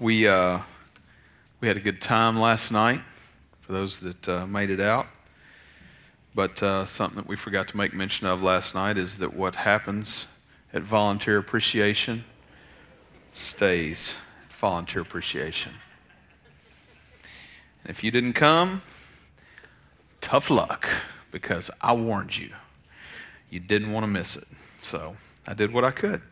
We, 0.00 0.26
uh, 0.26 0.60
we 1.60 1.68
had 1.68 1.76
a 1.76 1.80
good 1.80 2.00
time 2.00 2.40
last 2.40 2.72
night 2.72 3.02
for 3.60 3.72
those 3.72 3.98
that 3.98 4.26
uh, 4.26 4.46
made 4.46 4.70
it 4.70 4.80
out. 4.80 5.06
But 6.34 6.62
uh, 6.62 6.86
something 6.86 7.16
that 7.16 7.28
we 7.28 7.36
forgot 7.36 7.68
to 7.68 7.76
make 7.76 7.92
mention 7.92 8.26
of 8.26 8.42
last 8.42 8.74
night 8.74 8.96
is 8.96 9.18
that 9.18 9.34
what 9.34 9.56
happens 9.56 10.26
at 10.72 10.80
volunteer 10.80 11.36
appreciation 11.36 12.24
stays 13.34 14.14
at 14.48 14.56
volunteer 14.56 15.02
appreciation. 15.02 15.72
And 17.84 17.90
if 17.90 18.02
you 18.02 18.10
didn't 18.10 18.32
come, 18.32 18.80
tough 20.22 20.48
luck 20.48 20.88
because 21.30 21.70
I 21.82 21.92
warned 21.92 22.38
you. 22.38 22.54
You 23.50 23.60
didn't 23.60 23.92
want 23.92 24.04
to 24.04 24.08
miss 24.08 24.34
it. 24.34 24.48
So 24.82 25.16
I 25.46 25.52
did 25.52 25.74
what 25.74 25.84
I 25.84 25.90
could. 25.90 26.22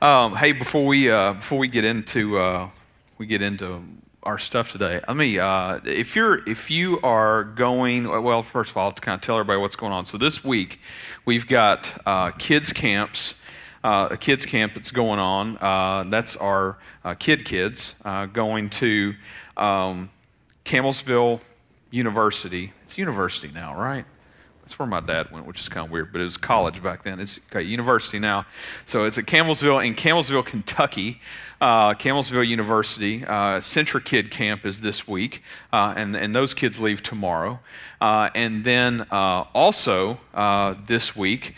Um, 0.00 0.36
hey, 0.36 0.52
before 0.52 0.86
we 0.86 1.10
uh, 1.10 1.34
before 1.34 1.58
we 1.58 1.68
get 1.68 1.84
into 1.84 2.38
uh, 2.38 2.70
we 3.18 3.26
get 3.26 3.42
into 3.42 3.82
our 4.22 4.38
stuff 4.38 4.72
today, 4.72 5.00
let 5.06 5.16
me 5.16 5.38
uh, 5.38 5.80
if 5.84 6.14
you're 6.14 6.48
if 6.48 6.70
you 6.70 7.00
are 7.02 7.44
going 7.44 8.08
well, 8.22 8.42
first 8.42 8.70
of 8.70 8.76
all, 8.76 8.92
to 8.92 9.00
kind 9.00 9.14
of 9.14 9.20
tell 9.20 9.36
everybody 9.36 9.60
what's 9.60 9.76
going 9.76 9.92
on. 9.92 10.04
So 10.04 10.18
this 10.18 10.44
week 10.44 10.80
we've 11.24 11.46
got 11.46 11.92
uh, 12.06 12.30
kids 12.32 12.72
camps. 12.72 13.34
Uh, 13.84 14.08
a 14.10 14.16
kids 14.16 14.44
camp 14.44 14.74
that's 14.74 14.90
going 14.90 15.20
on. 15.20 15.56
Uh, 15.58 16.04
that's 16.08 16.34
our 16.36 16.78
kid 17.20 17.44
kids 17.44 17.94
going 18.32 18.68
to 18.68 19.14
um, 19.56 20.10
Campbellsville 20.64 21.40
University. 21.92 22.72
It's 22.82 22.98
university 22.98 23.52
now, 23.54 23.80
right? 23.80 24.04
That's 24.68 24.78
where 24.78 24.86
my 24.86 25.00
dad 25.00 25.30
went, 25.32 25.46
which 25.46 25.60
is 25.60 25.68
kind 25.70 25.86
of 25.86 25.90
weird, 25.90 26.12
but 26.12 26.20
it 26.20 26.24
was 26.24 26.36
college 26.36 26.82
back 26.82 27.02
then. 27.02 27.20
It's 27.20 27.40
okay, 27.50 27.62
university 27.62 28.18
now. 28.18 28.44
So 28.84 29.04
it's 29.04 29.16
at 29.16 29.24
Campbellsville 29.24 29.82
in 29.86 29.94
Campbellsville, 29.94 30.44
Kentucky. 30.44 31.22
Uh, 31.58 31.94
University. 31.98 33.24
Uh, 33.24 33.60
CentriKid 33.60 34.30
Camp 34.30 34.66
is 34.66 34.82
this 34.82 35.08
week, 35.08 35.42
uh, 35.72 35.94
and, 35.96 36.14
and 36.14 36.34
those 36.34 36.52
kids 36.52 36.78
leave 36.78 37.02
tomorrow. 37.02 37.58
Uh, 38.00 38.28
and 38.34 38.62
then 38.62 39.06
uh, 39.10 39.44
also 39.54 40.20
uh, 40.34 40.74
this 40.86 41.16
week 41.16 41.54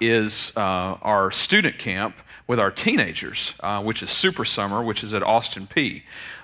is 0.00 0.52
our 0.56 1.30
student 1.30 1.78
camp 1.78 2.16
with 2.48 2.58
our 2.58 2.72
teenagers, 2.72 3.54
which 3.84 4.02
is 4.02 4.10
Super 4.10 4.44
Summer, 4.44 4.82
which 4.82 5.04
is 5.04 5.14
at 5.14 5.22
Austin 5.22 5.68
Peay. 5.68 6.02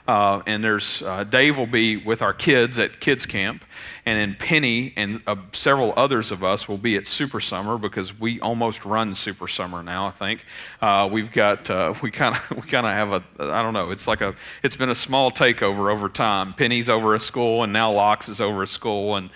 Uh, 0.09 0.41
and 0.47 0.64
there's 0.64 1.03
uh, 1.03 1.23
Dave 1.23 1.59
will 1.59 1.67
be 1.67 1.98
with 1.98 2.23
our 2.23 2.33
kids 2.33 2.78
at 2.78 2.98
kids 2.98 3.27
camp, 3.27 3.62
and 4.06 4.19
then 4.19 4.39
Penny 4.39 4.95
and 4.97 5.20
uh, 5.27 5.37
several 5.53 5.92
others 5.98 6.31
of 6.31 6.42
us 6.42 6.67
will 6.67 6.78
be 6.78 6.97
at 6.97 7.06
Super 7.06 7.41
Summer 7.41 7.77
because 7.77 8.19
we 8.19 8.41
almost 8.41 8.86
run 8.86 9.14
Super 9.14 9.47
Summer 9.47 9.83
now. 9.83 10.06
I 10.06 10.11
think 10.11 10.47
uh, 10.81 11.11
we've 11.12 11.31
got 11.31 11.69
uh, 11.69 11.92
we 12.03 12.11
kind 12.11 12.34
of 12.34 12.56
we 12.56 12.62
kind 12.62 12.86
of 12.86 12.92
have 12.92 13.12
a 13.12 13.53
I 13.53 13.62
don't 13.62 13.75
know. 13.75 13.91
It's 13.91 14.09
like 14.09 14.23
a 14.23 14.34
it's 14.62 14.77
been 14.77 14.89
a 14.89 14.95
small 14.95 15.31
takeover 15.31 15.92
over 15.92 16.09
time. 16.09 16.55
Penny's 16.55 16.89
over 16.89 17.14
a 17.14 17.20
school, 17.20 17.62
and 17.62 17.70
now 17.70 17.92
Locks 17.92 18.31
is 18.31 18.41
over 18.41 18.62
a 18.62 18.67
school, 18.67 19.17
and 19.17 19.29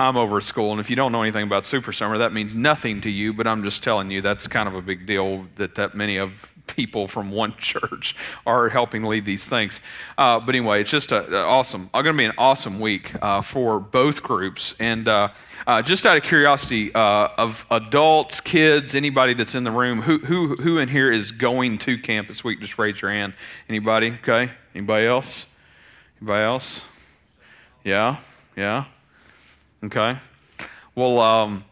I'm 0.00 0.16
over 0.16 0.38
a 0.38 0.42
school. 0.42 0.72
And 0.72 0.80
if 0.80 0.90
you 0.90 0.96
don't 0.96 1.12
know 1.12 1.22
anything 1.22 1.44
about 1.44 1.64
Super 1.64 1.92
Summer, 1.92 2.18
that 2.18 2.32
means 2.32 2.52
nothing 2.52 3.00
to 3.02 3.10
you. 3.10 3.32
But 3.32 3.46
I'm 3.46 3.62
just 3.62 3.84
telling 3.84 4.10
you 4.10 4.22
that's 4.22 4.48
kind 4.48 4.68
of 4.68 4.74
a 4.74 4.82
big 4.82 5.06
deal 5.06 5.46
that 5.54 5.76
that 5.76 5.94
many 5.94 6.16
of 6.16 6.32
people 6.76 7.08
from 7.08 7.30
one 7.30 7.56
church 7.58 8.14
are 8.46 8.68
helping 8.68 9.02
lead 9.02 9.24
these 9.24 9.46
things. 9.46 9.80
Uh, 10.16 10.38
but 10.38 10.54
anyway, 10.54 10.82
it's 10.82 10.90
just 10.90 11.10
a, 11.10 11.26
a 11.34 11.42
awesome. 11.42 11.88
Going 11.92 12.04
to 12.04 12.12
be 12.12 12.24
an 12.26 12.34
awesome 12.38 12.78
week 12.78 13.12
uh, 13.20 13.40
for 13.40 13.80
both 13.80 14.22
groups. 14.22 14.74
And 14.78 15.08
uh, 15.08 15.28
uh 15.66 15.82
just 15.82 16.06
out 16.06 16.16
of 16.16 16.22
curiosity, 16.22 16.94
uh, 16.94 17.28
of 17.38 17.66
adults, 17.70 18.40
kids, 18.40 18.94
anybody 18.94 19.34
that's 19.34 19.54
in 19.54 19.64
the 19.64 19.70
room, 19.70 20.02
who 20.02 20.18
who 20.18 20.56
who 20.56 20.78
in 20.78 20.88
here 20.88 21.10
is 21.10 21.32
going 21.32 21.78
to 21.78 21.98
camp 21.98 22.28
this 22.28 22.44
week? 22.44 22.60
Just 22.60 22.78
raise 22.78 23.00
your 23.00 23.10
hand. 23.10 23.32
Anybody? 23.68 24.12
Okay. 24.22 24.52
Anybody 24.74 25.06
else? 25.06 25.46
Anybody 26.20 26.44
else? 26.44 26.82
Yeah. 27.82 28.18
Yeah. 28.54 28.84
Okay. 29.82 30.18
Well. 30.94 31.18
Um, 31.20 31.64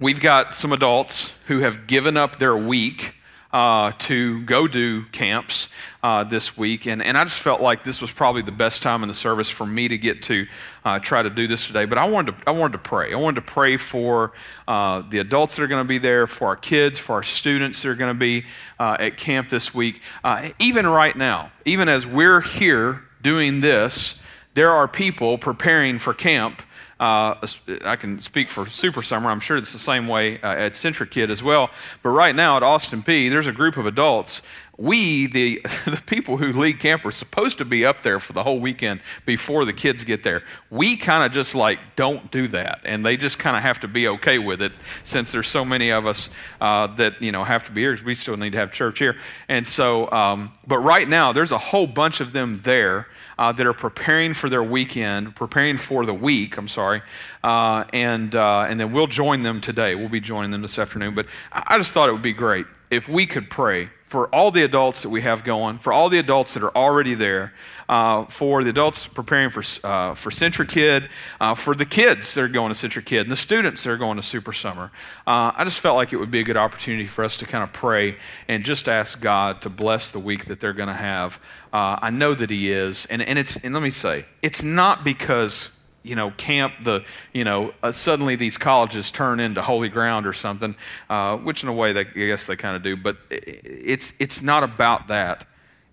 we've 0.00 0.20
got 0.20 0.54
some 0.54 0.72
adults 0.72 1.32
who 1.46 1.60
have 1.60 1.86
given 1.86 2.16
up 2.16 2.38
their 2.38 2.56
week 2.56 3.14
uh, 3.54 3.92
to 3.98 4.42
go 4.42 4.66
do 4.66 5.04
camps 5.06 5.68
uh, 6.02 6.24
this 6.24 6.56
week. 6.56 6.86
And, 6.86 7.00
and 7.00 7.16
I 7.16 7.22
just 7.22 7.38
felt 7.38 7.60
like 7.60 7.84
this 7.84 8.00
was 8.00 8.10
probably 8.10 8.42
the 8.42 8.52
best 8.52 8.82
time 8.82 9.04
in 9.04 9.08
the 9.08 9.14
service 9.14 9.48
for 9.48 9.64
me 9.64 9.86
to 9.86 9.96
get 9.96 10.24
to 10.24 10.46
uh, 10.84 10.98
try 10.98 11.22
to 11.22 11.30
do 11.30 11.46
this 11.46 11.64
today. 11.68 11.84
But 11.84 11.96
I 11.96 12.08
wanted 12.08 12.36
to, 12.36 12.48
I 12.48 12.50
wanted 12.50 12.72
to 12.72 12.78
pray. 12.80 13.12
I 13.12 13.16
wanted 13.16 13.46
to 13.46 13.52
pray 13.52 13.76
for 13.76 14.32
uh, 14.66 15.04
the 15.08 15.20
adults 15.20 15.54
that 15.54 15.62
are 15.62 15.68
going 15.68 15.84
to 15.84 15.88
be 15.88 15.98
there, 15.98 16.26
for 16.26 16.48
our 16.48 16.56
kids, 16.56 16.98
for 16.98 17.12
our 17.12 17.22
students 17.22 17.80
that 17.82 17.90
are 17.90 17.94
going 17.94 18.12
to 18.12 18.18
be 18.18 18.44
uh, 18.80 18.96
at 18.98 19.16
camp 19.16 19.50
this 19.50 19.72
week. 19.72 20.02
Uh, 20.24 20.50
even 20.58 20.84
right 20.84 21.14
now, 21.14 21.52
even 21.64 21.88
as 21.88 22.04
we're 22.04 22.40
here 22.40 23.04
doing 23.22 23.60
this, 23.60 24.16
there 24.54 24.72
are 24.72 24.88
people 24.88 25.38
preparing 25.38 26.00
for 26.00 26.12
camp 26.12 26.60
uh, 27.04 27.46
I 27.84 27.96
can 27.96 28.18
speak 28.18 28.48
for 28.48 28.66
Super 28.66 29.02
Summer. 29.02 29.30
I'm 29.30 29.40
sure 29.40 29.58
it's 29.58 29.74
the 29.74 29.78
same 29.78 30.08
way 30.08 30.40
uh, 30.40 30.54
at 30.54 30.72
CentriKid 30.72 31.28
as 31.28 31.42
well. 31.42 31.68
But 32.02 32.10
right 32.10 32.34
now 32.34 32.56
at 32.56 32.62
Austin 32.62 33.02
Peay, 33.02 33.28
there's 33.28 33.46
a 33.46 33.52
group 33.52 33.76
of 33.76 33.84
adults. 33.84 34.40
We, 34.76 35.26
the, 35.26 35.60
the 35.84 36.02
people 36.06 36.36
who 36.36 36.52
lead 36.52 36.80
camp, 36.80 37.04
are 37.04 37.10
supposed 37.10 37.58
to 37.58 37.64
be 37.64 37.84
up 37.84 38.02
there 38.02 38.18
for 38.18 38.32
the 38.32 38.42
whole 38.42 38.60
weekend 38.60 39.00
before 39.26 39.64
the 39.64 39.72
kids 39.72 40.04
get 40.04 40.22
there. 40.22 40.42
We 40.70 40.96
kind 40.96 41.24
of 41.24 41.32
just 41.32 41.54
like 41.54 41.78
don't 41.96 42.30
do 42.30 42.48
that, 42.48 42.80
and 42.84 43.04
they 43.04 43.16
just 43.16 43.38
kind 43.38 43.56
of 43.56 43.62
have 43.62 43.80
to 43.80 43.88
be 43.88 44.08
okay 44.08 44.38
with 44.38 44.62
it 44.62 44.72
since 45.04 45.32
there's 45.32 45.48
so 45.48 45.64
many 45.64 45.90
of 45.90 46.06
us 46.06 46.30
uh, 46.60 46.88
that 46.96 47.20
you 47.22 47.32
know 47.32 47.44
have 47.44 47.64
to 47.66 47.72
be 47.72 47.82
here 47.82 47.98
we 48.04 48.14
still 48.14 48.36
need 48.36 48.50
to 48.50 48.58
have 48.58 48.72
church 48.72 48.98
here. 48.98 49.16
And 49.48 49.66
so, 49.66 50.10
um, 50.10 50.52
but 50.66 50.78
right 50.78 51.08
now 51.08 51.32
there's 51.32 51.52
a 51.52 51.58
whole 51.58 51.86
bunch 51.86 52.20
of 52.20 52.32
them 52.32 52.60
there 52.64 53.06
uh, 53.38 53.52
that 53.52 53.66
are 53.66 53.74
preparing 53.74 54.34
for 54.34 54.48
their 54.48 54.62
weekend, 54.62 55.34
preparing 55.34 55.78
for 55.78 56.06
the 56.06 56.14
week, 56.14 56.56
I'm 56.56 56.68
sorry, 56.68 57.02
uh, 57.42 57.84
and, 57.92 58.34
uh, 58.34 58.66
and 58.68 58.78
then 58.78 58.92
we'll 58.92 59.06
join 59.06 59.42
them 59.42 59.60
today. 59.60 59.94
We'll 59.94 60.08
be 60.08 60.20
joining 60.20 60.50
them 60.50 60.62
this 60.62 60.78
afternoon. 60.78 61.14
But 61.14 61.26
I 61.52 61.78
just 61.78 61.92
thought 61.92 62.08
it 62.08 62.12
would 62.12 62.22
be 62.22 62.32
great 62.32 62.66
if 62.90 63.08
we 63.08 63.26
could 63.26 63.50
pray 63.50 63.90
for 64.08 64.32
all 64.34 64.50
the 64.50 64.62
adults 64.62 65.02
that 65.02 65.08
we 65.08 65.22
have 65.22 65.44
going, 65.44 65.78
for 65.78 65.92
all 65.92 66.08
the 66.08 66.18
adults 66.18 66.54
that 66.54 66.62
are 66.62 66.76
already 66.76 67.14
there, 67.14 67.52
uh, 67.88 68.24
for 68.26 68.62
the 68.62 68.70
adults 68.70 69.06
preparing 69.06 69.50
for, 69.50 69.62
uh, 69.84 70.14
for 70.14 70.30
CentriKid, 70.30 71.08
uh, 71.40 71.54
for 71.54 71.74
the 71.74 71.84
kids 71.84 72.32
that 72.34 72.42
are 72.42 72.48
going 72.48 72.72
to 72.72 72.88
CentriKid, 72.88 73.22
and 73.22 73.30
the 73.30 73.36
students 73.36 73.82
that 73.82 73.90
are 73.90 73.96
going 73.96 74.16
to 74.16 74.22
Super 74.22 74.52
Summer. 74.52 74.90
Uh, 75.26 75.52
I 75.56 75.64
just 75.64 75.80
felt 75.80 75.96
like 75.96 76.12
it 76.12 76.16
would 76.16 76.30
be 76.30 76.40
a 76.40 76.44
good 76.44 76.56
opportunity 76.56 77.06
for 77.06 77.24
us 77.24 77.36
to 77.38 77.46
kind 77.46 77.64
of 77.64 77.72
pray 77.72 78.16
and 78.46 78.62
just 78.62 78.88
ask 78.88 79.20
God 79.20 79.62
to 79.62 79.70
bless 79.70 80.10
the 80.10 80.20
week 80.20 80.44
that 80.46 80.60
they're 80.60 80.72
going 80.72 80.88
to 80.88 80.94
have. 80.94 81.40
Uh, 81.72 81.98
I 82.00 82.10
know 82.10 82.34
that 82.34 82.50
He 82.50 82.70
is, 82.70 83.06
and, 83.06 83.20
and, 83.22 83.38
it's, 83.38 83.56
and 83.56 83.74
let 83.74 83.82
me 83.82 83.90
say, 83.90 84.26
it's 84.42 84.62
not 84.62 85.02
because 85.02 85.70
you 86.04 86.14
know, 86.14 86.30
camp, 86.32 86.74
the, 86.84 87.02
you 87.32 87.42
know, 87.42 87.72
uh, 87.82 87.90
suddenly 87.90 88.36
these 88.36 88.56
colleges 88.56 89.10
turn 89.10 89.40
into 89.40 89.62
holy 89.62 89.88
ground 89.88 90.26
or 90.26 90.34
something, 90.34 90.76
uh, 91.10 91.36
which 91.38 91.62
in 91.62 91.68
a 91.68 91.72
way 91.72 91.92
they, 91.92 92.02
I 92.02 92.04
guess 92.04 92.46
they 92.46 92.56
kind 92.56 92.76
of 92.76 92.82
do, 92.82 92.96
but 92.96 93.16
it's, 93.30 94.12
it's 94.18 94.42
not 94.42 94.62
about 94.62 95.08
that. 95.08 95.46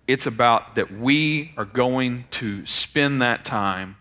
It's 0.06 0.26
about 0.26 0.76
that 0.76 0.92
we 0.92 1.52
are 1.56 1.64
going 1.64 2.26
to 2.32 2.64
spend 2.66 3.22
that 3.22 3.44
time 3.44 3.96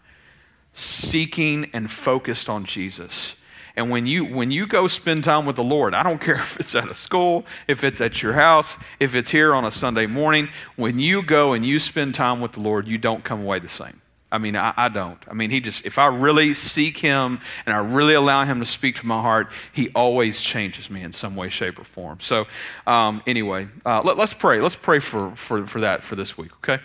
seeking 0.73 1.69
and 1.73 1.89
focused 1.89 2.49
on 2.49 2.65
Jesus. 2.65 3.35
And 3.77 3.89
when 3.89 4.05
you, 4.05 4.25
when 4.25 4.51
you 4.51 4.67
go 4.67 4.87
spend 4.87 5.23
time 5.23 5.45
with 5.45 5.55
the 5.55 5.63
Lord, 5.63 5.93
I 5.93 6.03
don't 6.03 6.19
care 6.21 6.35
if 6.35 6.59
it's 6.59 6.75
at 6.75 6.91
a 6.91 6.93
school, 6.93 7.45
if 7.69 7.85
it's 7.85 8.01
at 8.01 8.21
your 8.21 8.33
house, 8.33 8.75
if 8.99 9.15
it's 9.15 9.29
here 9.29 9.55
on 9.55 9.63
a 9.63 9.71
Sunday 9.71 10.07
morning, 10.07 10.49
when 10.75 10.99
you 10.99 11.23
go 11.23 11.53
and 11.53 11.65
you 11.65 11.79
spend 11.79 12.15
time 12.15 12.41
with 12.41 12.51
the 12.51 12.59
Lord, 12.59 12.85
you 12.85 12.97
don't 12.97 13.23
come 13.23 13.41
away 13.41 13.59
the 13.59 13.69
same. 13.69 14.00
I 14.31 14.37
mean, 14.37 14.55
I, 14.55 14.73
I, 14.77 14.87
don't. 14.87 15.19
I 15.29 15.33
mean, 15.33 15.49
he 15.49 15.59
just, 15.59 15.85
if 15.85 15.97
I 15.97 16.05
really 16.05 16.53
seek 16.53 16.97
him 16.97 17.41
and 17.65 17.75
I 17.75 17.79
really 17.79 18.13
allow 18.13 18.45
him 18.45 18.59
to 18.59 18.65
speak 18.65 18.95
to 18.97 19.05
my 19.05 19.21
heart, 19.21 19.49
he 19.73 19.89
always 19.89 20.39
changes 20.39 20.89
me 20.89 21.03
in 21.03 21.11
some 21.11 21.35
way, 21.35 21.49
shape, 21.49 21.79
or 21.79 21.83
form. 21.83 22.19
So, 22.21 22.45
um, 22.87 23.21
anyway, 23.27 23.67
uh, 23.85 24.01
let, 24.03 24.17
us 24.17 24.33
pray. 24.33 24.61
Let's 24.61 24.75
pray 24.75 24.99
for, 24.99 25.35
for, 25.35 25.67
for 25.67 25.81
that 25.81 26.01
for 26.01 26.15
this 26.15 26.37
week, 26.37 26.51
okay? 26.57 26.81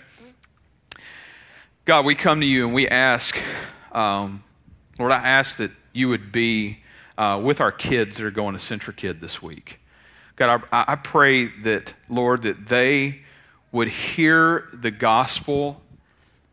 God, 1.84 2.04
we 2.04 2.16
come 2.16 2.40
to 2.40 2.46
you 2.46 2.66
and 2.66 2.74
we 2.74 2.88
ask, 2.88 3.38
um, 3.92 4.42
Lord, 4.98 5.12
I 5.12 5.18
ask 5.18 5.58
that 5.58 5.70
you 5.92 6.08
would 6.08 6.32
be 6.32 6.78
uh, 7.16 7.40
with 7.42 7.60
our 7.60 7.72
kids 7.72 8.16
that 8.16 8.26
are 8.26 8.32
going 8.32 8.56
to 8.56 8.60
CentriKid 8.60 9.20
this 9.20 9.40
week. 9.40 9.78
God, 10.34 10.64
I, 10.72 10.84
I 10.88 10.96
pray 10.96 11.46
that, 11.62 11.94
Lord, 12.08 12.42
that 12.42 12.66
they 12.66 13.20
would 13.70 13.88
hear 13.88 14.68
the 14.72 14.90
gospel 14.90 15.80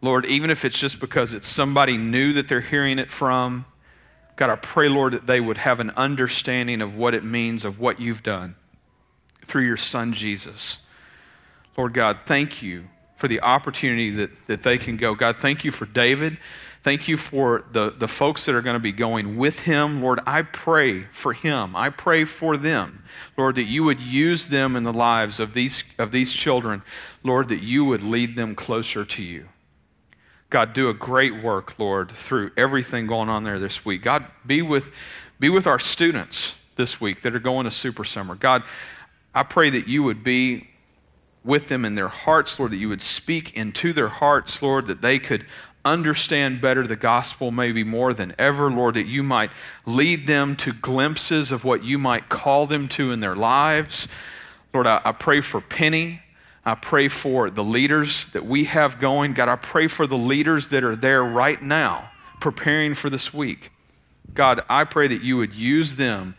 Lord, 0.04 0.26
even 0.26 0.52
if 0.52 0.66
it's 0.66 0.78
just 0.78 1.00
because 1.00 1.34
it's 1.34 1.48
somebody 1.48 1.98
new 1.98 2.34
that 2.34 2.50
they're 2.50 2.60
hearing 2.60 3.00
it 3.00 3.10
from, 3.10 3.64
God, 4.36 4.50
I 4.50 4.58
pray, 4.58 4.90
Lord, 4.90 5.14
that 5.14 5.28
they 5.28 5.40
would 5.40 5.58
have 5.58 5.80
an 5.80 5.92
understanding 5.92 6.82
of 6.82 6.98
what 6.98 7.14
it 7.14 7.24
means, 7.24 7.64
of 7.64 7.80
what 7.80 8.02
you've 8.02 8.22
done 8.22 8.56
through 9.46 9.66
your 9.66 9.78
Son, 9.78 10.12
Jesus. 10.12 10.80
Lord 11.78 11.94
God, 11.94 12.20
thank 12.26 12.62
you 12.62 12.84
for 13.16 13.30
the 13.30 13.40
opportunity 13.40 14.10
that, 14.10 14.32
that 14.48 14.64
they 14.64 14.78
can 14.78 14.98
go. 14.98 15.16
God, 15.16 15.38
thank 15.38 15.64
you 15.64 15.72
for 15.72 15.86
David. 15.86 16.38
Thank 16.84 17.08
you 17.08 17.16
for 17.16 17.64
the, 17.72 17.92
the 17.92 18.10
folks 18.10 18.46
that 18.46 18.56
are 18.56 18.62
going 18.62 18.76
to 18.76 18.82
be 18.82 18.92
going 18.92 19.38
with 19.38 19.60
him. 19.60 20.02
Lord, 20.02 20.20
I 20.28 20.42
pray 20.42 21.04
for 21.14 21.32
him. 21.32 21.78
I 21.78 21.90
pray 21.90 22.26
for 22.26 22.58
them. 22.58 23.06
Lord, 23.38 23.56
that 23.56 23.64
you 23.64 23.86
would 23.86 24.02
use 24.02 24.48
them 24.48 24.76
in 24.76 24.84
the 24.84 24.92
lives 24.92 25.40
of 25.40 25.54
these, 25.54 25.86
of 25.98 26.12
these 26.12 26.34
children. 26.34 26.82
Lord, 27.24 27.48
that 27.48 27.64
you 27.64 27.86
would 27.86 28.02
lead 28.02 28.36
them 28.36 28.54
closer 28.54 29.06
to 29.06 29.24
you. 29.24 29.48
God, 30.54 30.74
do 30.74 30.88
a 30.88 30.94
great 30.94 31.42
work, 31.42 31.80
Lord, 31.80 32.12
through 32.12 32.52
everything 32.56 33.08
going 33.08 33.28
on 33.28 33.44
there 33.44 33.58
this 33.58 33.84
week. 33.84 34.04
God, 34.04 34.28
be 34.46 34.62
with, 34.62 34.94
be 35.40 35.50
with 35.50 35.66
our 35.66 35.80
students 35.80 36.54
this 36.76 37.02
week 37.02 37.24
that 37.24 37.36
are 37.36 37.40
going 37.40 37.64
to 37.64 37.72
Super 37.72 38.04
Summer. 38.04 38.36
God, 38.36 38.62
I 39.34 39.42
pray 39.42 39.72
that 39.72 39.88
you 39.88 40.04
would 40.04 40.24
be 40.24 40.70
with 41.44 41.70
them 41.70 41.86
in 41.86 41.96
their 41.96 42.08
hearts, 42.08 42.60
Lord, 42.60 42.72
that 42.72 42.78
you 42.78 42.88
would 42.88 43.02
speak 43.02 43.58
into 43.58 43.94
their 43.94 44.10
hearts, 44.10 44.62
Lord, 44.62 44.86
that 44.86 45.02
they 45.02 45.18
could 45.18 45.48
understand 45.84 46.62
better 46.62 46.86
the 46.86 46.96
gospel 46.96 47.50
maybe 47.50 47.84
more 47.84 48.14
than 48.14 48.36
ever, 48.38 48.70
Lord, 48.70 48.94
that 48.94 49.08
you 49.08 49.24
might 49.24 49.50
lead 49.88 50.28
them 50.28 50.56
to 50.58 50.72
glimpses 50.72 51.52
of 51.52 51.64
what 51.64 51.84
you 51.84 51.98
might 51.98 52.30
call 52.30 52.68
them 52.68 52.88
to 52.90 53.12
in 53.12 53.22
their 53.22 53.36
lives. 53.36 54.08
Lord, 54.72 54.86
I, 54.86 55.02
I 55.04 55.14
pray 55.14 55.42
for 55.42 55.62
Penny. 55.62 56.22
I 56.66 56.76
pray 56.76 57.10
for 57.10 57.50
the 57.50 57.64
leaders 57.64 58.26
that 58.34 58.46
we 58.46 58.66
have 58.66 59.00
going. 59.00 59.34
God, 59.34 59.50
I 59.50 59.58
pray 59.58 59.88
for 59.88 60.08
the 60.08 60.18
leaders 60.18 60.70
that 60.70 60.84
are 60.84 60.96
there 60.96 61.24
right 61.24 61.62
now 61.62 62.10
preparing 62.40 62.96
for 62.96 63.10
this 63.10 63.34
week. 63.34 63.72
God, 64.34 64.64
I 64.70 64.84
pray 64.84 65.08
that 65.08 65.22
you 65.22 65.38
would 65.38 65.54
use 65.54 65.96
them, 65.96 66.36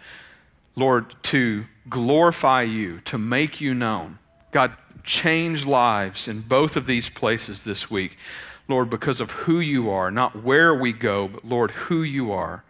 Lord, 0.77 1.15
to 1.25 1.65
glorify 1.89 2.63
you, 2.63 3.01
to 3.03 3.19
make 3.19 3.61
you 3.61 3.75
known. 3.75 4.19
God, 4.51 4.73
change 5.05 5.67
lives 5.67 6.29
in 6.29 6.41
both 6.41 6.77
of 6.77 6.87
these 6.87 7.09
places 7.09 7.63
this 7.63 7.91
week. 7.91 8.17
Lord, 8.67 8.89
because 8.89 9.21
of 9.21 9.31
who 9.31 9.61
you 9.61 9.91
are, 9.91 10.11
not 10.11 10.43
where 10.43 10.75
we 10.75 10.93
go, 10.93 11.29
but 11.29 11.45
Lord, 11.45 11.71
who 11.71 12.03
you 12.03 12.33
are. 12.33 12.65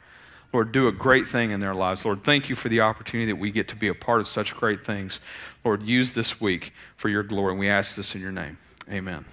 Lord, 0.55 0.71
do 0.71 0.87
a 0.87 0.93
great 0.93 1.27
thing 1.27 1.51
in 1.51 1.59
their 1.59 1.75
lives. 1.75 2.05
Lord, 2.05 2.23
thank 2.23 2.49
you 2.49 2.55
for 2.55 2.69
the 2.69 2.81
opportunity 2.81 3.27
that 3.27 3.37
we 3.37 3.51
get 3.51 3.67
to 3.69 3.77
be 3.77 3.89
a 3.89 3.95
part 3.95 4.21
of 4.21 4.29
such 4.29 4.55
great 4.55 4.85
things. 4.85 5.19
Lord, 5.65 5.83
use 5.83 6.13
this 6.13 6.41
week 6.41 6.73
for 6.95 7.09
your 7.09 7.25
glory. 7.25 7.51
And 7.51 7.59
we 7.59 7.69
ask 7.69 7.97
this 7.97 8.15
in 8.15 8.21
your 8.21 8.31
name. 8.31 8.57
Amen. 8.89 9.25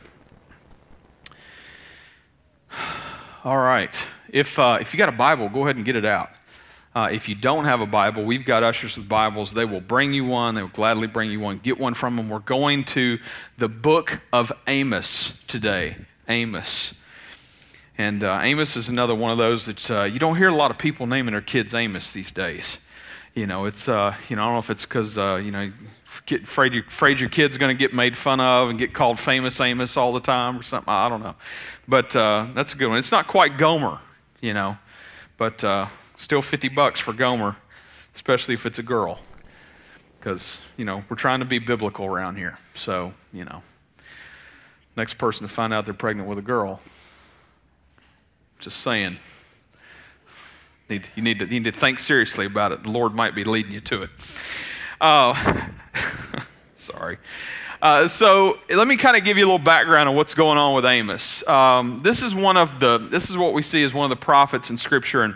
All 3.43 3.59
right. 3.59 3.95
If, 4.29 4.57
uh, 4.57 4.79
if 4.81 4.93
you 4.93 4.97
got 4.97 5.09
a 5.09 5.13
Bible, 5.13 5.47
go 5.47 5.61
ahead 5.61 5.75
and 5.75 5.85
get 5.85 5.95
it 5.95 6.05
out. 6.05 6.31
Uh, 6.95 7.09
if 7.11 7.29
you 7.29 7.35
don't 7.35 7.65
have 7.65 7.81
a 7.81 7.85
Bible, 7.85 8.23
we've 8.23 8.43
got 8.45 8.63
ushers 8.63 8.97
with 8.97 9.07
Bibles. 9.07 9.53
They 9.53 9.65
will 9.65 9.79
bring 9.79 10.13
you 10.13 10.25
one. 10.25 10.55
They 10.55 10.63
will 10.63 10.69
gladly 10.69 11.05
bring 11.05 11.29
you 11.29 11.39
one. 11.39 11.59
Get 11.59 11.79
one 11.79 11.93
from 11.93 12.15
them. 12.15 12.29
We're 12.29 12.39
going 12.39 12.83
to 12.85 13.19
the 13.59 13.69
book 13.69 14.21
of 14.33 14.51
Amos 14.65 15.33
today. 15.47 15.97
Amos. 16.27 16.95
And 17.97 18.23
uh, 18.23 18.39
Amos 18.41 18.77
is 18.77 18.89
another 18.89 19.13
one 19.13 19.31
of 19.31 19.37
those 19.37 19.65
that 19.65 19.91
uh, 19.91 20.03
you 20.03 20.19
don't 20.19 20.37
hear 20.37 20.47
a 20.47 20.55
lot 20.55 20.71
of 20.71 20.77
people 20.77 21.07
naming 21.07 21.33
their 21.33 21.41
kids 21.41 21.73
Amos 21.73 22.13
these 22.13 22.31
days. 22.31 22.79
You 23.33 23.47
know, 23.47 23.65
it's, 23.65 23.87
uh, 23.87 24.15
you 24.27 24.35
know, 24.35 24.41
I 24.41 24.45
don't 24.45 24.53
know 24.55 24.59
if 24.59 24.69
it's 24.69 24.85
because, 24.85 25.17
uh, 25.17 25.41
you 25.43 25.51
know, 25.51 25.71
get 26.25 26.43
afraid, 26.43 26.73
you, 26.73 26.83
afraid 26.85 27.19
your 27.19 27.29
kid's 27.29 27.57
going 27.57 27.75
to 27.75 27.79
get 27.79 27.93
made 27.93 28.17
fun 28.17 28.39
of 28.39 28.69
and 28.69 28.77
get 28.77 28.93
called 28.93 29.19
famous 29.19 29.59
Amos 29.61 29.95
all 29.95 30.11
the 30.13 30.19
time 30.19 30.57
or 30.57 30.63
something. 30.63 30.91
I 30.91 31.07
don't 31.07 31.23
know. 31.23 31.35
But 31.87 32.15
uh, 32.15 32.47
that's 32.53 32.73
a 32.73 32.77
good 32.77 32.87
one. 32.87 32.97
It's 32.97 33.11
not 33.11 33.27
quite 33.27 33.57
Gomer, 33.57 33.99
you 34.41 34.53
know, 34.53 34.77
but 35.37 35.63
uh, 35.63 35.87
still 36.17 36.41
50 36.41 36.69
bucks 36.69 36.99
for 36.99 37.13
Gomer, 37.13 37.55
especially 38.15 38.53
if 38.53 38.65
it's 38.65 38.79
a 38.79 38.83
girl. 38.83 39.19
Because, 40.19 40.61
you 40.77 40.85
know, 40.85 41.03
we're 41.09 41.15
trying 41.15 41.39
to 41.39 41.45
be 41.45 41.59
biblical 41.59 42.05
around 42.05 42.35
here. 42.35 42.57
So, 42.75 43.13
you 43.33 43.45
know. 43.45 43.63
Next 44.97 45.13
person 45.13 45.47
to 45.47 45.53
find 45.53 45.73
out 45.73 45.85
they're 45.85 45.93
pregnant 45.93 46.27
with 46.27 46.37
a 46.37 46.43
girl. 46.43 46.81
Just 48.61 48.81
saying. 48.81 49.17
Need, 50.87 51.07
you, 51.15 51.23
need 51.23 51.39
to, 51.39 51.45
you 51.45 51.59
need 51.59 51.63
to 51.63 51.71
think 51.71 51.97
seriously 51.97 52.45
about 52.45 52.71
it. 52.71 52.83
The 52.83 52.91
Lord 52.91 53.15
might 53.15 53.33
be 53.33 53.43
leading 53.43 53.71
you 53.71 53.81
to 53.81 54.03
it. 54.03 54.09
Uh, 54.99 55.67
sorry. 56.75 57.17
Uh, 57.81 58.07
so 58.07 58.59
let 58.69 58.87
me 58.87 58.97
kind 58.97 59.17
of 59.17 59.23
give 59.23 59.39
you 59.39 59.45
a 59.45 59.47
little 59.47 59.57
background 59.57 60.07
on 60.07 60.15
what's 60.15 60.35
going 60.35 60.59
on 60.59 60.75
with 60.75 60.85
Amos. 60.85 61.45
Um, 61.47 62.01
this 62.03 62.21
is 62.21 62.35
one 62.35 62.55
of 62.55 62.79
the. 62.79 62.99
This 62.99 63.31
is 63.31 63.37
what 63.37 63.53
we 63.53 63.63
see 63.63 63.83
as 63.83 63.95
one 63.95 64.03
of 64.03 64.11
the 64.11 64.23
prophets 64.23 64.69
in 64.69 64.77
Scripture, 64.77 65.23
and 65.23 65.35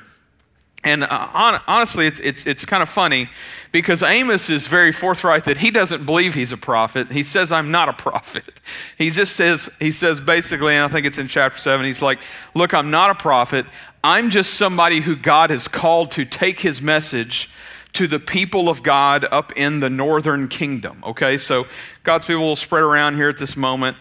and 0.86 1.04
uh, 1.04 1.30
on, 1.34 1.60
honestly, 1.68 2.06
it's, 2.06 2.20
it's, 2.20 2.46
it's 2.46 2.64
kind 2.64 2.84
of 2.84 2.88
funny 2.88 3.28
because 3.72 4.04
Amos 4.04 4.52
is 4.52 4.68
very 4.68 4.92
forthright 4.92 5.44
that 5.46 5.58
he 5.58 5.72
doesn't 5.72 6.06
believe 6.06 6.36
he's 6.36 6.52
a 6.52 6.58
prophet. 6.58 7.12
He 7.12 7.24
says, 7.24 7.52
I'm 7.52 7.72
not 7.72 7.90
a 7.90 7.94
prophet. 7.94 8.46
He 8.98 9.10
just 9.10 9.36
says, 9.36 9.70
he 9.80 9.92
says 9.92 10.20
basically, 10.20 10.74
and 10.74 10.84
I 10.84 10.88
think 10.88 11.06
it's 11.06 11.18
in 11.18 11.28
chapter 11.28 11.60
7, 11.60 11.86
he's 11.86 12.02
like, 12.02 12.20
Look, 12.54 12.74
I'm 12.74 12.90
not 12.90 13.10
a 13.10 13.16
prophet. 13.16 13.66
I'm 14.04 14.30
just 14.30 14.54
somebody 14.54 15.02
who 15.02 15.16
God 15.16 15.50
has 15.50 15.68
called 15.68 16.12
to 16.12 16.26
take 16.26 16.60
his 16.60 16.82
message 16.82 17.50
to 17.94 18.08
the 18.08 18.20
people 18.20 18.70
of 18.70 18.84
God 18.84 19.26
up 19.32 19.54
in 19.56 19.80
the 19.80 19.90
northern 19.90 20.48
kingdom. 20.48 21.04
Okay, 21.06 21.38
so 21.38 21.68
God's 22.04 22.26
people 22.26 22.44
will 22.44 22.56
spread 22.56 22.84
around 22.84 23.16
here 23.16 23.30
at 23.30 23.38
this 23.38 23.56
moment. 23.56 23.98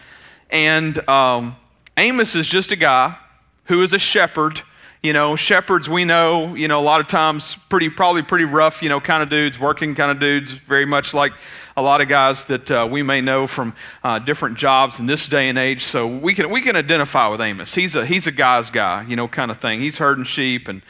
And 0.49 1.07
um, 1.09 1.55
Amos 1.97 2.35
is 2.35 2.47
just 2.47 2.71
a 2.71 2.75
guy 2.75 3.17
who 3.65 3.81
is 3.81 3.93
a 3.93 3.99
shepherd 3.99 4.61
you 5.05 5.13
know, 5.13 5.35
shepherds 5.35 5.87
we 5.87 6.03
know, 6.03 6.55
you 6.55 6.67
know, 6.67 6.79
a 6.79 6.81
lot 6.81 6.99
of 6.99 7.05
times 7.05 7.55
pretty, 7.69 7.89
probably 7.89 8.23
pretty 8.23 8.43
rough, 8.43 8.81
you 8.81 8.89
know, 8.89 8.99
kind 8.99 9.21
of 9.21 9.29
dudes, 9.29 9.59
working 9.59 9.93
kind 9.93 10.09
of 10.09 10.19
dudes, 10.19 10.49
very 10.49 10.85
much 10.85 11.13
like 11.13 11.31
a 11.77 11.81
lot 11.83 12.01
of 12.01 12.07
guys 12.07 12.45
that 12.45 12.71
uh, 12.71 12.87
we 12.89 13.03
may 13.03 13.21
know 13.21 13.45
from 13.45 13.75
uh, 14.03 14.17
different 14.17 14.57
jobs 14.57 14.99
in 14.99 15.05
this 15.05 15.27
day 15.27 15.47
and 15.47 15.59
age. 15.59 15.83
So 15.83 16.07
we 16.07 16.33
can, 16.33 16.49
we 16.49 16.59
can 16.59 16.75
identify 16.75 17.27
with 17.27 17.39
Amos. 17.39 17.75
He's 17.75 17.95
a, 17.95 18.03
he's 18.03 18.25
a 18.25 18.31
guy's 18.31 18.71
guy, 18.71 19.05
you 19.07 19.15
know, 19.15 19.27
kind 19.27 19.51
of 19.51 19.59
thing. 19.59 19.79
He's 19.79 19.99
herding 19.99 20.23
sheep 20.23 20.67
and, 20.67 20.81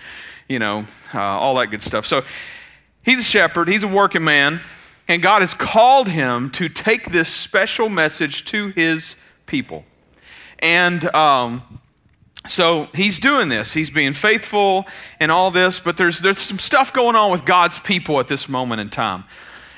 you 0.48 0.60
know, 0.60 0.86
uh, 1.14 1.20
all 1.20 1.56
that 1.56 1.68
good 1.68 1.82
stuff. 1.82 2.06
So 2.06 2.24
he's 3.04 3.20
a 3.20 3.24
shepherd, 3.24 3.68
he's 3.68 3.84
a 3.84 3.88
working 3.90 4.24
man, 4.24 4.62
and 5.10 5.22
God 5.22 5.42
has 5.42 5.54
called 5.54 6.08
him 6.08 6.52
to 6.52 6.70
take 6.70 7.12
this 7.12 7.28
special 7.28 7.90
message 7.90 8.46
to 8.46 8.70
his 8.70 9.18
people. 9.46 9.84
And, 10.60 11.04
um, 11.14 11.82
so 12.48 12.88
he's 12.94 13.20
doing 13.20 13.50
this. 13.50 13.74
He's 13.74 13.90
being 13.90 14.14
faithful 14.14 14.86
and 15.20 15.32
all 15.32 15.52
this, 15.52 15.80
but 15.80 15.98
there's, 15.98 16.20
there's 16.20 16.40
some 16.40 16.60
stuff 16.60 16.94
going 16.94 17.16
on 17.16 17.32
with 17.32 17.46
God's 17.46 17.80
people 17.80 18.20
at 18.20 18.28
this 18.28 18.50
moment 18.50 18.82
in 18.82 18.90
time. 18.90 19.26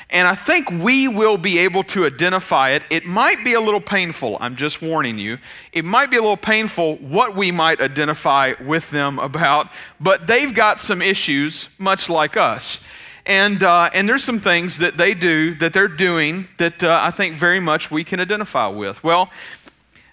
And 0.09 0.25
I 0.25 0.35
think 0.35 0.69
we 0.71 1.09
will 1.09 1.37
be 1.37 1.57
able 1.59 1.83
to 1.85 2.05
identify 2.05 2.69
it. 2.69 2.83
It 2.89 3.05
might 3.05 3.43
be 3.43 3.53
a 3.53 3.61
little 3.61 3.81
painful, 3.81 4.37
I'm 4.39 4.55
just 4.55 4.81
warning 4.81 5.17
you. 5.17 5.37
It 5.73 5.83
might 5.83 6.09
be 6.09 6.15
a 6.15 6.21
little 6.21 6.37
painful 6.37 6.95
what 6.97 7.35
we 7.35 7.51
might 7.51 7.81
identify 7.81 8.53
with 8.65 8.89
them 8.89 9.19
about, 9.19 9.69
but 9.99 10.25
they've 10.25 10.53
got 10.53 10.79
some 10.79 11.01
issues, 11.01 11.67
much 11.77 12.07
like 12.07 12.37
us. 12.37 12.79
And, 13.25 13.61
uh, 13.61 13.89
and 13.93 14.07
there's 14.07 14.23
some 14.23 14.39
things 14.39 14.77
that 14.77 14.95
they 14.95 15.13
do, 15.13 15.53
that 15.55 15.73
they're 15.73 15.89
doing, 15.89 16.47
that 16.59 16.81
uh, 16.81 16.97
I 17.01 17.11
think 17.11 17.35
very 17.35 17.59
much 17.59 17.91
we 17.91 18.05
can 18.05 18.21
identify 18.21 18.67
with. 18.67 19.03
Well, 19.03 19.29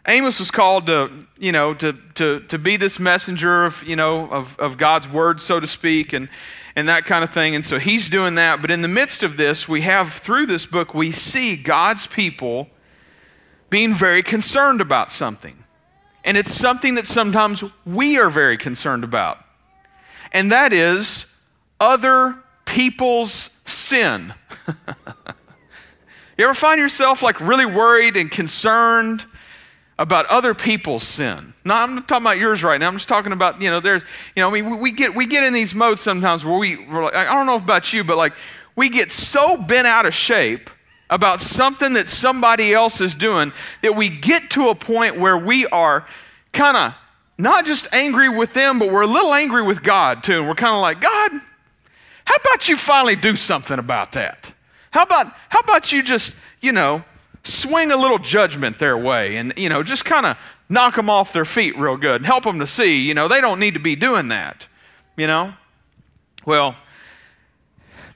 Amos 0.07 0.39
was 0.39 0.51
called 0.51 0.87
to, 0.87 1.27
you 1.39 1.53
know, 1.53 1.73
to, 1.75 1.95
to, 2.17 2.41
to 2.41 2.59
be 2.59 2.77
this 2.77 2.99
messenger 2.99 3.65
of, 3.65 3.83
you 3.85 3.97
know, 3.97 4.29
of, 4.29 4.59
of 4.59 4.77
God's 4.77 5.09
word, 5.09 5.41
so 5.41 5.59
to 5.59 5.67
speak, 5.67 6.13
and, 6.13 6.29
and 6.77 6.89
that 6.89 7.07
kind 7.07 7.25
of 7.25 7.33
thing. 7.33 7.55
And 7.55 7.65
so 7.65 7.79
he's 7.79 8.11
doing 8.11 8.35
that. 8.35 8.61
But 8.61 8.71
in 8.71 8.83
the 8.83 8.89
midst 8.89 9.23
of 9.23 9.39
this, 9.39 9.67
we 9.67 9.81
have, 9.81 10.13
through 10.13 10.47
this 10.47 10.67
book, 10.67 10.93
we 10.93 11.11
see 11.11 11.57
God's 11.57 12.07
people 12.07 12.69
being 13.71 13.95
very 13.95 14.23
concerned 14.23 14.83
about 14.83 15.11
something. 15.11 15.65
And 16.23 16.37
it's 16.37 16.53
something 16.53 16.97
that 16.97 17.07
sometimes 17.07 17.65
we 17.87 18.19
are 18.19 18.31
very 18.31 18.59
concerned 18.59 19.05
about. 19.05 19.39
And 20.33 20.53
that 20.53 20.73
is 20.73 21.25
other 21.81 22.37
people's 22.67 23.49
sin. 23.65 24.35
you 26.37 26.45
ever 26.45 26.55
find 26.55 26.79
yourself 26.79 27.23
like 27.23 27.41
really 27.41 27.67
worried 27.67 28.17
and 28.17 28.31
concerned 28.31 29.25
about 29.99 30.27
other 30.27 30.55
people's 30.55 31.05
sin. 31.05 31.55
No, 31.65 31.75
I'm 31.75 31.95
not 31.95 32.09
talking 32.09 32.25
about 32.25 32.39
yours 32.39 32.63
right 32.65 32.79
now. 32.81 32.89
I'm 32.89 32.95
just 32.95 33.09
talking 33.09 33.33
about, 33.33 33.63
you 33.63 33.71
know, 33.71 33.81
there's, 33.81 34.03
you 34.35 34.41
know, 34.41 34.49
I 34.49 34.61
mean, 34.61 34.81
we 34.81 34.91
get, 34.91 35.15
we 35.15 35.27
get 35.27 35.45
in 35.45 35.53
these 35.53 35.75
modes 35.75 36.01
sometimes 36.01 36.45
where 36.45 36.59
we, 36.59 36.77
we're 36.87 37.05
like, 37.05 37.15
I 37.15 37.33
don't 37.33 37.47
know 37.47 37.57
about 37.57 37.93
you, 37.93 38.03
but 38.03 38.17
like, 38.17 38.33
we 38.77 38.89
get 38.89 39.13
so 39.13 39.57
bent 39.57 39.87
out 39.87 40.05
of 40.05 40.15
shape 40.15 40.69
about 41.11 41.41
something 41.41 41.93
that 41.93 42.09
somebody 42.09 42.75
else 42.75 43.01
is 43.01 43.15
doing 43.15 43.53
that 43.83 43.95
we 43.95 44.09
get 44.09 44.51
to 44.51 44.69
a 44.71 44.75
point 44.75 45.19
where 45.19 45.39
we 45.39 45.67
are 45.67 46.07
kind 46.53 46.77
of 46.77 46.95
not 47.39 47.67
just 47.67 47.87
angry 47.93 48.29
with 48.29 48.53
them, 48.53 48.79
but 48.79 48.91
we're 48.91 49.03
a 49.03 49.07
little 49.07 49.33
angry 49.33 49.63
with 49.63 49.83
God 49.83 50.25
too. 50.25 50.39
And 50.39 50.49
we're 50.49 50.55
kind 50.55 50.75
of 50.75 50.81
like, 50.81 51.01
God, 51.01 51.41
how 52.25 52.35
about 52.37 52.69
you 52.69 52.77
finally 52.77 53.17
do 53.17 53.37
something 53.37 53.79
about 53.79 54.13
that? 54.13 54.53
How 54.91 55.03
about, 55.03 55.33
how 55.49 55.61
about 55.61 55.93
you 55.93 56.03
just, 56.03 56.33
you 56.61 56.73
know, 56.73 57.05
swing 57.45 57.93
a 57.93 57.97
little 57.97 58.19
judgment 58.19 58.79
their 58.79 58.97
way 58.97 59.37
and, 59.37 59.53
you 59.57 59.69
know, 59.69 59.83
just 59.83 60.05
kind 60.05 60.27
of 60.27 60.37
knock 60.69 60.97
them 60.97 61.11
off 61.11 61.33
their 61.33 61.45
feet 61.45 61.79
real 61.79 61.97
good 61.97 62.17
and 62.17 62.27
help 62.27 62.45
them 62.45 62.59
to 62.59 62.67
see, 62.67 63.03
you 63.03 63.15
know, 63.15 63.29
they 63.29 63.41
don't 63.41 63.61
need 63.61 63.75
to 63.75 63.81
be 63.81 63.95
doing 63.95 64.29
that, 64.29 64.67
you 65.17 65.27
know? 65.27 65.53
Well, 66.47 66.75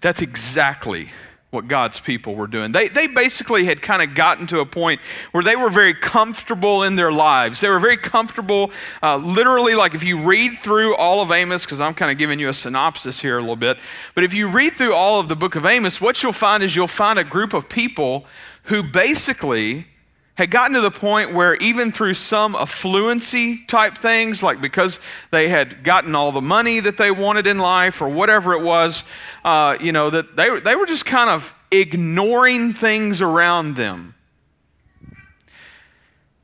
that's 0.01 0.23
exactly 0.23 1.11
what 1.51 1.67
God's 1.67 1.99
people 1.99 2.35
were 2.35 2.47
doing. 2.47 2.73
They, 2.73 2.89
they 2.89 3.07
basically 3.07 3.65
had 3.65 3.81
kind 3.81 4.03
of 4.03 4.15
gotten 4.15 4.47
to 4.49 4.61
a 4.61 4.67
point 4.67 5.01
where 5.33 5.43
they 5.43 5.57
were 5.57 5.71
very 5.71 5.95
comfortable 5.95 6.83
in 6.83 6.95
their 6.95 7.11
lives. 7.11 7.63
They 7.63 7.71
were 7.71 7.81
very 7.81 7.97
comfortable, 7.97 8.71
uh, 9.03 9.17
literally, 9.17 9.75
like 9.75 9.95
if 9.95 10.03
you 10.03 10.19
read 10.19 10.59
through 10.59 10.95
all 10.97 11.23
of 11.23 11.33
Amos, 11.33 11.65
because 11.65 11.81
I'm 11.81 11.95
kind 11.95 12.11
of 12.11 12.19
giving 12.19 12.39
you 12.39 12.51
a 12.51 12.55
synopsis 12.55 13.21
here 13.21 13.39
a 13.39 13.41
little 13.41 13.57
bit, 13.57 13.79
but 14.15 14.25
if 14.25 14.35
you 14.35 14.47
read 14.47 14.75
through 14.75 14.93
all 14.93 15.21
of 15.21 15.29
the 15.29 15.37
book 15.37 15.55
of 15.55 15.65
Amos, 15.65 16.03
what 16.03 16.23
you'll 16.23 16.35
find 16.35 16.63
is 16.63 16.77
you'll 16.77 16.87
find 16.87 17.19
a 17.19 17.25
group 17.25 17.55
of 17.55 17.67
people 17.67 18.27
who 18.69 18.83
basically 18.83 19.87
had 20.35 20.51
gotten 20.51 20.75
to 20.75 20.81
the 20.81 20.91
point 20.91 21.35
where 21.35 21.57
even 21.57 21.91
through 21.91 22.15
some 22.15 22.55
affluency 22.55 23.67
type 23.67 23.99
things, 23.99 24.43
like 24.43 24.61
because 24.61 25.01
they 25.33 25.49
had 25.49 25.83
gotten 25.83 26.15
all 26.15 26.31
the 26.31 26.41
money 26.41 26.79
that 26.79 26.97
they 26.97 27.11
wanted 27.11 27.47
in 27.47 27.59
life 27.59 28.01
or 28.01 28.09
whatever 28.09 28.53
it 28.53 28.63
was, 28.63 29.05
uh, 29.45 29.77
you 29.81 29.91
know, 29.91 30.11
that 30.11 30.37
they, 30.37 30.61
they 30.61 30.77
were 30.77 30.87
just 30.87 31.07
kind 31.07 31.29
of 31.29 31.53
ignoring 31.73 32.73
things 32.73 33.21
around 33.21 33.75
them. 33.75 34.15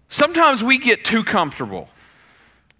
Sometimes 0.09 0.63
we 0.63 0.79
get 0.79 1.05
too 1.05 1.23
comfortable. 1.23 1.89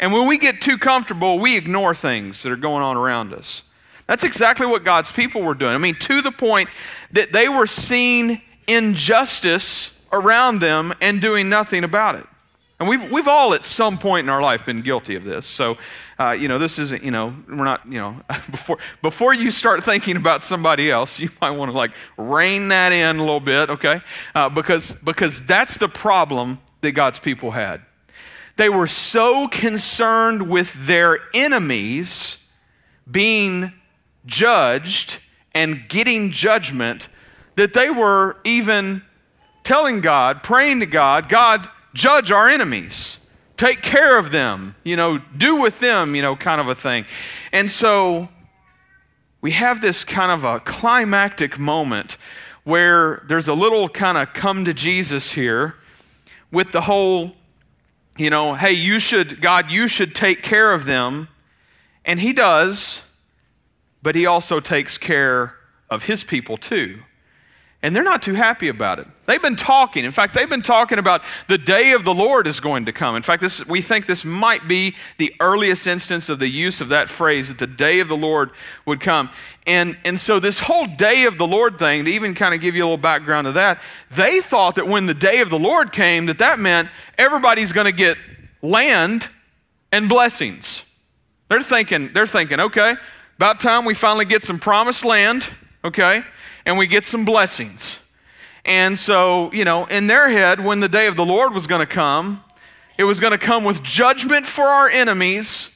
And 0.01 0.13
when 0.13 0.27
we 0.27 0.39
get 0.39 0.61
too 0.61 0.79
comfortable, 0.79 1.39
we 1.39 1.57
ignore 1.57 1.95
things 1.95 2.43
that 2.43 2.51
are 2.51 2.57
going 2.57 2.83
on 2.83 2.97
around 2.97 3.35
us. 3.35 3.63
That's 4.07 4.25
exactly 4.25 4.67
what 4.67 4.85
God's 4.85 5.13
people 5.13 5.43
were 5.43 5.55
doing. 5.55 5.75
I 5.75 5.79
mean, 5.79 5.95
to 6.01 6.23
the 6.23 6.33
point 6.33 6.71
that 7.13 7.33
they 7.33 7.49
were 7.49 7.67
seeing 7.67 8.41
injustice 8.67 9.93
around 10.13 10.61
them 10.61 10.93
and 11.01 11.21
doing 11.21 11.49
nothing 11.49 11.85
about 11.85 12.15
it. 12.17 12.27
And 12.81 12.89
we've, 12.89 13.11
we've 13.11 13.29
all 13.29 13.55
at 13.55 13.65
some 13.65 13.99
point 13.99 14.25
in 14.25 14.29
our 14.29 14.43
life 14.43 14.67
been 14.67 14.83
guilty 14.83 15.15
of 15.15 15.25
this. 15.25 15.47
So, 15.47 15.79
uh, 16.19 16.33
you 16.33 16.49
know, 16.49 16.59
this 16.59 16.79
isn't, 16.79 17.05
you 17.05 17.13
know, 17.13 17.35
we're 17.49 17.65
not, 17.65 17.87
you 17.87 17.99
know, 17.99 18.21
before, 18.51 18.79
before 19.01 19.33
you 19.33 19.51
start 19.51 19.85
thinking 19.85 20.17
about 20.17 20.43
somebody 20.43 20.91
else, 20.91 21.21
you 21.21 21.31
might 21.41 21.51
want 21.51 21.71
to 21.71 21.77
like 21.77 21.93
rein 22.19 22.69
that 22.69 22.93
in 22.93 23.17
a 23.17 23.21
little 23.21 23.41
bit, 23.41 23.71
okay? 23.71 24.01
Uh, 24.35 24.49
because, 24.49 24.95
because 25.05 25.43
that's 25.45 25.79
the 25.79 25.89
problem 25.89 26.59
that 26.81 26.93
God's 26.93 27.19
people 27.19 27.53
had. 27.53 27.81
They 28.57 28.69
were 28.69 28.87
so 28.87 29.49
concerned 29.49 30.49
with 30.49 30.75
their 30.87 31.21
enemies 31.33 32.39
being 33.11 33.73
judged 34.27 35.19
and 35.55 35.89
getting 35.89 36.31
judgment 36.31 37.09
that 37.57 37.73
they 37.73 37.91
were 37.91 38.37
even 38.45 39.03
telling 39.63 40.01
God, 40.01 40.43
praying 40.43 40.81
to 40.81 40.87
God, 40.87 41.29
God, 41.29 41.69
judge 41.95 42.31
our 42.31 42.49
enemies. 42.49 43.19
Take 43.57 43.83
care 43.83 44.19
of 44.19 44.33
them, 44.33 44.75
you 44.83 44.97
know, 44.97 45.19
do 45.37 45.57
with 45.57 45.79
them, 45.79 46.15
you 46.15 46.23
know, 46.23 46.35
kind 46.37 46.61
of 46.61 46.69
a 46.69 46.75
thing. 46.75 47.07
And 47.53 47.71
so 47.71 48.29
we 49.41 49.53
have 49.53 49.81
this 49.81 50.05
kind 50.05 50.33
of 50.33 50.45
a 50.45 50.61
climactic 50.61 51.59
moment 51.59 52.17
where 52.65 53.23
there's 53.29 53.49
a 53.49 53.55
little 53.55 53.89
kind 53.89 54.19
of 54.19 54.33
come 54.33 54.65
to 54.65 54.75
Jesus 54.75 55.31
here 55.33 55.77
with 56.51 56.73
the 56.73 56.81
whole, 56.81 57.33
you 58.17 58.29
know, 58.29 58.55
hey, 58.55 58.73
you 58.73 58.99
should, 58.99 59.41
God, 59.41 59.71
you 59.71 59.87
should 59.87 60.15
take 60.15 60.43
care 60.43 60.73
of 60.73 60.85
them. 60.85 61.29
And 62.05 62.19
he 62.19 62.33
does, 62.33 63.03
but 64.03 64.15
he 64.15 64.27
also 64.27 64.61
takes 64.61 64.99
care 64.99 65.55
of 65.89 66.05
his 66.05 66.25
people 66.25 66.57
too 66.57 67.01
and 67.85 67.95
they're 67.95 68.03
not 68.03 68.23
too 68.23 68.33
happy 68.33 68.69
about 68.69 68.99
it. 68.99 69.07
They've 69.27 69.43
been 69.43 69.57
talking. 69.57 70.07
In 70.07 70.11
fact, 70.11 70.33
they've 70.33 70.49
been 70.49 70.63
talking 70.63 70.99
about 70.99 71.21
the 71.49 71.59
day 71.59 71.93
of 71.93 72.03
the 72.03 72.15
Lord 72.15 72.47
is 72.47 72.59
going 72.59 72.87
to 72.87 72.95
come. 72.95 73.15
In 73.15 73.23
fact, 73.23 73.43
this, 73.43 73.65
we 73.67 73.83
think 73.83 74.07
this 74.07 74.25
might 74.25 74.67
be 74.67 74.97
the 75.19 75.35
earliest 75.39 75.87
instance 75.87 76.31
of 76.31 76.39
the 76.39 76.49
use 76.49 76.81
of 76.81 76.89
that 76.89 77.11
phrase 77.11 77.49
that 77.49 77.59
the 77.59 77.67
day 77.67 78.01
of 78.01 78.09
the 78.09 78.17
Lord 78.17 78.53
would 78.87 79.03
come. 79.03 79.29
And, 79.67 79.99
and 80.03 80.19
so, 80.19 80.41
this 80.41 80.61
whole 80.61 80.87
day 80.87 81.25
of 81.25 81.37
the 81.37 81.47
Lord 81.47 81.79
thing, 81.79 82.07
to 82.07 82.11
even 82.11 82.35
kind 82.35 82.55
of 82.55 82.63
give 82.63 82.75
you 82.75 82.85
a 82.85 82.87
little 82.87 82.97
background 82.97 83.47
of 83.47 83.53
that, 83.53 83.83
they 84.11 84.41
thought 84.41 84.77
that 84.77 84.89
when 84.89 85.05
the 85.05 85.13
day 85.13 85.43
of 85.43 85.51
the 85.51 85.59
Lord 85.59 85.93
came, 85.93 86.25
that 86.27 86.39
that 86.39 86.59
meant 86.59 86.89
everybody's 87.19 87.73
going 87.73 87.85
to 87.85 87.93
get 87.93 88.17
land 88.63 89.29
and 89.93 90.09
blessings. 90.09 90.85
They're 91.51 91.61
thinking, 91.61 92.15
they're 92.15 92.27
thinking, 92.27 92.61
okay, 92.61 92.97
about 93.37 93.61
time 93.61 93.85
we 93.85 93.93
finally 93.93 94.25
get 94.25 94.43
some 94.43 94.59
promised 94.59 95.05
land, 95.05 95.47
okay? 95.85 96.25
And 96.67 96.79
we 96.79 96.87
get 96.87 97.05
some 97.05 97.25
blessings. 97.25 97.99
And 98.65 98.99
so, 98.99 99.53
you 99.53 99.65
know, 99.65 99.85
in 99.85 100.07
their 100.07 100.31
head, 100.31 100.65
when 100.65 100.81
the 100.81 100.89
day 100.89 101.07
of 101.07 101.17
the 101.17 101.25
Lord 101.25 101.53
was 101.53 101.67
going 101.67 101.81
to 101.81 101.93
come, 101.93 102.43
it 102.97 103.05
was 103.05 103.21
going 103.21 103.33
to 103.33 103.39
come 103.39 103.65
with 103.65 103.83
judgment 103.83 104.47
for 104.47 104.65
our 104.65 104.89
enemies 104.89 105.71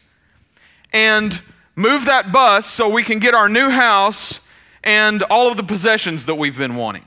and 0.92 1.40
move 1.76 2.07
that 2.07 2.33
bus 2.33 2.66
so 2.66 2.88
we 2.88 3.02
can 3.02 3.18
get 3.18 3.35
our 3.35 3.49
new 3.49 3.68
house 3.68 4.40
and 4.83 5.23
all 5.25 5.50
of 5.50 5.57
the 5.57 5.62
possessions 5.62 6.26
that 6.26 6.37
we've 6.37 6.57
been 6.57 6.76
wanting 6.76 7.04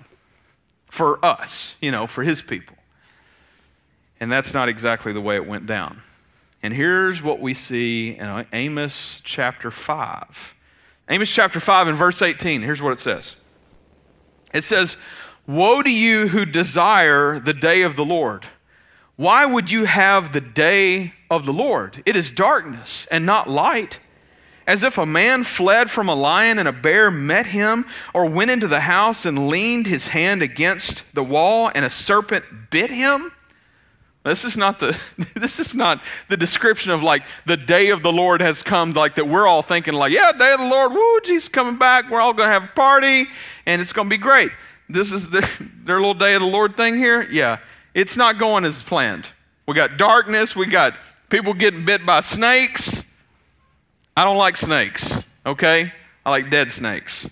for 0.90 1.24
us, 1.26 1.76
you 1.82 1.90
know, 1.90 2.06
for 2.06 2.24
his 2.24 2.42
people. 2.42 2.76
And 4.20 4.32
that's 4.32 4.54
not 4.54 4.70
exactly 4.70 5.14
the 5.14 5.22
way 5.22 5.36
it 5.36 5.48
went 5.48 5.66
down. 5.66 6.02
And 6.62 6.74
here's 6.74 7.24
what 7.24 7.40
we 7.40 7.56
see 7.56 8.12
in 8.12 8.46
Amos 8.54 9.22
chapter 9.24 9.72
5. 9.72 10.56
Amos 11.10 11.32
chapter 11.32 11.60
5 11.60 11.88
and 11.88 11.98
verse 11.98 12.22
18. 12.22 12.62
Here's 12.62 12.82
what 12.82 12.92
it 12.92 13.00
says 13.00 13.36
it 14.54 14.64
says, 14.64 14.98
Woe 15.48 15.82
to 15.82 15.90
you 15.90 16.28
who 16.28 16.46
desire 16.46 17.40
the 17.40 17.54
day 17.54 17.82
of 17.82 17.96
the 17.96 18.06
Lord. 18.06 18.46
Why 19.16 19.46
would 19.46 19.70
you 19.70 19.86
have 19.86 20.34
the 20.34 20.42
day 20.42 21.14
of 21.30 21.46
the 21.46 21.54
Lord? 21.54 22.02
It 22.06 22.16
is 22.16 22.32
darkness 22.32 23.08
and 23.12 23.26
not 23.26 23.50
light. 23.50 24.00
As 24.68 24.84
if 24.84 24.98
a 24.98 25.06
man 25.06 25.44
fled 25.44 25.92
from 25.92 26.08
a 26.08 26.16
lion 26.16 26.60
and 26.60 26.68
a 26.68 26.72
bear 26.72 27.12
met 27.12 27.48
him, 27.48 27.86
or 28.14 28.26
went 28.26 28.52
into 28.52 28.68
the 28.68 28.82
house 28.82 29.26
and 29.26 29.50
leaned 29.50 29.88
his 29.88 30.08
hand 30.08 30.42
against 30.42 31.04
the 31.14 31.24
wall 31.24 31.72
and 31.74 31.84
a 31.84 31.90
serpent 31.90 32.46
bit 32.70 32.92
him. 32.92 33.32
This 34.24 34.46
is 34.46 34.56
not 34.56 34.80
the 34.80 35.00
this 35.36 35.60
is 35.60 35.76
not 35.76 36.02
the 36.30 36.38
description 36.38 36.92
of 36.92 37.02
like 37.02 37.24
the 37.46 37.58
day 37.58 37.90
of 37.90 38.04
the 38.04 38.12
Lord 38.12 38.42
has 38.42 38.62
come, 38.62 38.92
like 38.92 39.16
that 39.16 39.28
we're 39.28 39.48
all 39.48 39.62
thinking 39.62 39.94
like, 39.94 40.14
yeah, 40.14 40.32
day 40.32 40.54
of 40.54 40.60
the 40.60 40.68
Lord, 40.68 40.92
woo, 40.92 41.20
Jesus 41.24 41.50
coming 41.50 41.78
back, 41.78 42.10
we're 42.10 42.22
all 42.22 42.34
gonna 42.34 42.50
have 42.50 42.66
a 42.66 42.68
party 42.76 43.28
and 43.66 43.82
it's 43.82 43.94
gonna 43.94 44.10
be 44.10 44.18
great. 44.18 44.52
This 44.90 45.12
is 45.12 45.30
their, 45.30 45.50
their 45.84 45.98
little 45.98 46.14
day 46.14 46.36
of 46.36 46.42
the 46.42 46.48
Lord 46.48 46.78
thing 46.78 46.96
here. 46.96 47.24
Yeah, 47.24 47.60
it's 47.94 48.16
not 48.16 48.38
going 48.38 48.64
as 48.66 48.82
planned. 48.82 49.30
We 49.68 49.74
got 49.74 49.98
darkness, 49.98 50.56
we 50.56 50.68
got 50.68 50.94
people 51.30 51.54
getting 51.54 51.86
bit 51.86 52.06
by 52.06 52.22
snakes. 52.22 53.04
I 54.16 54.26
don't 54.26 54.38
like 54.38 54.58
snakes, 54.58 55.18
okay? 55.46 55.94
I 56.26 56.30
like 56.30 56.52
dead 56.52 56.70
snakes. 56.70 57.28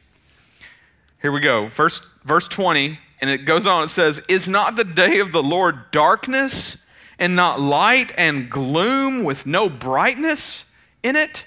Here 1.22 1.32
we 1.32 1.42
go. 1.42 1.70
First 1.70 2.02
verse 2.24 2.48
20 2.48 2.98
and 3.22 3.30
it 3.30 3.40
goes 3.40 3.66
on, 3.66 3.84
it 3.84 3.90
says, 3.90 4.22
Is 4.28 4.48
not 4.48 4.76
the 4.76 4.84
day 4.84 5.20
of 5.20 5.32
the 5.32 5.44
Lord 5.44 5.92
darkness 5.92 6.78
and 7.20 7.36
not 7.36 7.60
light 7.60 8.12
and 8.18 8.50
gloom 8.50 9.24
with 9.24 9.46
no 9.46 9.70
brightness 9.70 10.66
in 11.04 11.16
it? 11.16 11.46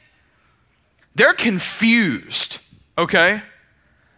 They're 1.14 1.34
confused, 1.34 2.58
okay? 2.96 3.42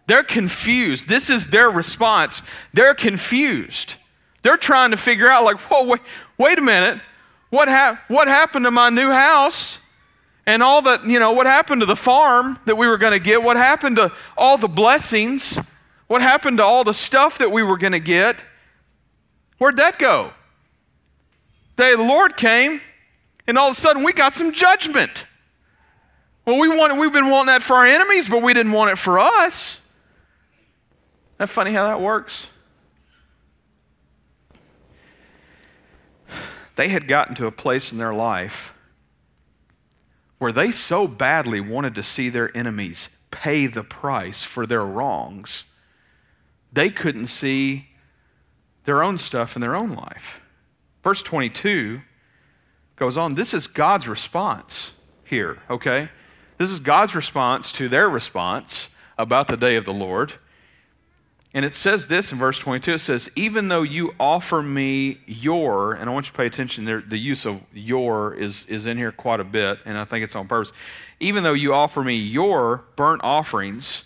They're 0.07 0.23
confused. 0.23 1.07
This 1.07 1.29
is 1.29 1.47
their 1.47 1.69
response. 1.69 2.41
They're 2.73 2.93
confused. 2.93 3.95
They're 4.43 4.57
trying 4.57 4.91
to 4.91 4.97
figure 4.97 5.27
out, 5.27 5.43
like, 5.43 5.59
whoa, 5.61 5.85
wait, 5.85 6.01
wait 6.37 6.59
a 6.59 6.61
minute. 6.61 7.01
What, 7.49 7.67
ha- 7.67 7.99
what 8.07 8.27
happened 8.27 8.65
to 8.65 8.71
my 8.71 8.89
new 8.89 9.09
house? 9.09 9.79
And 10.45 10.61
all 10.61 10.83
that, 10.83 11.05
you 11.05 11.19
know, 11.19 11.31
what 11.31 11.47
happened 11.47 11.81
to 11.81 11.87
the 11.87 11.95
farm 11.95 12.59
that 12.65 12.75
we 12.75 12.85
were 12.85 12.99
going 12.99 13.13
to 13.13 13.19
get? 13.19 13.41
What 13.41 13.57
happened 13.57 13.95
to 13.95 14.11
all 14.37 14.57
the 14.57 14.67
blessings? 14.67 15.57
What 16.07 16.21
happened 16.21 16.57
to 16.57 16.63
all 16.63 16.83
the 16.83 16.93
stuff 16.93 17.39
that 17.39 17.51
we 17.51 17.63
were 17.63 17.77
going 17.79 17.93
to 17.93 17.99
get? 17.99 18.43
Where'd 19.57 19.77
that 19.77 19.97
go? 19.97 20.33
Day 21.75 21.91
of 21.91 21.99
the 21.99 22.05
Lord 22.05 22.37
came, 22.37 22.81
and 23.47 23.57
all 23.57 23.69
of 23.69 23.77
a 23.77 23.79
sudden 23.79 24.03
we 24.03 24.13
got 24.13 24.33
some 24.35 24.51
judgment. 24.51 25.25
Well, 26.45 26.57
we 26.57 26.67
wanted, 26.67 26.97
we've 26.97 27.11
been 27.11 27.29
wanting 27.29 27.47
that 27.47 27.63
for 27.63 27.75
our 27.75 27.85
enemies, 27.85 28.29
but 28.29 28.41
we 28.41 28.53
didn't 28.53 28.71
want 28.71 28.91
it 28.91 28.97
for 28.97 29.19
us. 29.19 29.79
Isn't 31.33 31.37
that 31.39 31.49
funny 31.49 31.73
how 31.73 31.87
that 31.87 31.99
works? 31.99 32.47
They 36.75 36.89
had 36.89 37.07
gotten 37.07 37.35
to 37.35 37.47
a 37.47 37.51
place 37.51 37.91
in 37.91 37.97
their 37.97 38.13
life 38.13 38.73
where 40.37 40.51
they 40.51 40.71
so 40.71 41.07
badly 41.07 41.61
wanted 41.61 41.95
to 41.95 42.03
see 42.03 42.29
their 42.29 42.55
enemies 42.55 43.09
pay 43.31 43.67
the 43.67 43.83
price 43.83 44.43
for 44.43 44.65
their 44.65 44.85
wrongs 44.85 45.63
they 46.75 46.89
couldn't 46.89 47.27
see 47.27 47.87
their 48.83 49.01
own 49.01 49.17
stuff 49.17 49.55
in 49.55 49.61
their 49.61 49.75
own 49.75 49.93
life. 49.93 50.41
Verse 51.05 51.21
22 51.21 52.01
goes 52.95 53.15
on. 53.15 53.35
This 53.35 53.53
is 53.53 53.67
God's 53.67 54.07
response 54.07 54.93
here, 55.23 55.59
okay? 55.69 56.09
This 56.57 56.71
is 56.71 56.79
God's 56.79 57.13
response 57.13 57.71
to 57.73 57.87
their 57.87 58.09
response 58.09 58.89
about 59.15 59.47
the 59.47 59.55
day 59.55 59.75
of 59.75 59.85
the 59.85 59.93
Lord. 59.93 60.33
And 61.53 61.63
it 61.63 61.75
says 61.75 62.07
this 62.07 62.31
in 62.31 62.39
verse 62.39 62.57
22 62.57 62.95
it 62.95 62.99
says, 62.99 63.29
Even 63.35 63.67
though 63.67 63.83
you 63.83 64.15
offer 64.19 64.63
me 64.63 65.19
your, 65.27 65.93
and 65.93 66.09
I 66.09 66.13
want 66.13 66.25
you 66.25 66.31
to 66.31 66.37
pay 66.37 66.47
attention, 66.47 66.85
there, 66.85 67.01
the 67.01 67.19
use 67.19 67.45
of 67.45 67.61
your 67.71 68.33
is, 68.33 68.65
is 68.65 68.87
in 68.87 68.97
here 68.97 69.11
quite 69.11 69.39
a 69.39 69.43
bit, 69.45 69.77
and 69.85 69.99
I 69.99 70.05
think 70.05 70.23
it's 70.23 70.35
on 70.35 70.47
purpose. 70.47 70.73
Even 71.19 71.43
though 71.43 71.53
you 71.53 71.71
offer 71.75 72.03
me 72.03 72.15
your 72.15 72.83
burnt 72.95 73.21
offerings 73.23 74.05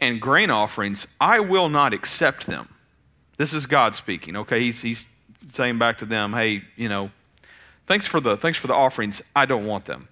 and 0.00 0.20
grain 0.20 0.50
offerings, 0.50 1.06
I 1.18 1.40
will 1.40 1.70
not 1.70 1.94
accept 1.94 2.44
them. 2.44 2.68
This 3.38 3.54
is 3.54 3.64
God 3.64 3.94
speaking, 3.94 4.36
okay? 4.36 4.60
He's, 4.60 4.82
he's 4.82 5.08
saying 5.52 5.78
back 5.78 5.98
to 5.98 6.04
them, 6.04 6.32
hey, 6.32 6.62
you 6.76 6.88
know, 6.88 7.10
thanks 7.86 8.06
for 8.06 8.20
the 8.20 8.36
thanks 8.36 8.58
for 8.58 8.66
the 8.66 8.74
offerings. 8.74 9.22
I 9.34 9.46
don't 9.46 9.66
want 9.66 9.84
them. 9.84 10.08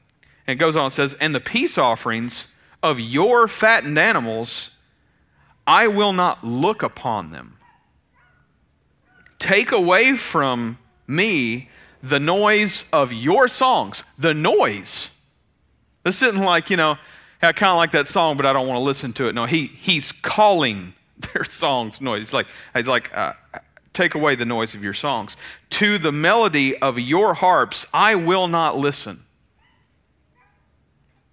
And 0.46 0.56
it 0.56 0.60
goes 0.60 0.76
on 0.76 0.84
and 0.84 0.92
says, 0.92 1.14
and 1.14 1.34
the 1.34 1.40
peace 1.40 1.78
offerings 1.78 2.48
of 2.82 2.98
your 2.98 3.46
fattened 3.48 3.98
animals, 3.98 4.70
I 5.66 5.88
will 5.88 6.12
not 6.12 6.44
look 6.44 6.82
upon 6.82 7.30
them. 7.30 7.58
Take 9.38 9.72
away 9.72 10.16
from 10.16 10.78
me 11.06 11.68
the 12.02 12.18
noise 12.18 12.84
of 12.92 13.12
your 13.12 13.48
songs. 13.48 14.02
The 14.18 14.34
noise. 14.34 15.10
This 16.02 16.22
isn't 16.22 16.42
like, 16.42 16.70
you 16.70 16.76
know, 16.76 16.96
I 17.40 17.52
kind 17.52 17.70
of 17.70 17.76
like 17.76 17.92
that 17.92 18.08
song, 18.08 18.36
but 18.36 18.46
I 18.46 18.52
don't 18.52 18.66
want 18.66 18.78
to 18.78 18.82
listen 18.82 19.12
to 19.14 19.28
it. 19.28 19.34
No, 19.34 19.46
he, 19.46 19.66
he's 19.66 20.12
calling 20.12 20.94
their 21.34 21.44
songs 21.44 22.00
noise. 22.00 22.18
He's 22.18 22.32
like, 22.32 22.46
he's 22.74 22.88
like 22.88 23.16
uh, 23.16 23.34
take 23.92 24.14
away 24.14 24.34
the 24.34 24.44
noise 24.44 24.74
of 24.74 24.82
your 24.82 24.94
songs. 24.94 25.36
To 25.70 25.98
the 25.98 26.12
melody 26.12 26.76
of 26.78 26.98
your 26.98 27.34
harps, 27.34 27.86
I 27.92 28.14
will 28.14 28.48
not 28.48 28.76
listen. 28.76 29.24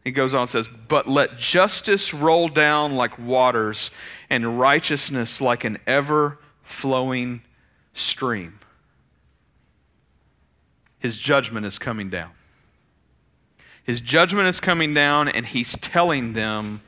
He 0.03 0.11
goes 0.11 0.33
on 0.33 0.41
and 0.41 0.49
says, 0.49 0.67
But 0.87 1.07
let 1.07 1.37
justice 1.37 2.13
roll 2.13 2.47
down 2.47 2.95
like 2.95 3.19
waters 3.19 3.91
and 4.29 4.59
righteousness 4.59 5.41
like 5.41 5.63
an 5.63 5.77
ever 5.85 6.39
flowing 6.63 7.41
stream. 7.93 8.59
His 10.99 11.17
judgment 11.17 11.65
is 11.65 11.79
coming 11.79 12.09
down. 12.09 12.31
His 13.83 14.01
judgment 14.01 14.47
is 14.47 14.59
coming 14.59 14.93
down, 14.93 15.29
and 15.29 15.45
he's 15.45 15.75
telling 15.77 16.33
them, 16.33 16.81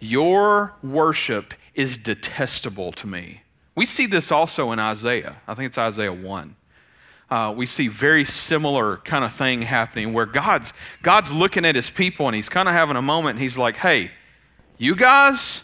Your 0.00 0.74
worship 0.82 1.54
is 1.74 1.96
detestable 1.98 2.92
to 2.92 3.06
me. 3.06 3.42
We 3.74 3.86
see 3.86 4.06
this 4.06 4.30
also 4.30 4.72
in 4.72 4.78
Isaiah. 4.78 5.40
I 5.48 5.54
think 5.54 5.66
it's 5.66 5.78
Isaiah 5.78 6.12
1. 6.12 6.56
Uh, 7.30 7.52
we 7.56 7.66
see 7.66 7.88
very 7.88 8.24
similar 8.24 8.98
kind 8.98 9.24
of 9.24 9.32
thing 9.32 9.62
happening 9.62 10.12
where 10.12 10.26
God's, 10.26 10.72
God's 11.02 11.32
looking 11.32 11.64
at 11.64 11.74
his 11.74 11.90
people 11.90 12.26
and 12.26 12.36
he's 12.36 12.48
kind 12.48 12.68
of 12.68 12.74
having 12.74 12.96
a 12.96 13.02
moment. 13.02 13.38
he's 13.38 13.58
like, 13.58 13.76
hey, 13.76 14.10
you 14.78 14.94
guys, 14.94 15.62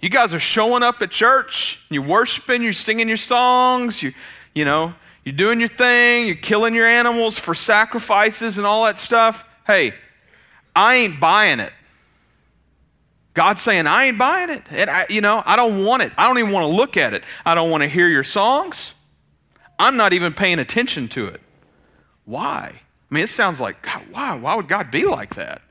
you 0.00 0.08
guys 0.08 0.34
are 0.34 0.40
showing 0.40 0.82
up 0.82 1.02
at 1.02 1.10
church, 1.10 1.80
you're 1.88 2.02
worshiping, 2.02 2.62
you're 2.62 2.72
singing 2.72 3.08
your 3.08 3.16
songs, 3.16 4.02
you, 4.02 4.12
you 4.54 4.64
know, 4.64 4.94
you're 5.24 5.34
doing 5.34 5.58
your 5.58 5.68
thing, 5.68 6.26
you're 6.26 6.36
killing 6.36 6.74
your 6.74 6.86
animals 6.86 7.38
for 7.38 7.54
sacrifices 7.54 8.58
and 8.58 8.66
all 8.66 8.84
that 8.84 8.98
stuff. 8.98 9.44
Hey, 9.66 9.94
I 10.76 10.94
ain't 10.96 11.18
buying 11.18 11.60
it. 11.60 11.72
God's 13.34 13.60
saying, 13.60 13.86
I 13.86 14.06
ain't 14.06 14.18
buying 14.18 14.50
it. 14.50 14.62
And 14.70 14.90
I, 14.90 15.06
you 15.08 15.20
know, 15.20 15.42
I 15.46 15.56
don't 15.56 15.84
want 15.84 16.02
it. 16.02 16.12
I 16.18 16.26
don't 16.26 16.38
even 16.38 16.50
want 16.50 16.70
to 16.70 16.76
look 16.76 16.96
at 16.96 17.14
it. 17.14 17.24
I 17.44 17.54
don't 17.54 17.70
want 17.70 17.82
to 17.82 17.88
hear 17.88 18.08
your 18.08 18.24
songs. 18.24 18.94
I'm 19.78 19.96
not 19.96 20.12
even 20.12 20.34
paying 20.34 20.58
attention 20.58 21.08
to 21.08 21.26
it. 21.26 21.40
Why? 22.24 22.72
I 23.10 23.14
mean, 23.14 23.24
it 23.24 23.28
sounds 23.28 23.60
like, 23.60 23.82
God, 23.82 24.02
why? 24.10 24.34
Why 24.34 24.54
would 24.54 24.68
God 24.68 24.90
be 24.90 25.04
like 25.04 25.36
that? 25.36 25.62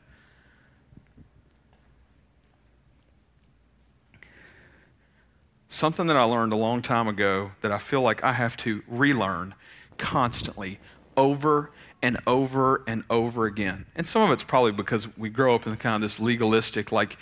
Something 5.68 6.08
that 6.08 6.18
I 6.18 6.24
learned 6.24 6.52
a 6.52 6.58
long 6.58 6.82
time 6.82 7.08
ago 7.08 7.52
that 7.62 7.72
I 7.72 7.78
feel 7.78 8.02
like 8.02 8.24
I 8.24 8.34
have 8.34 8.58
to 8.58 8.82
relearn 8.88 9.54
constantly, 9.98 10.80
over 11.16 11.72
and 12.02 12.18
over 12.26 12.84
and 12.88 13.04
over 13.10 13.46
again. 13.46 13.86
And 13.96 14.08
some 14.08 14.24
of 14.24 14.32
it's 14.32 14.44
probably 14.44 14.72
because 14.72 15.08
we 15.18 15.30
grow 15.30 15.56
up 15.56 15.68
in 15.68 15.76
kind 15.76 15.96
of 15.96 16.02
this 16.02 16.20
legalistic, 16.20 16.92
like, 16.92 17.18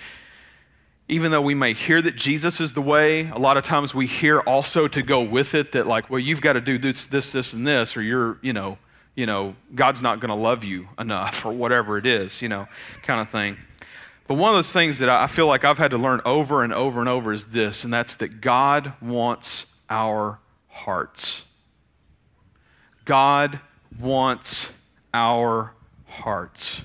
even 1.10 1.32
though 1.32 1.42
we 1.42 1.56
may 1.56 1.74
hear 1.74 2.02
that 2.02 2.16
Jesus 2.16 2.60
is 2.60 2.74
the 2.74 2.82
way, 2.82 3.30
a 3.30 3.38
lot 3.38 3.56
of 3.56 3.64
times 3.64 3.96
we 3.96 4.08
hear 4.08 4.40
also 4.42 4.88
to 4.90 5.02
go 5.02 5.22
with 5.22 5.56
it 5.56 5.72
that 5.72 5.88
like, 5.88 6.10
well, 6.10 6.20
you've 6.20 6.42
got 6.42 6.54
to 6.54 6.62
do 6.62 6.78
this, 6.78 7.06
this, 7.06 7.32
this, 7.32 7.54
and 7.54 7.66
this, 7.66 7.96
or 7.96 8.02
you're, 8.02 8.38
you 8.42 8.52
know, 8.52 8.78
you 9.16 9.26
know, 9.26 9.56
God's 9.74 10.02
not 10.02 10.20
going 10.20 10.30
to 10.30 10.36
love 10.36 10.64
you 10.64 10.90
enough, 11.00 11.46
or 11.46 11.52
whatever 11.52 11.98
it 11.98 12.06
is, 12.06 12.42
you 12.42 12.50
know, 12.50 12.68
kind 13.04 13.20
of 13.20 13.30
thing. 13.30 13.58
But 14.28 14.36
one 14.36 14.50
of 14.50 14.56
those 14.56 14.74
things 14.74 15.00
that 15.00 15.10
I 15.10 15.28
feel 15.28 15.48
like 15.48 15.64
I've 15.64 15.78
had 15.78 15.92
to 15.92 15.98
learn 15.98 16.22
over 16.26 16.64
and 16.64 16.74
over 16.74 17.00
and 17.00 17.08
over 17.08 17.32
is 17.32 17.46
this, 17.46 17.84
and 17.86 17.92
that's 17.92 18.18
that 18.18 18.42
God 18.42 18.94
wants 19.02 19.66
our 19.90 20.40
hearts. 20.68 21.44
God 23.06 23.62
wants 24.00 24.68
our 25.14 25.74
hearts. 26.06 26.84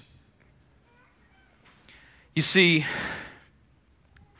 You 2.34 2.42
see, 2.42 2.86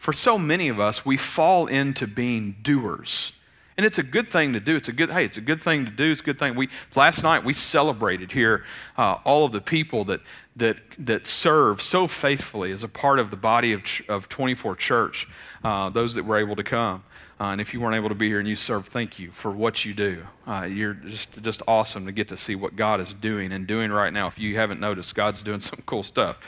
for 0.02 0.12
so 0.12 0.36
many 0.36 0.68
of 0.68 0.80
us, 0.80 1.06
we 1.06 1.16
fall 1.16 1.68
into 1.68 2.08
being 2.08 2.56
doers. 2.60 3.30
And 3.76 3.86
it's 3.86 3.98
a 3.98 4.02
good 4.02 4.26
thing 4.26 4.52
to 4.52 4.58
do. 4.58 4.74
It's 4.74 4.88
a 4.88 4.92
good, 4.92 5.12
hey, 5.12 5.24
it's 5.24 5.36
a 5.36 5.40
good 5.40 5.60
thing 5.60 5.84
to 5.84 5.92
do. 5.92 6.10
It's 6.10 6.20
a 6.20 6.24
good 6.24 6.40
thing. 6.40 6.56
We, 6.56 6.70
last 6.96 7.22
night 7.22 7.44
we 7.44 7.52
celebrated 7.52 8.32
here 8.32 8.64
uh, 8.98 9.18
all 9.24 9.44
of 9.44 9.52
the 9.52 9.60
people 9.60 10.04
that, 10.06 10.18
that, 10.56 10.78
that 10.98 11.24
serve 11.24 11.80
so 11.80 12.08
faithfully 12.08 12.72
as 12.72 12.82
a 12.82 12.88
part 12.88 13.20
of 13.20 13.30
the 13.30 13.36
body 13.36 13.74
of, 13.74 13.84
of 14.08 14.28
24 14.28 14.74
Church, 14.74 15.28
uh, 15.62 15.88
those 15.88 16.16
that 16.16 16.24
were 16.24 16.38
able 16.38 16.56
to 16.56 16.64
come. 16.64 17.04
Uh, 17.38 17.52
and 17.52 17.60
if 17.60 17.72
you 17.72 17.80
weren't 17.80 17.94
able 17.94 18.08
to 18.08 18.16
be 18.16 18.26
here 18.26 18.40
and 18.40 18.48
you 18.48 18.56
serve, 18.56 18.88
thank 18.88 19.20
you 19.20 19.30
for 19.30 19.52
what 19.52 19.84
you 19.84 19.94
do. 19.94 20.26
Uh, 20.48 20.66
you're 20.68 20.94
just, 20.94 21.40
just 21.42 21.62
awesome 21.68 22.06
to 22.06 22.12
get 22.12 22.26
to 22.26 22.36
see 22.36 22.56
what 22.56 22.74
God 22.74 23.00
is 23.00 23.14
doing 23.14 23.52
and 23.52 23.68
doing 23.68 23.92
right 23.92 24.12
now. 24.12 24.26
If 24.26 24.36
you 24.36 24.56
haven't 24.56 24.80
noticed, 24.80 25.14
God's 25.14 25.44
doing 25.44 25.60
some 25.60 25.78
cool 25.86 26.02
stuff. 26.02 26.38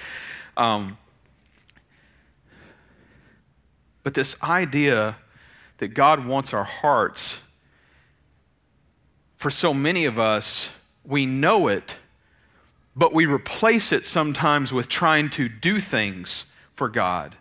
Um, 0.56 0.98
but 4.04 4.14
this 4.14 4.36
idea 4.42 5.16
that 5.78 5.88
God 5.88 6.24
wants 6.24 6.54
our 6.54 6.62
hearts, 6.62 7.38
for 9.36 9.50
so 9.50 9.74
many 9.74 10.04
of 10.04 10.18
us, 10.18 10.70
we 11.04 11.26
know 11.26 11.66
it, 11.66 11.96
but 12.94 13.12
we 13.12 13.26
replace 13.26 13.90
it 13.90 14.06
sometimes 14.06 14.72
with 14.72 14.88
trying 14.88 15.28
to 15.30 15.48
do 15.48 15.80
things 15.80 16.46
for 16.74 16.88
God. 16.88 17.34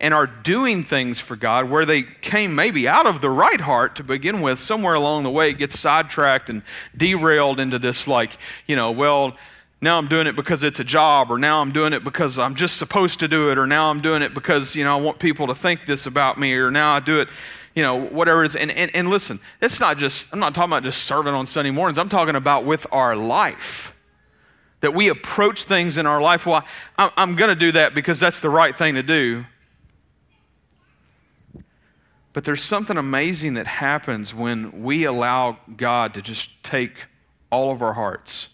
And 0.00 0.12
are 0.12 0.26
doing 0.26 0.82
things 0.82 1.20
for 1.20 1.36
God 1.36 1.70
where 1.70 1.86
they 1.86 2.02
came 2.02 2.54
maybe 2.54 2.88
out 2.88 3.06
of 3.06 3.20
the 3.20 3.30
right 3.30 3.60
heart 3.60 3.96
to 3.96 4.02
begin 4.02 4.40
with, 4.40 4.58
somewhere 4.58 4.94
along 4.94 5.22
the 5.22 5.30
way 5.30 5.50
it 5.50 5.54
gets 5.54 5.78
sidetracked 5.78 6.50
and 6.50 6.62
derailed 6.96 7.60
into 7.60 7.78
this, 7.78 8.08
like, 8.08 8.36
you 8.66 8.74
know, 8.74 8.90
well, 8.90 9.36
now 9.84 9.98
I'm 9.98 10.08
doing 10.08 10.26
it 10.26 10.34
because 10.34 10.64
it's 10.64 10.80
a 10.80 10.84
job, 10.84 11.30
or 11.30 11.38
now 11.38 11.60
I'm 11.60 11.70
doing 11.70 11.92
it 11.92 12.02
because 12.02 12.38
I'm 12.38 12.54
just 12.54 12.76
supposed 12.76 13.20
to 13.20 13.28
do 13.28 13.50
it, 13.50 13.58
or 13.58 13.66
now 13.66 13.90
I'm 13.90 14.00
doing 14.00 14.22
it 14.22 14.32
because, 14.32 14.74
you 14.74 14.82
know, 14.82 14.98
I 14.98 15.00
want 15.00 15.18
people 15.18 15.46
to 15.48 15.54
think 15.54 15.84
this 15.86 16.06
about 16.06 16.38
me, 16.38 16.54
or 16.54 16.70
now 16.70 16.94
I 16.94 17.00
do 17.00 17.20
it, 17.20 17.28
you 17.74 17.82
know, 17.82 18.00
whatever 18.00 18.42
it 18.42 18.46
is. 18.46 18.56
And, 18.56 18.70
and, 18.70 18.90
and 18.94 19.08
listen, 19.08 19.40
it's 19.60 19.78
not 19.80 19.98
just, 19.98 20.26
I'm 20.32 20.38
not 20.38 20.54
talking 20.54 20.72
about 20.72 20.84
just 20.84 21.04
serving 21.04 21.34
on 21.34 21.44
Sunday 21.46 21.70
mornings, 21.70 21.98
I'm 21.98 22.08
talking 22.08 22.34
about 22.34 22.64
with 22.64 22.86
our 22.90 23.14
life. 23.14 23.92
That 24.80 24.94
we 24.94 25.08
approach 25.08 25.64
things 25.64 25.98
in 25.98 26.06
our 26.06 26.20
life, 26.20 26.46
well, 26.46 26.64
I'm, 26.98 27.10
I'm 27.16 27.36
going 27.36 27.50
to 27.50 27.54
do 27.54 27.72
that 27.72 27.94
because 27.94 28.18
that's 28.18 28.40
the 28.40 28.50
right 28.50 28.74
thing 28.74 28.94
to 28.94 29.02
do. 29.02 29.44
But 32.32 32.44
there's 32.44 32.62
something 32.62 32.96
amazing 32.96 33.54
that 33.54 33.66
happens 33.66 34.34
when 34.34 34.82
we 34.82 35.04
allow 35.04 35.58
God 35.76 36.14
to 36.14 36.22
just 36.22 36.50
take 36.62 37.06
all 37.50 37.70
of 37.70 37.80
our 37.82 37.92
hearts 37.92 38.48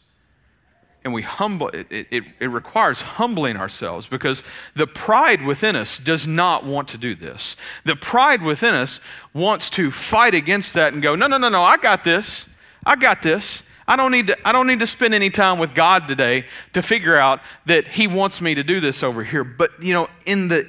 and 1.04 1.14
we 1.14 1.22
humble 1.22 1.68
it, 1.68 1.86
it, 1.90 2.24
it, 2.38 2.46
requires 2.46 3.00
humbling 3.00 3.56
ourselves 3.56 4.06
because 4.06 4.42
the 4.76 4.86
pride 4.86 5.42
within 5.42 5.74
us 5.74 5.98
does 5.98 6.26
not 6.26 6.64
want 6.64 6.88
to 6.88 6.98
do 6.98 7.14
this. 7.14 7.56
The 7.84 7.96
pride 7.96 8.42
within 8.42 8.74
us 8.74 9.00
wants 9.32 9.70
to 9.70 9.90
fight 9.90 10.34
against 10.34 10.74
that 10.74 10.92
and 10.92 11.02
go 11.02 11.14
no 11.14 11.26
no 11.26 11.38
no 11.38 11.48
no 11.48 11.62
i 11.62 11.76
got 11.76 12.04
this. 12.04 12.46
I 12.84 12.96
got 12.96 13.22
this. 13.22 13.62
I 13.88 13.96
don't 13.96 14.12
need 14.12 14.26
to 14.28 14.48
i 14.48 14.52
don't 14.52 14.66
need 14.66 14.80
to 14.80 14.86
spend 14.86 15.14
any 15.14 15.30
time 15.30 15.58
with 15.58 15.74
god 15.74 16.06
today 16.06 16.46
to 16.74 16.82
figure 16.82 17.16
out 17.16 17.40
that 17.66 17.88
he 17.88 18.06
wants 18.06 18.40
me 18.40 18.54
to 18.54 18.62
do 18.62 18.80
this 18.80 19.02
over 19.02 19.24
here. 19.24 19.44
But 19.44 19.82
you 19.82 19.94
know 19.94 20.08
in 20.26 20.48
the 20.48 20.68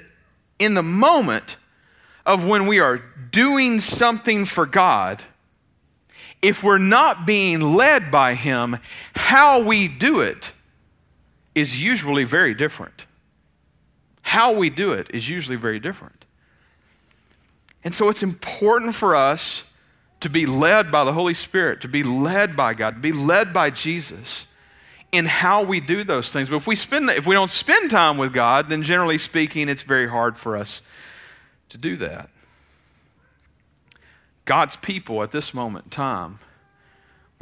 in 0.60 0.76
the 0.76 0.84
moment 0.84 1.58
of 2.26 2.46
when 2.46 2.68
we 2.68 2.80
are 2.80 2.98
doing 3.32 3.80
something 3.80 4.46
for 4.46 4.66
god 4.66 5.24
if 6.42 6.64
we're 6.64 6.78
not 6.78 7.26
being 7.26 7.60
led 7.60 8.12
by 8.12 8.34
Him, 8.34 8.78
how 9.16 9.60
we 9.62 9.88
do 9.88 10.22
it 10.22 10.54
is 11.54 11.82
usually 11.82 12.24
very 12.24 12.54
different. 12.54 13.06
How 14.22 14.54
we 14.54 14.70
do 14.70 14.94
it 14.94 15.10
is 15.14 15.30
usually 15.30 15.58
very 15.58 15.80
different. 15.80 16.26
And 17.84 17.94
so 17.94 18.10
it's 18.10 18.24
important 18.24 18.96
for 18.96 19.16
us 19.16 19.64
to 20.22 20.30
be 20.30 20.46
led 20.46 20.92
by 20.92 21.04
the 21.04 21.14
Holy 21.14 21.34
Spirit, 21.34 21.82
to 21.82 21.88
be 21.88 22.04
led 22.04 22.56
by 22.56 22.74
God, 22.74 22.96
to 22.96 23.00
be 23.00 23.12
led 23.12 23.54
by 23.54 23.72
Jesus 23.72 24.46
in 25.12 25.26
how 25.26 25.64
we 25.64 25.80
do 25.80 26.04
those 26.04 26.32
things. 26.32 26.50
But 26.50 26.58
if 26.58 26.68
we 26.68 26.76
spend 26.76 27.10
if 27.10 27.26
we 27.26 27.36
don't 27.36 27.50
spend 27.50 27.92
time 27.92 28.18
with 28.18 28.34
God, 28.34 28.70
then 28.70 28.84
generally 28.84 29.18
speaking, 29.18 29.68
it's 29.68 29.82
very 29.82 30.08
hard 30.08 30.38
for 30.38 30.56
us 30.56 30.82
to 31.70 31.78
do 31.78 31.98
that. 31.98 32.30
God's 34.46 34.76
people 34.76 35.24
at 35.24 35.32
this 35.32 35.54
moment 35.54 35.86
in 35.86 35.92
time, 35.92 36.40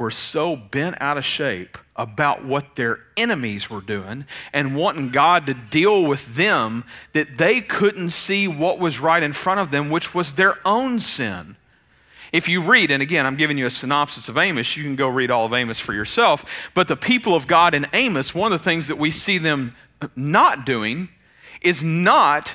were 0.00 0.10
so 0.10 0.56
bent 0.56 0.96
out 0.98 1.18
of 1.18 1.24
shape 1.26 1.76
about 1.94 2.42
what 2.42 2.74
their 2.74 3.00
enemies 3.18 3.68
were 3.68 3.82
doing 3.82 4.24
and 4.50 4.74
wanting 4.74 5.10
God 5.10 5.44
to 5.44 5.52
deal 5.52 6.04
with 6.04 6.34
them 6.34 6.84
that 7.12 7.36
they 7.36 7.60
couldn't 7.60 8.08
see 8.08 8.48
what 8.48 8.78
was 8.78 8.98
right 8.98 9.22
in 9.22 9.34
front 9.34 9.60
of 9.60 9.70
them, 9.70 9.90
which 9.90 10.14
was 10.14 10.32
their 10.32 10.56
own 10.66 10.98
sin. 11.00 11.54
If 12.32 12.48
you 12.48 12.62
read, 12.62 12.90
and 12.90 13.02
again, 13.02 13.26
I'm 13.26 13.36
giving 13.36 13.58
you 13.58 13.66
a 13.66 13.70
synopsis 13.70 14.30
of 14.30 14.38
Amos, 14.38 14.74
you 14.74 14.84
can 14.84 14.96
go 14.96 15.06
read 15.06 15.30
all 15.30 15.44
of 15.44 15.52
Amos 15.52 15.78
for 15.78 15.92
yourself. 15.92 16.46
But 16.74 16.88
the 16.88 16.96
people 16.96 17.34
of 17.34 17.46
God 17.46 17.74
in 17.74 17.86
Amos, 17.92 18.34
one 18.34 18.54
of 18.54 18.58
the 18.58 18.64
things 18.64 18.88
that 18.88 18.96
we 18.96 19.10
see 19.10 19.36
them 19.36 19.76
not 20.16 20.64
doing 20.64 21.10
is 21.60 21.84
not 21.84 22.54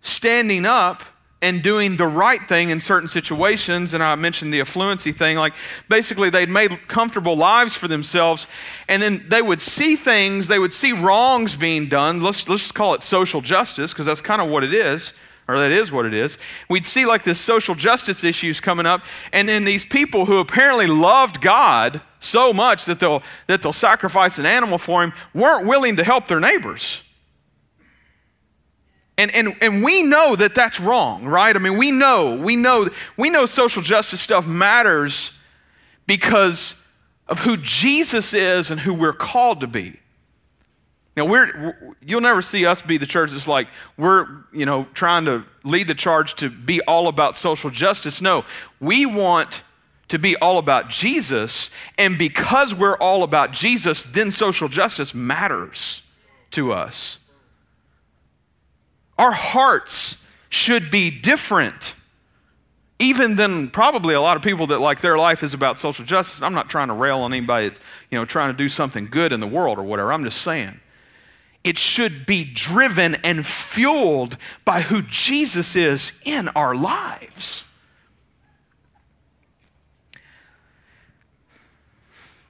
standing 0.00 0.64
up 0.64 1.04
and 1.42 1.62
doing 1.62 1.96
the 1.96 2.06
right 2.06 2.48
thing 2.48 2.70
in 2.70 2.80
certain 2.80 3.08
situations. 3.08 3.92
And 3.92 4.02
I 4.02 4.14
mentioned 4.14 4.52
the 4.52 4.60
affluency 4.60 5.14
thing. 5.14 5.36
Like 5.36 5.52
basically, 5.88 6.30
they'd 6.30 6.48
made 6.48 6.88
comfortable 6.88 7.36
lives 7.36 7.74
for 7.76 7.86
themselves, 7.86 8.46
and 8.88 9.02
then 9.02 9.26
they 9.28 9.42
would 9.42 9.60
see 9.60 9.96
things, 9.96 10.48
they 10.48 10.58
would 10.58 10.72
see 10.72 10.92
wrongs 10.92 11.54
being 11.54 11.88
done. 11.88 12.22
Let's, 12.22 12.48
let's 12.48 12.62
just 12.62 12.74
call 12.74 12.94
it 12.94 13.02
social 13.02 13.40
justice, 13.40 13.92
because 13.92 14.06
that's 14.06 14.22
kind 14.22 14.40
of 14.40 14.48
what 14.48 14.64
it 14.64 14.72
is. 14.72 15.12
Or 15.46 15.58
that 15.58 15.72
is 15.72 15.92
what 15.92 16.06
it 16.06 16.14
is. 16.14 16.38
We'd 16.70 16.86
see 16.86 17.04
like 17.04 17.22
this 17.22 17.38
social 17.38 17.74
justice 17.74 18.24
issues 18.24 18.60
coming 18.60 18.86
up, 18.86 19.02
and 19.30 19.46
then 19.46 19.64
these 19.64 19.84
people 19.84 20.24
who 20.24 20.38
apparently 20.38 20.86
loved 20.86 21.42
God 21.42 22.00
so 22.18 22.54
much 22.54 22.86
that 22.86 22.98
they'll, 22.98 23.22
that 23.46 23.60
they'll 23.60 23.74
sacrifice 23.74 24.38
an 24.38 24.46
animal 24.46 24.78
for 24.78 25.02
him 25.02 25.12
weren't 25.34 25.66
willing 25.66 25.96
to 25.96 26.04
help 26.04 26.28
their 26.28 26.40
neighbors. 26.40 27.02
And, 29.16 29.30
and, 29.30 29.56
and 29.60 29.82
we 29.84 30.02
know 30.02 30.34
that 30.34 30.54
that's 30.54 30.80
wrong, 30.80 31.24
right? 31.24 31.54
I 31.54 31.58
mean, 31.58 31.78
we 31.78 31.92
know, 31.92 32.36
we 32.36 32.56
know, 32.56 32.88
we 33.16 33.30
know 33.30 33.46
social 33.46 33.82
justice 33.82 34.20
stuff 34.20 34.46
matters 34.46 35.30
because 36.06 36.74
of 37.28 37.40
who 37.40 37.56
Jesus 37.56 38.34
is 38.34 38.70
and 38.70 38.80
who 38.80 38.92
we're 38.92 39.12
called 39.12 39.60
to 39.60 39.66
be. 39.66 40.00
Now, 41.16 41.26
we're, 41.26 41.96
you'll 42.02 42.20
never 42.20 42.42
see 42.42 42.66
us 42.66 42.82
be 42.82 42.98
the 42.98 43.06
church 43.06 43.30
that's 43.30 43.46
like, 43.46 43.68
we're, 43.96 44.26
you 44.52 44.66
know, 44.66 44.84
trying 44.94 45.26
to 45.26 45.44
lead 45.62 45.86
the 45.86 45.94
charge 45.94 46.34
to 46.36 46.50
be 46.50 46.80
all 46.82 47.06
about 47.06 47.36
social 47.36 47.70
justice. 47.70 48.20
No, 48.20 48.44
we 48.80 49.06
want 49.06 49.62
to 50.08 50.18
be 50.18 50.36
all 50.36 50.58
about 50.58 50.90
Jesus, 50.90 51.70
and 51.96 52.18
because 52.18 52.74
we're 52.74 52.96
all 52.96 53.22
about 53.22 53.52
Jesus, 53.52 54.04
then 54.04 54.30
social 54.30 54.68
justice 54.68 55.14
matters 55.14 56.02
to 56.50 56.72
us. 56.72 57.18
Our 59.18 59.32
hearts 59.32 60.16
should 60.48 60.90
be 60.90 61.10
different 61.10 61.94
even 62.98 63.36
than 63.36 63.70
probably 63.70 64.14
a 64.14 64.20
lot 64.20 64.36
of 64.36 64.42
people 64.42 64.68
that 64.68 64.80
like 64.80 65.00
their 65.00 65.18
life 65.18 65.42
is 65.42 65.52
about 65.52 65.78
social 65.78 66.04
justice. 66.04 66.40
I'm 66.40 66.54
not 66.54 66.70
trying 66.70 66.88
to 66.88 66.94
rail 66.94 67.18
on 67.18 67.32
anybody 67.32 67.68
that's, 67.68 67.80
you 68.10 68.18
know, 68.18 68.24
trying 68.24 68.52
to 68.52 68.56
do 68.56 68.68
something 68.68 69.06
good 69.06 69.32
in 69.32 69.40
the 69.40 69.46
world 69.46 69.78
or 69.78 69.82
whatever. 69.82 70.12
I'm 70.12 70.24
just 70.24 70.42
saying 70.42 70.80
it 71.64 71.78
should 71.78 72.26
be 72.26 72.44
driven 72.44 73.16
and 73.16 73.46
fueled 73.46 74.36
by 74.64 74.82
who 74.82 75.02
Jesus 75.02 75.74
is 75.74 76.12
in 76.24 76.48
our 76.48 76.74
lives. 76.74 77.64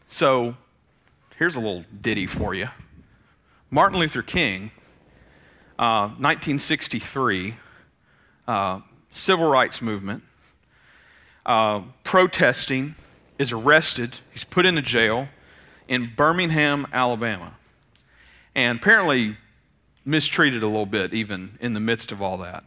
So, 0.09 0.57
here's 1.39 1.57
a 1.57 1.61
little 1.61 1.85
ditty 2.01 2.27
for 2.27 2.55
you. 2.55 2.69
Martin 3.71 3.99
Luther 3.99 4.23
King 4.23 4.71
1963, 5.77 7.55
uh, 8.47 8.51
uh, 8.51 8.81
civil 9.13 9.49
rights 9.49 9.81
movement, 9.81 10.23
uh, 11.47 11.83
protesting, 12.03 12.95
is 13.39 13.53
arrested. 13.53 14.19
He's 14.33 14.45
put 14.45 14.67
into 14.67 14.83
jail 14.83 15.29
in 15.89 16.13
Birmingham, 16.17 16.87
Alabama. 16.93 17.55
And 18.55 18.79
apparently 18.79 19.37
mistreated 20.05 20.63
a 20.63 20.67
little 20.67 20.87
bit, 20.87 21.13
even 21.15 21.59
in 21.61 21.75
the 21.75 21.81
midst 21.81 22.13
of 22.13 22.23
all 22.23 22.39
that. 22.39 22.65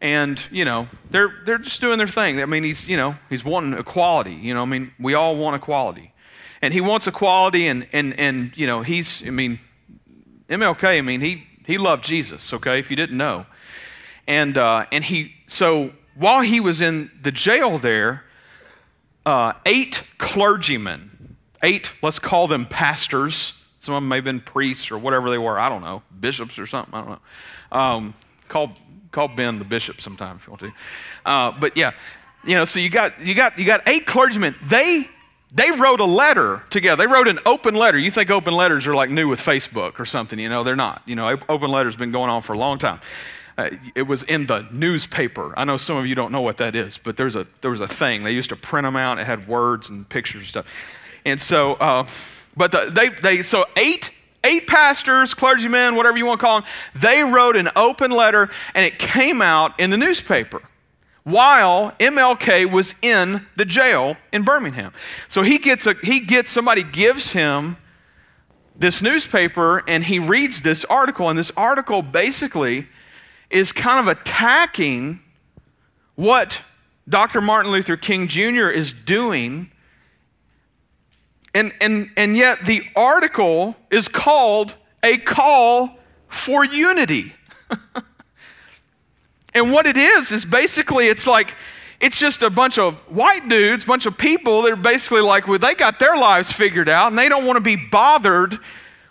And, 0.00 0.40
you 0.50 0.64
know, 0.64 0.88
they're, 1.10 1.32
they're 1.44 1.58
just 1.58 1.80
doing 1.80 1.98
their 1.98 2.08
thing. 2.08 2.40
I 2.40 2.46
mean, 2.46 2.62
he's, 2.62 2.88
you 2.88 2.96
know, 2.96 3.16
he's 3.28 3.44
wanting 3.44 3.78
equality. 3.78 4.34
You 4.34 4.54
know, 4.54 4.62
I 4.62 4.66
mean, 4.66 4.92
we 4.98 5.14
all 5.14 5.36
want 5.36 5.56
equality. 5.56 6.12
And 6.62 6.72
he 6.72 6.80
wants 6.80 7.06
equality, 7.06 7.66
and, 7.68 7.86
and, 7.92 8.18
and 8.18 8.52
you 8.56 8.66
know, 8.66 8.82
he's, 8.82 9.26
I 9.26 9.30
mean, 9.30 9.60
MLK, 10.48 10.98
I 10.98 11.00
mean, 11.02 11.20
he, 11.20 11.46
he 11.68 11.76
loved 11.76 12.02
Jesus, 12.02 12.54
okay, 12.54 12.78
if 12.78 12.88
you 12.88 12.96
didn't 12.96 13.18
know. 13.18 13.44
And, 14.26 14.56
uh, 14.56 14.86
and 14.90 15.04
he, 15.04 15.34
so 15.46 15.92
while 16.14 16.40
he 16.40 16.60
was 16.60 16.80
in 16.80 17.10
the 17.20 17.30
jail 17.30 17.76
there, 17.76 18.24
uh, 19.26 19.52
eight 19.66 20.02
clergymen, 20.16 21.36
eight, 21.62 21.92
let's 22.02 22.18
call 22.18 22.48
them 22.48 22.64
pastors, 22.64 23.52
some 23.80 23.94
of 23.94 24.00
them 24.00 24.08
may 24.08 24.16
have 24.16 24.24
been 24.24 24.40
priests 24.40 24.90
or 24.90 24.96
whatever 24.96 25.28
they 25.28 25.36
were, 25.36 25.58
I 25.58 25.68
don't 25.68 25.82
know, 25.82 26.02
bishops 26.18 26.58
or 26.58 26.64
something, 26.64 26.94
I 26.94 27.00
don't 27.00 27.10
know. 27.10 27.78
Um, 27.78 28.14
call, 28.48 28.72
call 29.12 29.28
Ben 29.28 29.58
the 29.58 29.66
bishop 29.66 30.00
sometime 30.00 30.36
if 30.36 30.46
you 30.46 30.52
want 30.52 30.60
to. 30.60 30.72
Uh, 31.26 31.52
but 31.60 31.76
yeah, 31.76 31.92
you 32.46 32.54
know, 32.54 32.64
so 32.64 32.80
you 32.80 32.88
got, 32.88 33.20
you, 33.20 33.34
got, 33.34 33.58
you 33.58 33.66
got 33.66 33.86
eight 33.86 34.06
clergymen. 34.06 34.54
They 34.64 35.06
they 35.52 35.70
wrote 35.70 36.00
a 36.00 36.04
letter 36.04 36.62
together. 36.70 37.02
They 37.02 37.12
wrote 37.12 37.26
an 37.26 37.38
open 37.46 37.74
letter. 37.74 37.98
You 37.98 38.10
think 38.10 38.30
open 38.30 38.54
letters 38.54 38.86
are 38.86 38.94
like 38.94 39.10
new 39.10 39.28
with 39.28 39.40
Facebook 39.40 39.98
or 39.98 40.04
something. 40.04 40.38
You 40.38 40.48
know, 40.48 40.62
they're 40.62 40.76
not. 40.76 41.02
You 41.06 41.16
know, 41.16 41.38
open 41.48 41.70
letters 41.70 41.96
been 41.96 42.12
going 42.12 42.30
on 42.30 42.42
for 42.42 42.52
a 42.52 42.58
long 42.58 42.78
time. 42.78 43.00
Uh, 43.56 43.70
it 43.94 44.02
was 44.02 44.22
in 44.24 44.46
the 44.46 44.68
newspaper. 44.70 45.52
I 45.56 45.64
know 45.64 45.78
some 45.78 45.96
of 45.96 46.06
you 46.06 46.14
don't 46.14 46.30
know 46.30 46.42
what 46.42 46.58
that 46.58 46.76
is, 46.76 46.98
but 46.98 47.16
there's 47.16 47.34
a, 47.34 47.46
there 47.60 47.70
was 47.70 47.80
a 47.80 47.88
thing. 47.88 48.22
They 48.22 48.32
used 48.32 48.50
to 48.50 48.56
print 48.56 48.84
them 48.84 48.94
out. 48.94 49.18
It 49.18 49.26
had 49.26 49.48
words 49.48 49.90
and 49.90 50.08
pictures 50.08 50.42
and 50.42 50.48
stuff. 50.48 50.66
And 51.24 51.40
so, 51.40 51.74
uh, 51.74 52.06
but 52.56 52.70
the, 52.70 52.90
they, 52.92 53.08
they, 53.08 53.42
so 53.42 53.64
eight, 53.76 54.12
eight 54.44 54.68
pastors, 54.68 55.34
clergymen, 55.34 55.96
whatever 55.96 56.18
you 56.18 56.26
want 56.26 56.40
to 56.40 56.46
call 56.46 56.60
them, 56.60 56.70
they 56.94 57.22
wrote 57.22 57.56
an 57.56 57.70
open 57.74 58.12
letter 58.12 58.48
and 58.74 58.84
it 58.84 58.98
came 58.98 59.42
out 59.42 59.80
in 59.80 59.90
the 59.90 59.96
newspaper 59.96 60.62
while 61.28 61.92
MLK 62.00 62.70
was 62.70 62.94
in 63.02 63.46
the 63.56 63.64
jail 63.64 64.16
in 64.32 64.44
Birmingham. 64.44 64.92
So 65.28 65.42
he 65.42 65.58
gets 65.58 65.86
a 65.86 65.94
he 66.02 66.20
gets 66.20 66.50
somebody 66.50 66.82
gives 66.82 67.32
him 67.32 67.76
this 68.76 69.02
newspaper 69.02 69.82
and 69.88 70.04
he 70.04 70.18
reads 70.18 70.62
this 70.62 70.84
article 70.86 71.28
and 71.28 71.38
this 71.38 71.52
article 71.56 72.00
basically 72.00 72.86
is 73.50 73.72
kind 73.72 74.00
of 74.00 74.08
attacking 74.08 75.20
what 76.14 76.60
Dr. 77.08 77.40
Martin 77.40 77.72
Luther 77.72 77.96
King 77.96 78.28
Jr. 78.28 78.68
is 78.68 78.92
doing. 78.92 79.70
And, 81.54 81.72
and, 81.80 82.10
and 82.16 82.36
yet 82.36 82.66
the 82.66 82.82
article 82.94 83.74
is 83.90 84.08
called 84.08 84.74
a 85.02 85.16
call 85.18 85.98
for 86.28 86.64
unity. 86.64 87.34
And 89.54 89.72
what 89.72 89.86
it 89.86 89.96
is, 89.96 90.30
is 90.30 90.44
basically 90.44 91.06
it's 91.06 91.26
like, 91.26 91.54
it's 92.00 92.18
just 92.18 92.42
a 92.42 92.50
bunch 92.50 92.78
of 92.78 92.94
white 93.08 93.48
dudes, 93.48 93.84
bunch 93.84 94.06
of 94.06 94.16
people 94.16 94.62
that 94.62 94.72
are 94.72 94.76
basically 94.76 95.20
like, 95.20 95.48
well, 95.48 95.58
they 95.58 95.74
got 95.74 95.98
their 95.98 96.16
lives 96.16 96.52
figured 96.52 96.88
out 96.88 97.08
and 97.08 97.18
they 97.18 97.28
don't 97.28 97.44
want 97.44 97.56
to 97.56 97.62
be 97.62 97.76
bothered 97.76 98.58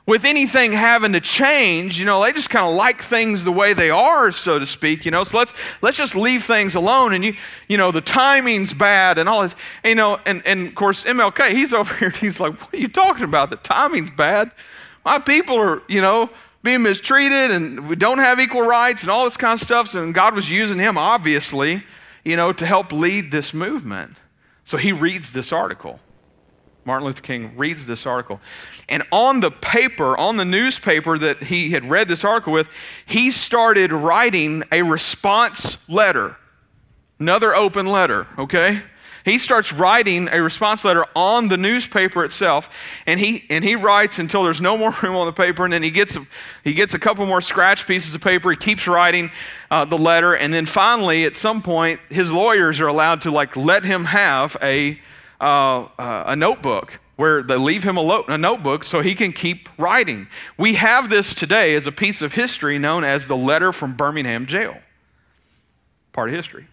with 0.07 0.23
anything 0.23 0.71
having 0.71 1.11
to 1.11 1.19
change. 1.19 1.99
You 1.99 2.05
know, 2.05 2.23
they 2.23 2.31
just 2.31 2.49
kind 2.49 2.65
of 2.65 2.75
like 2.75 3.01
things 3.01 3.43
the 3.43 3.51
way 3.51 3.73
they 3.73 3.89
are, 3.89 4.31
so 4.31 4.57
to 4.57 4.65
speak. 4.65 5.03
You 5.03 5.11
know, 5.11 5.23
so 5.25 5.37
let's 5.37 5.53
let's 5.81 5.97
just 5.97 6.15
leave 6.15 6.45
things 6.45 6.75
alone. 6.75 7.13
And 7.13 7.23
you, 7.23 7.35
you 7.67 7.77
know, 7.77 7.91
the 7.91 8.01
timing's 8.01 8.73
bad 8.73 9.17
and 9.17 9.27
all 9.27 9.43
this. 9.43 9.53
And, 9.83 9.89
you 9.89 9.95
know, 9.95 10.17
and 10.25 10.41
and 10.45 10.67
of 10.67 10.75
course 10.75 11.03
MLK, 11.03 11.51
he's 11.51 11.73
over 11.75 11.93
here. 11.95 12.07
and 12.07 12.17
He's 12.17 12.39
like, 12.39 12.59
what 12.59 12.73
are 12.73 12.77
you 12.77 12.87
talking 12.87 13.25
about? 13.25 13.49
The 13.49 13.57
timing's 13.57 14.09
bad. 14.09 14.51
My 15.03 15.19
people 15.19 15.57
are, 15.57 15.83
you 15.87 16.01
know, 16.01 16.29
being 16.67 16.81
mistreated 16.83 17.49
and 17.49 17.87
we 17.87 17.95
don't 17.95 18.17
have 18.17 18.41
equal 18.41 18.61
rights 18.61 19.01
and 19.01 19.09
all 19.09 19.23
this 19.23 19.37
kind 19.37 19.53
of 19.53 19.65
stuff. 19.65 19.95
And 19.95 20.13
God 20.13 20.35
was 20.35 20.51
using 20.51 20.77
him, 20.77 20.97
obviously, 20.97 21.81
you 22.25 22.35
know, 22.35 22.51
to 22.51 22.65
help 22.65 22.91
lead 22.91 23.31
this 23.31 23.53
movement. 23.53 24.17
So 24.65 24.75
he 24.75 24.91
reads 24.91 25.31
this 25.31 25.53
article. 25.53 26.01
Martin 26.83 27.07
Luther 27.07 27.21
King 27.21 27.55
reads 27.55 27.85
this 27.85 28.05
article. 28.05 28.41
And 28.89 29.03
on 29.13 29.39
the 29.39 29.49
paper, 29.49 30.17
on 30.17 30.35
the 30.35 30.43
newspaper 30.43 31.17
that 31.17 31.43
he 31.43 31.71
had 31.71 31.89
read 31.89 32.09
this 32.09 32.25
article 32.25 32.51
with, 32.51 32.67
he 33.05 33.31
started 33.31 33.93
writing 33.93 34.63
a 34.69 34.81
response 34.81 35.77
letter. 35.87 36.35
Another 37.17 37.55
open 37.55 37.85
letter, 37.85 38.27
okay? 38.37 38.81
He 39.27 39.37
starts 39.37 39.73
writing 39.73 40.29
a 40.31 40.41
response 40.41 40.85
letter 40.85 41.05
on 41.15 41.49
the 41.49 41.57
newspaper 41.57 42.23
itself 42.23 42.69
and 43.05 43.19
he 43.19 43.43
and 43.49 43.63
he 43.63 43.75
writes 43.75 44.19
until 44.19 44.43
there's 44.43 44.61
no 44.61 44.77
more 44.77 44.95
room 45.03 45.15
on 45.15 45.25
the 45.25 45.33
paper 45.33 45.65
and 45.65 45.73
then 45.73 45.83
he 45.83 45.91
gets 45.91 46.17
he 46.63 46.73
gets 46.73 46.93
a 46.93 46.99
couple 46.99 47.25
more 47.25 47.41
scratch 47.41 47.85
pieces 47.85 48.13
of 48.13 48.21
paper. 48.21 48.51
He 48.51 48.57
keeps 48.57 48.87
writing 48.87 49.29
uh, 49.69 49.85
the 49.85 49.97
letter 49.97 50.35
and 50.35 50.53
then 50.53 50.65
finally 50.65 51.25
at 51.25 51.35
some 51.35 51.61
point 51.61 51.99
his 52.09 52.31
lawyers 52.31 52.79
are 52.79 52.87
allowed 52.87 53.21
to 53.23 53.31
like 53.31 53.57
let 53.57 53.83
him 53.83 54.05
have 54.05 54.55
a 54.61 54.99
uh, 55.41 55.87
uh, 55.99 56.23
a 56.27 56.35
notebook 56.35 56.99
where 57.17 57.43
they 57.43 57.57
leave 57.57 57.83
him 57.83 57.97
a, 57.97 58.01
lo- 58.01 58.25
a 58.27 58.37
notebook 58.37 58.83
so 58.83 59.01
he 59.01 59.15
can 59.15 59.33
keep 59.33 59.67
writing. 59.77 60.27
We 60.57 60.75
have 60.75 61.09
this 61.09 61.33
today 61.33 61.75
as 61.75 61.87
a 61.87 61.91
piece 61.91 62.21
of 62.21 62.33
history 62.33 62.77
known 62.77 63.03
as 63.03 63.25
the 63.25 63.37
letter 63.37 63.73
from 63.73 63.97
birmingham 63.97 64.45
jail. 64.45 64.77
Part 66.13 66.29
of 66.29 66.35
history 66.35 66.67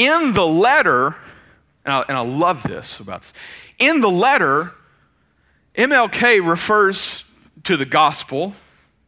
in 0.00 0.32
the 0.32 0.46
letter 0.46 1.14
And 1.84 1.94
I, 1.94 2.04
and 2.08 2.16
I 2.16 2.20
love 2.20 2.62
this 2.62 3.00
about 3.00 3.20
this. 3.20 3.32
In 3.78 4.00
the 4.00 4.10
letter, 4.10 4.72
MLK 5.76 6.46
refers 6.46 7.24
to 7.64 7.76
the 7.76 7.84
gospel, 7.84 8.54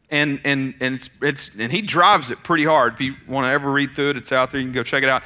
and, 0.09 0.39
and, 0.43 0.73
and, 0.79 0.95
it's, 0.95 1.09
it's, 1.21 1.51
and 1.57 1.71
he 1.71 1.81
drives 1.81 2.31
it 2.31 2.43
pretty 2.43 2.65
hard. 2.65 2.93
If 2.93 3.01
you 3.01 3.15
want 3.27 3.45
to 3.45 3.51
ever 3.51 3.71
read 3.71 3.95
through 3.95 4.11
it, 4.11 4.17
it's 4.17 4.31
out 4.31 4.51
there. 4.51 4.59
You 4.59 4.67
can 4.67 4.73
go 4.73 4.83
check 4.83 5.03
it 5.03 5.09
out. 5.09 5.23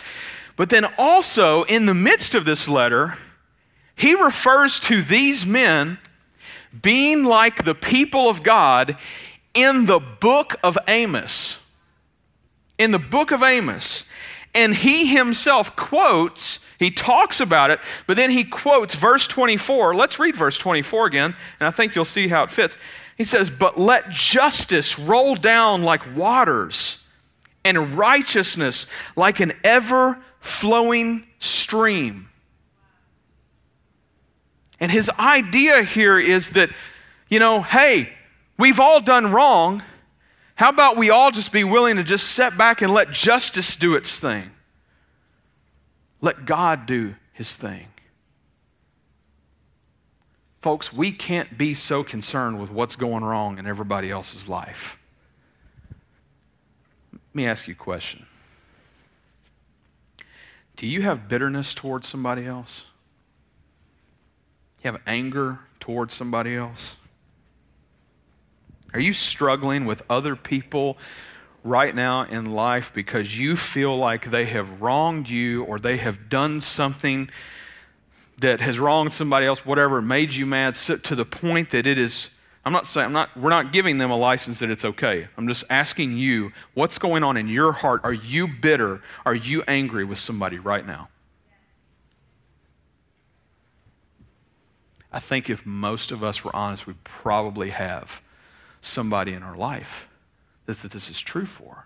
But 0.55 0.69
then 0.69 0.85
also, 0.97 1.63
in 1.63 1.85
the 1.85 1.93
midst 1.93 2.35
of 2.35 2.45
this 2.45 2.67
letter, 2.67 3.17
he 3.95 4.15
refers 4.15 4.79
to 4.81 5.01
these 5.01 5.45
men 5.45 5.97
being 6.81 7.23
like 7.23 7.63
the 7.65 7.75
people 7.75 8.29
of 8.29 8.43
God 8.43 8.97
in 9.53 9.85
the 9.85 9.99
book 9.99 10.55
of 10.63 10.77
Amos. 10.87 11.59
In 12.77 12.91
the 12.91 12.99
book 12.99 13.31
of 13.31 13.43
Amos. 13.43 14.03
And 14.57 14.73
he 14.73 15.05
himself 15.05 15.75
quotes, 15.75 16.59
he 16.79 16.89
talks 16.89 17.41
about 17.41 17.69
it, 17.69 17.79
but 18.07 18.17
then 18.17 18.31
he 18.31 18.43
quotes 18.43 18.95
verse 18.95 19.27
24. 19.27 19.93
Let's 19.93 20.17
read 20.17 20.35
verse 20.35 20.57
24 20.57 21.05
again, 21.05 21.35
and 21.59 21.67
I 21.67 21.69
think 21.69 21.93
you'll 21.93 22.05
see 22.05 22.27
how 22.27 22.41
it 22.41 22.49
fits. 22.49 22.75
He 23.17 23.23
says, 23.23 23.51
But 23.51 23.79
let 23.79 24.09
justice 24.09 24.97
roll 24.97 25.35
down 25.35 25.83
like 25.83 26.15
waters, 26.15 26.97
and 27.63 27.93
righteousness 27.93 28.87
like 29.15 29.41
an 29.41 29.53
ever 29.63 30.17
flowing 30.39 31.27
stream. 31.37 32.27
And 34.79 34.91
his 34.91 35.07
idea 35.19 35.83
here 35.83 36.19
is 36.19 36.49
that, 36.51 36.71
you 37.29 37.37
know, 37.37 37.61
hey, 37.61 38.11
we've 38.57 38.79
all 38.79 39.01
done 39.01 39.31
wrong. 39.31 39.83
How 40.57 40.69
about 40.69 40.97
we 40.97 41.11
all 41.11 41.29
just 41.29 41.51
be 41.51 41.63
willing 41.63 41.97
to 41.97 42.03
just 42.03 42.31
set 42.31 42.57
back 42.57 42.81
and 42.81 42.91
let 42.91 43.11
justice 43.11 43.75
do 43.75 43.93
its 43.93 44.19
thing? 44.19 44.49
Let 46.19 46.45
God 46.47 46.87
do 46.87 47.13
his 47.31 47.55
thing. 47.55 47.85
Folks, 50.63 50.91
we 50.91 51.11
can't 51.11 51.59
be 51.59 51.75
so 51.75 52.03
concerned 52.03 52.59
with 52.59 52.71
what's 52.71 52.95
going 52.95 53.23
wrong 53.23 53.59
in 53.59 53.67
everybody 53.67 54.09
else's 54.09 54.49
life. 54.49 54.97
Let 57.13 57.21
me 57.35 57.45
ask 57.45 57.67
you 57.67 57.73
a 57.73 57.77
question 57.77 58.25
Do 60.75 60.87
you 60.87 61.03
have 61.03 61.27
bitterness 61.27 61.75
towards 61.75 62.07
somebody 62.07 62.47
else? 62.47 62.85
You 64.83 64.91
have 64.91 65.01
anger 65.05 65.59
towards 65.79 66.15
somebody 66.15 66.55
else? 66.55 66.95
Are 68.93 68.99
you 68.99 69.13
struggling 69.13 69.85
with 69.85 70.01
other 70.09 70.35
people 70.35 70.97
right 71.63 71.93
now 71.93 72.23
in 72.23 72.45
life 72.45 72.91
because 72.93 73.37
you 73.37 73.55
feel 73.55 73.95
like 73.97 74.31
they 74.31 74.45
have 74.45 74.81
wronged 74.81 75.29
you 75.29 75.63
or 75.65 75.79
they 75.79 75.97
have 75.97 76.29
done 76.29 76.61
something 76.61 77.29
that 78.39 78.61
has 78.61 78.79
wronged 78.79 79.11
somebody 79.11 79.45
else, 79.45 79.65
whatever, 79.65 80.01
made 80.01 80.33
you 80.33 80.45
mad 80.45 80.75
to 80.75 81.15
the 81.15 81.25
point 81.25 81.71
that 81.71 81.87
it 81.87 81.97
is. 81.97 82.29
I'm 82.63 82.73
not 82.73 82.85
saying, 82.85 83.07
I'm 83.07 83.13
not, 83.13 83.35
we're 83.37 83.49
not 83.49 83.71
giving 83.71 83.97
them 83.97 84.11
a 84.11 84.17
license 84.17 84.59
that 84.59 84.69
it's 84.69 84.85
okay. 84.85 85.27
I'm 85.37 85.47
just 85.47 85.63
asking 85.69 86.17
you, 86.17 86.51
what's 86.73 86.97
going 86.97 87.23
on 87.23 87.37
in 87.37 87.47
your 87.47 87.71
heart? 87.71 88.01
Are 88.03 88.13
you 88.13 88.47
bitter? 88.47 89.01
Are 89.25 89.35
you 89.35 89.63
angry 89.67 90.05
with 90.05 90.17
somebody 90.17 90.59
right 90.59 90.85
now? 90.85 91.09
I 95.11 95.19
think 95.19 95.49
if 95.49 95.65
most 95.65 96.11
of 96.11 96.23
us 96.23 96.43
were 96.43 96.55
honest, 96.55 96.85
we 96.85 96.93
probably 97.03 97.69
have 97.69 98.21
somebody 98.81 99.33
in 99.33 99.43
our 99.43 99.55
life 99.55 100.07
that, 100.65 100.81
that 100.81 100.91
this 100.91 101.09
is 101.09 101.19
true 101.19 101.45
for. 101.45 101.85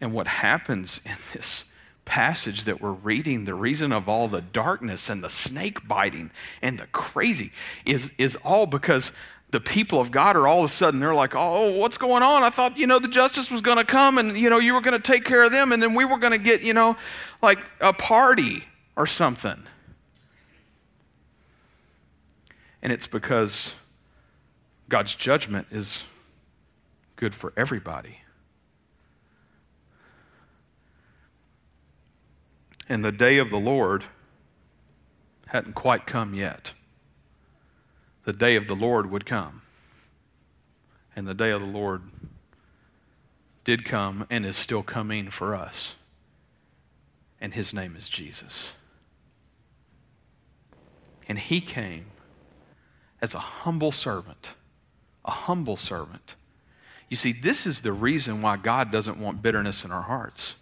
And 0.00 0.12
what 0.12 0.26
happens 0.26 1.00
in 1.04 1.16
this 1.32 1.64
passage 2.04 2.64
that 2.64 2.80
we're 2.80 2.92
reading, 2.92 3.44
the 3.44 3.54
reason 3.54 3.92
of 3.92 4.08
all 4.08 4.26
the 4.26 4.40
darkness 4.40 5.08
and 5.08 5.22
the 5.22 5.30
snake 5.30 5.86
biting 5.86 6.30
and 6.62 6.78
the 6.78 6.86
crazy 6.86 7.52
is, 7.84 8.10
is 8.18 8.36
all 8.36 8.66
because 8.66 9.12
the 9.50 9.60
people 9.60 10.00
of 10.00 10.10
God 10.10 10.36
are 10.36 10.46
all 10.46 10.60
of 10.60 10.70
a 10.70 10.72
sudden, 10.72 11.00
they're 11.00 11.14
like, 11.14 11.34
oh, 11.34 11.72
what's 11.72 11.98
going 11.98 12.22
on? 12.22 12.42
I 12.42 12.50
thought, 12.50 12.78
you 12.78 12.86
know, 12.86 12.98
the 12.98 13.08
justice 13.08 13.50
was 13.50 13.60
going 13.60 13.78
to 13.78 13.84
come 13.84 14.18
and, 14.18 14.36
you 14.36 14.48
know, 14.48 14.58
you 14.58 14.74
were 14.74 14.80
going 14.80 15.00
to 15.00 15.12
take 15.12 15.24
care 15.24 15.44
of 15.44 15.52
them 15.52 15.72
and 15.72 15.82
then 15.82 15.94
we 15.94 16.04
were 16.04 16.18
going 16.18 16.32
to 16.32 16.38
get, 16.38 16.62
you 16.62 16.72
know, 16.72 16.96
like 17.42 17.58
a 17.80 17.92
party 17.92 18.64
or 18.96 19.06
something. 19.06 19.62
And 22.82 22.92
it's 22.92 23.06
because 23.06 23.74
God's 24.90 25.14
judgment 25.14 25.68
is 25.70 26.02
good 27.14 27.32
for 27.32 27.52
everybody. 27.56 28.18
And 32.88 33.04
the 33.04 33.12
day 33.12 33.38
of 33.38 33.50
the 33.50 33.58
Lord 33.58 34.02
hadn't 35.46 35.74
quite 35.74 36.06
come 36.06 36.34
yet. 36.34 36.72
The 38.24 38.32
day 38.32 38.56
of 38.56 38.66
the 38.66 38.74
Lord 38.74 39.08
would 39.12 39.24
come. 39.24 39.62
And 41.14 41.26
the 41.26 41.34
day 41.34 41.50
of 41.50 41.60
the 41.60 41.68
Lord 41.68 42.02
did 43.62 43.84
come 43.84 44.26
and 44.28 44.44
is 44.44 44.56
still 44.56 44.82
coming 44.82 45.30
for 45.30 45.54
us. 45.54 45.94
And 47.40 47.54
his 47.54 47.72
name 47.72 47.94
is 47.94 48.08
Jesus. 48.08 48.72
And 51.28 51.38
he 51.38 51.60
came 51.60 52.06
as 53.22 53.34
a 53.34 53.38
humble 53.38 53.92
servant 53.92 54.48
a 55.24 55.30
humble 55.30 55.76
servant. 55.76 56.34
You 57.08 57.16
see, 57.16 57.32
this 57.32 57.66
is 57.66 57.80
the 57.80 57.92
reason 57.92 58.40
why 58.40 58.56
God 58.56 58.92
doesn't 58.92 59.18
want 59.18 59.42
bitterness 59.42 59.84
in 59.84 59.90
our 59.90 60.02
hearts. 60.02 60.54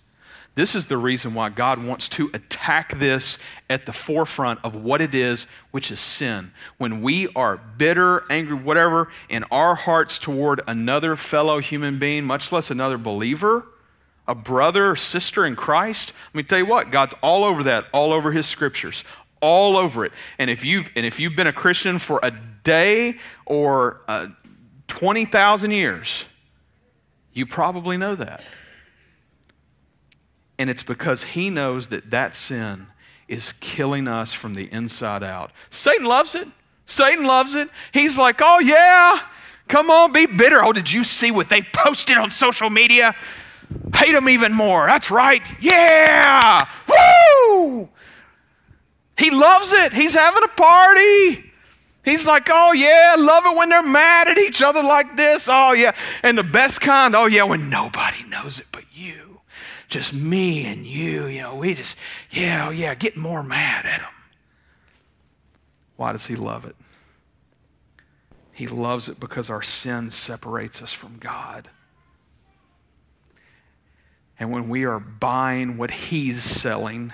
This 0.59 0.75
is 0.75 0.87
the 0.87 0.97
reason 0.97 1.35
why 1.35 1.51
God 1.51 1.81
wants 1.81 2.09
to 2.09 2.31
attack 2.35 2.99
this 2.99 3.39
at 3.71 3.87
the 3.87 3.93
forefront 3.93 4.59
of 4.65 4.75
what 4.75 5.01
it 5.01 5.15
is, 5.15 5.47
which 5.71 5.93
is 5.93 6.01
sin. 6.01 6.51
When 6.79 7.01
we 7.01 7.29
are 7.37 7.59
bitter, 7.59 8.25
angry, 8.29 8.57
whatever, 8.57 9.07
in 9.29 9.45
our 9.53 9.77
hearts 9.77 10.19
toward 10.19 10.63
another 10.67 11.15
fellow 11.15 11.61
human 11.61 12.01
being, 12.01 12.25
much 12.25 12.51
less 12.51 12.73
another 12.73 12.99
believer, 12.99 13.67
a 14.27 14.35
brother 14.35 14.91
or 14.91 14.97
sister 14.97 15.47
in 15.47 15.55
Christ, 15.55 16.13
let 16.35 16.35
me 16.35 16.43
tell 16.43 16.59
you 16.59 16.67
what, 16.67 16.91
God's 16.91 17.15
all 17.23 17.45
over 17.45 17.63
that, 17.63 17.85
all 17.93 18.13
over 18.13 18.33
His 18.33 18.47
scriptures, 18.47 19.05
all 19.41 19.77
over 19.77 20.07
it. 20.07 20.13
And 20.39 20.51
if 20.51 20.65
you've, 20.65 20.91
and 20.97 21.07
if 21.07 21.21
you've 21.21 21.37
been 21.37 21.47
a 21.47 21.53
Christian 21.53 22.01
for 22.01 22.19
a 22.21 22.33
day 22.65 23.19
or 23.47 24.01
uh, 24.09 24.27
20,000 24.89 25.71
years, 25.71 26.25
you 27.33 27.47
probably 27.47 27.97
know 27.97 28.15
that. 28.17 28.43
And 30.59 30.69
it's 30.69 30.83
because 30.83 31.23
he 31.23 31.51
knows 31.51 31.89
that 31.89 32.11
that 32.11 32.35
sin 32.35 32.89
is 33.29 33.53
killing 33.61 34.09
us 34.09 34.33
from 34.33 34.55
the 34.55 34.65
inside 34.73 35.23
out. 35.23 35.53
Satan 35.71 36.07
loves 36.07 36.35
it. 36.35 36.49
Satan 36.87 37.25
loves 37.25 37.55
it. 37.55 37.69
He's 37.93 38.19
like, 38.19 38.41
oh, 38.43 38.59
yeah, 38.59 39.21
come 39.69 39.91
on, 39.91 40.13
be 40.13 40.27
bitter. 40.27 40.65
Oh, 40.65 40.73
did 40.73 40.91
you 40.91 41.05
see 41.05 41.31
what 41.31 41.49
they 41.49 41.63
posted 41.63 42.17
on 42.17 42.31
social 42.31 42.71
media? 42.71 43.15
Hate 43.95 44.13
them 44.13 44.29
even 44.29 44.53
more. 44.53 44.87
That's 44.87 45.11
right. 45.11 45.43
Yeah. 45.61 46.67
Woo! 46.89 47.89
He 49.19 49.31
loves 49.31 49.73
it. 49.73 49.93
He's 49.93 50.15
having 50.15 50.43
a 50.43 50.49
party. 50.49 51.48
He's 52.05 52.27
like, 52.27 52.49
oh 52.51 52.73
yeah, 52.73 53.17
love 53.19 53.45
it 53.47 53.57
when 53.57 53.69
they're 53.69 53.83
mad 53.83 54.29
at 54.29 54.39
each 54.39 54.63
other 54.63 54.83
like 54.83 55.17
this. 55.17 55.49
Oh 55.51 55.73
yeah. 55.73 55.95
And 56.23 56.39
the 56.39 56.43
best 56.43 56.81
kind, 56.81 57.15
oh 57.15 57.27
yeah, 57.27 57.43
when 57.43 57.69
nobody 57.69 58.25
knows 58.25 58.61
it 58.61 58.67
but 58.73 58.85
you. 58.93 59.41
Just 59.89 60.13
me 60.13 60.67
and 60.67 60.87
you, 60.87 61.27
you 61.27 61.41
know, 61.41 61.55
we 61.55 61.75
just, 61.75 61.97
yeah, 62.31 62.69
oh 62.69 62.71
yeah, 62.71 62.95
get 62.95 63.17
more 63.17 63.43
mad 63.43 63.87
at 63.87 64.01
them. 64.01 64.11
Why 65.97 66.13
does 66.13 66.27
he 66.27 66.37
love 66.37 66.65
it? 66.65 66.77
He 68.53 68.67
loves 68.67 69.09
it 69.09 69.19
because 69.21 69.51
our 69.51 69.63
sin 69.63 70.11
separates 70.11 70.83
us 70.83 70.93
from 70.93 71.19
God. 71.19 71.69
And 74.39 74.51
when 74.53 74.69
we 74.69 74.85
are 74.85 75.01
buying 75.01 75.77
what 75.79 75.91
he's 75.91 76.43
selling, 76.43 77.13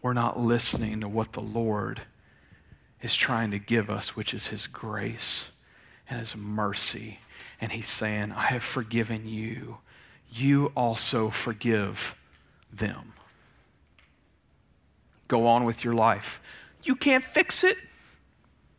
we're 0.00 0.12
not 0.12 0.38
listening 0.38 1.00
to 1.00 1.08
what 1.08 1.32
the 1.32 1.40
Lord 1.40 2.02
is 3.02 3.14
trying 3.14 3.50
to 3.50 3.58
give 3.58 3.90
us, 3.90 4.16
which 4.16 4.32
is 4.32 4.46
His 4.48 4.66
grace 4.66 5.48
and 6.08 6.20
His 6.20 6.36
mercy. 6.36 7.18
And 7.60 7.72
He's 7.72 7.88
saying, 7.88 8.32
I 8.32 8.46
have 8.46 8.62
forgiven 8.62 9.28
you. 9.28 9.78
You 10.30 10.72
also 10.76 11.30
forgive 11.30 12.14
them. 12.72 13.12
Go 15.28 15.46
on 15.46 15.64
with 15.64 15.84
your 15.84 15.94
life. 15.94 16.40
You 16.82 16.94
can't 16.94 17.24
fix 17.24 17.64
it. 17.64 17.76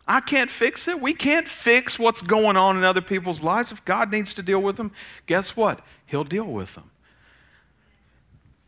I 0.07 0.19
can't 0.19 0.49
fix 0.49 0.87
it. 0.87 0.99
We 0.99 1.13
can't 1.13 1.47
fix 1.47 1.97
what's 1.97 2.21
going 2.21 2.57
on 2.57 2.77
in 2.77 2.83
other 2.83 3.01
people's 3.01 3.41
lives. 3.41 3.71
If 3.71 3.85
God 3.85 4.11
needs 4.11 4.33
to 4.33 4.43
deal 4.43 4.61
with 4.61 4.75
them, 4.75 4.91
guess 5.27 5.55
what? 5.55 5.79
He'll 6.05 6.25
deal 6.25 6.45
with 6.45 6.75
them. 6.75 6.91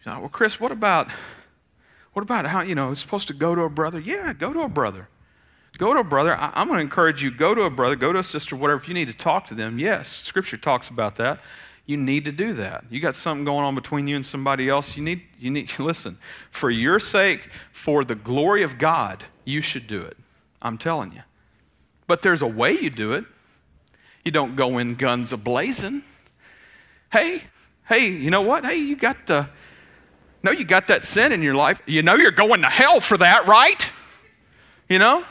Well, 0.05 0.29
Chris, 0.29 0.59
what 0.59 0.71
about 0.71 1.09
what 2.13 2.21
about 2.21 2.45
how, 2.45 2.61
you 2.61 2.75
know, 2.75 2.91
it's 2.91 3.01
supposed 3.01 3.27
to 3.27 3.33
go 3.33 3.55
to 3.55 3.63
a 3.63 3.69
brother? 3.69 3.99
Yeah, 3.99 4.31
go 4.31 4.53
to 4.53 4.61
a 4.61 4.69
brother. 4.69 5.09
Go 5.77 5.93
to 5.93 5.99
a 5.99 6.03
brother. 6.03 6.35
I, 6.35 6.61
am 6.61 6.67
going 6.67 6.77
to 6.77 6.83
encourage 6.83 7.21
you 7.21 7.31
go 7.31 7.53
to 7.53 7.63
a 7.63 7.69
brother, 7.69 7.95
go 7.95 8.13
to 8.13 8.19
a 8.19 8.23
sister, 8.23 8.55
whatever. 8.55 8.79
If 8.79 8.87
you 8.87 8.93
need 8.93 9.07
to 9.07 9.13
talk 9.13 9.45
to 9.47 9.55
them, 9.55 9.77
yes, 9.77 10.07
Scripture 10.07 10.57
talks 10.57 10.87
about 10.87 11.17
that. 11.17 11.39
you 11.85 11.97
need 11.97 12.25
to 12.25 12.31
do 12.31 12.53
that. 12.53 12.85
You 12.89 12.99
got 12.99 13.15
something 13.15 13.45
going 13.45 13.65
on 13.65 13.75
between 13.75 14.07
you 14.07 14.15
and 14.15 14.25
somebody 14.25 14.69
else, 14.69 14.95
you 14.95 15.03
need, 15.03 15.21
you 15.39 15.51
need, 15.51 15.71
listen, 15.79 16.17
for 16.49 16.69
your 16.69 16.99
sake, 16.99 17.49
for 17.71 18.03
the 18.03 18.15
glory 18.15 18.63
of 18.63 18.77
God, 18.77 19.23
you 19.43 19.61
should 19.61 19.87
do 19.87 20.01
it. 20.01 20.17
I'm 20.61 20.77
telling 20.77 21.11
you. 21.11 21.21
But 22.07 22.21
there's 22.21 22.41
a 22.41 22.47
way 22.47 22.73
you 22.73 22.89
do 22.89 23.13
it. 23.13 23.25
You 24.23 24.31
don't 24.31 24.55
go 24.55 24.77
in 24.79 24.95
guns 24.95 25.33
a 25.33 25.37
blazing. 25.37 26.01
Hey, 27.11 27.43
hey, 27.87 28.07
you 28.07 28.31
know 28.31 28.41
what? 28.41 28.65
Hey, 28.65 28.77
you 28.77 28.95
got 28.95 29.27
the, 29.27 29.47
no, 30.41 30.51
you 30.51 30.63
got 30.63 30.87
that 30.87 31.05
sin 31.05 31.31
in 31.31 31.41
your 31.41 31.55
life. 31.55 31.81
You 31.85 32.01
know 32.01 32.15
you're 32.15 32.31
going 32.31 32.61
to 32.61 32.69
hell 32.69 32.99
for 32.99 33.17
that, 33.17 33.47
right? 33.47 33.87
You 34.89 34.99
know? 34.99 35.23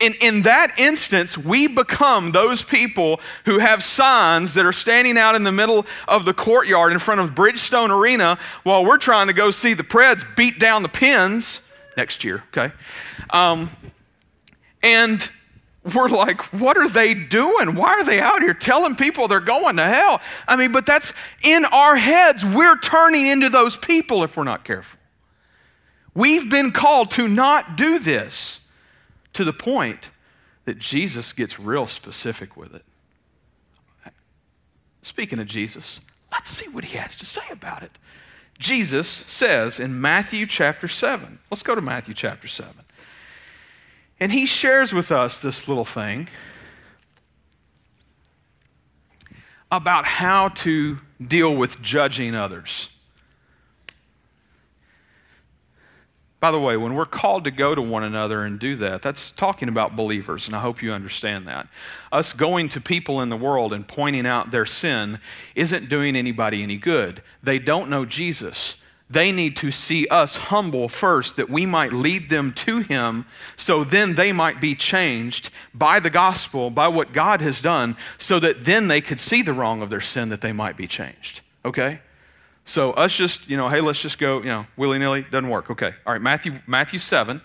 In, 0.00 0.14
in 0.20 0.42
that 0.42 0.78
instance, 0.78 1.36
we 1.36 1.66
become 1.66 2.32
those 2.32 2.62
people 2.62 3.20
who 3.44 3.58
have 3.58 3.82
signs 3.82 4.54
that 4.54 4.64
are 4.64 4.72
standing 4.72 5.18
out 5.18 5.34
in 5.34 5.42
the 5.42 5.52
middle 5.52 5.86
of 6.06 6.24
the 6.24 6.34
courtyard 6.34 6.92
in 6.92 6.98
front 6.98 7.20
of 7.20 7.34
Bridgestone 7.34 7.90
Arena 7.90 8.38
while 8.62 8.84
we're 8.84 8.98
trying 8.98 9.26
to 9.26 9.32
go 9.32 9.50
see 9.50 9.74
the 9.74 9.82
Preds 9.82 10.24
beat 10.36 10.58
down 10.58 10.82
the 10.82 10.88
Pens 10.88 11.62
next 11.96 12.22
year, 12.22 12.44
okay? 12.48 12.72
Um, 13.30 13.70
and 14.82 15.28
we're 15.94 16.08
like, 16.08 16.42
what 16.52 16.76
are 16.76 16.88
they 16.88 17.14
doing? 17.14 17.74
Why 17.74 17.94
are 17.94 18.04
they 18.04 18.20
out 18.20 18.40
here 18.40 18.54
telling 18.54 18.94
people 18.94 19.26
they're 19.26 19.40
going 19.40 19.76
to 19.76 19.84
hell? 19.84 20.20
I 20.46 20.54
mean, 20.54 20.70
but 20.70 20.86
that's 20.86 21.12
in 21.42 21.64
our 21.64 21.96
heads. 21.96 22.44
We're 22.44 22.78
turning 22.78 23.26
into 23.26 23.48
those 23.48 23.76
people 23.76 24.22
if 24.22 24.36
we're 24.36 24.44
not 24.44 24.64
careful. 24.64 24.98
We've 26.14 26.48
been 26.48 26.70
called 26.70 27.10
to 27.12 27.26
not 27.26 27.76
do 27.76 27.98
this 27.98 28.57
to 29.38 29.44
the 29.44 29.52
point 29.52 30.10
that 30.64 30.80
Jesus 30.80 31.32
gets 31.32 31.60
real 31.60 31.86
specific 31.86 32.56
with 32.56 32.74
it. 32.74 32.84
Speaking 35.00 35.38
of 35.38 35.46
Jesus, 35.46 36.00
let's 36.32 36.50
see 36.50 36.66
what 36.66 36.86
he 36.86 36.98
has 36.98 37.14
to 37.14 37.24
say 37.24 37.44
about 37.52 37.84
it. 37.84 37.92
Jesus 38.58 39.06
says 39.06 39.78
in 39.78 40.00
Matthew 40.00 40.44
chapter 40.44 40.88
7, 40.88 41.38
let's 41.52 41.62
go 41.62 41.76
to 41.76 41.80
Matthew 41.80 42.14
chapter 42.14 42.48
7. 42.48 42.74
And 44.18 44.32
he 44.32 44.44
shares 44.44 44.92
with 44.92 45.12
us 45.12 45.38
this 45.38 45.68
little 45.68 45.84
thing 45.84 46.28
about 49.70 50.04
how 50.04 50.48
to 50.48 50.98
deal 51.24 51.54
with 51.54 51.80
judging 51.80 52.34
others. 52.34 52.88
By 56.40 56.52
the 56.52 56.60
way, 56.60 56.76
when 56.76 56.94
we're 56.94 57.04
called 57.04 57.44
to 57.44 57.50
go 57.50 57.74
to 57.74 57.82
one 57.82 58.04
another 58.04 58.44
and 58.44 58.60
do 58.60 58.76
that, 58.76 59.02
that's 59.02 59.32
talking 59.32 59.68
about 59.68 59.96
believers, 59.96 60.46
and 60.46 60.54
I 60.54 60.60
hope 60.60 60.82
you 60.82 60.92
understand 60.92 61.48
that. 61.48 61.66
Us 62.12 62.32
going 62.32 62.68
to 62.70 62.80
people 62.80 63.20
in 63.22 63.28
the 63.28 63.36
world 63.36 63.72
and 63.72 63.86
pointing 63.86 64.24
out 64.24 64.52
their 64.52 64.66
sin 64.66 65.18
isn't 65.56 65.88
doing 65.88 66.14
anybody 66.14 66.62
any 66.62 66.76
good. 66.76 67.22
They 67.42 67.58
don't 67.58 67.90
know 67.90 68.04
Jesus. 68.04 68.76
They 69.10 69.32
need 69.32 69.56
to 69.56 69.72
see 69.72 70.06
us 70.08 70.36
humble 70.36 70.88
first 70.88 71.36
that 71.38 71.50
we 71.50 71.66
might 71.66 71.92
lead 71.92 72.30
them 72.30 72.52
to 72.52 72.80
Him 72.80 73.24
so 73.56 73.82
then 73.82 74.14
they 74.14 74.32
might 74.32 74.60
be 74.60 74.76
changed 74.76 75.50
by 75.74 75.98
the 75.98 76.10
gospel, 76.10 76.70
by 76.70 76.86
what 76.86 77.12
God 77.12 77.40
has 77.40 77.60
done, 77.60 77.96
so 78.18 78.38
that 78.38 78.64
then 78.64 78.86
they 78.86 79.00
could 79.00 79.18
see 79.18 79.42
the 79.42 79.54
wrong 79.54 79.82
of 79.82 79.90
their 79.90 80.00
sin 80.00 80.28
that 80.28 80.42
they 80.42 80.52
might 80.52 80.76
be 80.76 80.86
changed. 80.86 81.40
Okay? 81.64 82.00
So 82.68 82.92
us 82.92 83.16
just, 83.16 83.48
you 83.48 83.56
know, 83.56 83.70
hey, 83.70 83.80
let's 83.80 84.02
just 84.02 84.18
go, 84.18 84.40
you 84.40 84.50
know, 84.50 84.66
willy-nilly, 84.76 85.22
doesn't 85.30 85.48
work. 85.48 85.70
Okay. 85.70 85.94
All 86.04 86.12
right, 86.12 86.20
Matthew, 86.20 86.60
Matthew 86.66 86.98
7. 86.98 87.40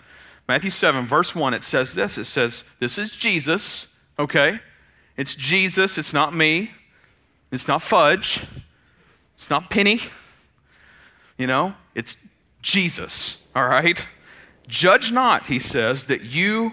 Matthew 0.46 0.68
7, 0.68 1.06
verse 1.06 1.34
1, 1.34 1.54
it 1.54 1.64
says 1.64 1.94
this. 1.94 2.18
It 2.18 2.26
says, 2.26 2.62
This 2.78 2.98
is 2.98 3.10
Jesus, 3.10 3.86
okay? 4.18 4.60
It's 5.16 5.34
Jesus, 5.34 5.96
it's 5.96 6.12
not 6.12 6.34
me. 6.34 6.72
It's 7.50 7.66
not 7.66 7.80
fudge. 7.80 8.44
It's 9.38 9.48
not 9.48 9.70
penny. 9.70 10.00
You 11.38 11.46
know, 11.46 11.74
it's 11.94 12.18
Jesus, 12.60 13.38
all 13.56 13.66
right? 13.66 14.06
Judge 14.68 15.10
not, 15.10 15.46
he 15.46 15.58
says, 15.58 16.04
that 16.04 16.20
you 16.20 16.72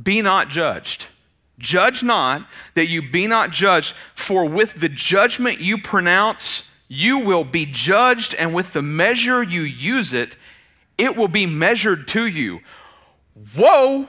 be 0.00 0.22
not 0.22 0.50
judged. 0.50 1.06
Judge 1.58 2.04
not 2.04 2.46
that 2.74 2.86
you 2.86 3.10
be 3.10 3.26
not 3.26 3.50
judged, 3.50 3.96
for 4.14 4.44
with 4.44 4.74
the 4.74 4.88
judgment 4.88 5.60
you 5.60 5.78
pronounce, 5.78 6.62
you 6.88 7.18
will 7.18 7.44
be 7.44 7.66
judged, 7.66 8.34
and 8.34 8.54
with 8.54 8.72
the 8.72 8.82
measure 8.82 9.42
you 9.42 9.62
use 9.62 10.12
it, 10.12 10.36
it 10.98 11.16
will 11.16 11.28
be 11.28 11.46
measured 11.46 12.08
to 12.08 12.26
you. 12.26 12.60
Whoa! 13.54 14.08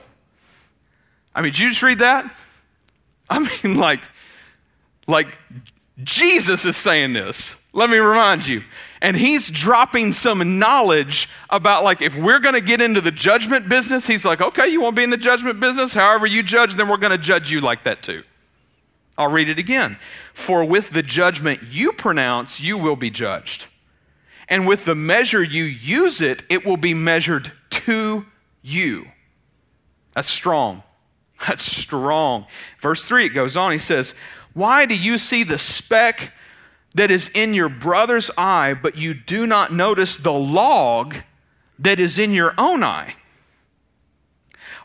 I 1.34 1.42
mean, 1.42 1.52
did 1.52 1.58
you 1.60 1.68
just 1.68 1.82
read 1.82 1.98
that? 2.00 2.32
I 3.30 3.38
mean, 3.40 3.76
like, 3.76 4.00
like 5.06 5.36
Jesus 6.02 6.64
is 6.64 6.76
saying 6.76 7.12
this. 7.12 7.56
Let 7.72 7.90
me 7.90 7.98
remind 7.98 8.46
you. 8.46 8.62
And 9.00 9.16
he's 9.16 9.48
dropping 9.48 10.12
some 10.12 10.58
knowledge 10.58 11.28
about, 11.50 11.84
like, 11.84 12.02
if 12.02 12.16
we're 12.16 12.40
going 12.40 12.54
to 12.54 12.60
get 12.60 12.80
into 12.80 13.00
the 13.00 13.10
judgment 13.10 13.68
business, 13.68 14.06
he's 14.06 14.24
like, 14.24 14.40
okay, 14.40 14.68
you 14.68 14.80
want 14.80 14.96
to 14.96 15.00
be 15.00 15.04
in 15.04 15.10
the 15.10 15.16
judgment 15.16 15.60
business? 15.60 15.92
However 15.92 16.26
you 16.26 16.42
judge, 16.42 16.74
then 16.74 16.88
we're 16.88 16.96
going 16.96 17.12
to 17.12 17.18
judge 17.18 17.52
you 17.52 17.60
like 17.60 17.84
that 17.84 18.02
too. 18.02 18.24
I'll 19.18 19.30
read 19.30 19.48
it 19.48 19.58
again. 19.58 19.98
For 20.32 20.64
with 20.64 20.90
the 20.90 21.02
judgment 21.02 21.64
you 21.64 21.92
pronounce, 21.92 22.60
you 22.60 22.78
will 22.78 22.96
be 22.96 23.10
judged. 23.10 23.66
And 24.48 24.66
with 24.66 24.84
the 24.84 24.94
measure 24.94 25.42
you 25.42 25.64
use 25.64 26.22
it, 26.22 26.44
it 26.48 26.64
will 26.64 26.76
be 26.76 26.94
measured 26.94 27.52
to 27.70 28.24
you. 28.62 29.08
That's 30.14 30.30
strong. 30.30 30.84
That's 31.46 31.64
strong. 31.64 32.46
Verse 32.80 33.04
3, 33.04 33.26
it 33.26 33.30
goes 33.30 33.56
on. 33.56 33.72
He 33.72 33.78
says, 33.78 34.14
Why 34.54 34.86
do 34.86 34.94
you 34.94 35.18
see 35.18 35.42
the 35.42 35.58
speck 35.58 36.32
that 36.94 37.10
is 37.10 37.28
in 37.34 37.54
your 37.54 37.68
brother's 37.68 38.30
eye, 38.38 38.74
but 38.74 38.96
you 38.96 39.14
do 39.14 39.46
not 39.46 39.72
notice 39.72 40.16
the 40.16 40.32
log 40.32 41.16
that 41.78 42.00
is 42.00 42.18
in 42.18 42.32
your 42.32 42.54
own 42.56 42.82
eye? 42.82 43.14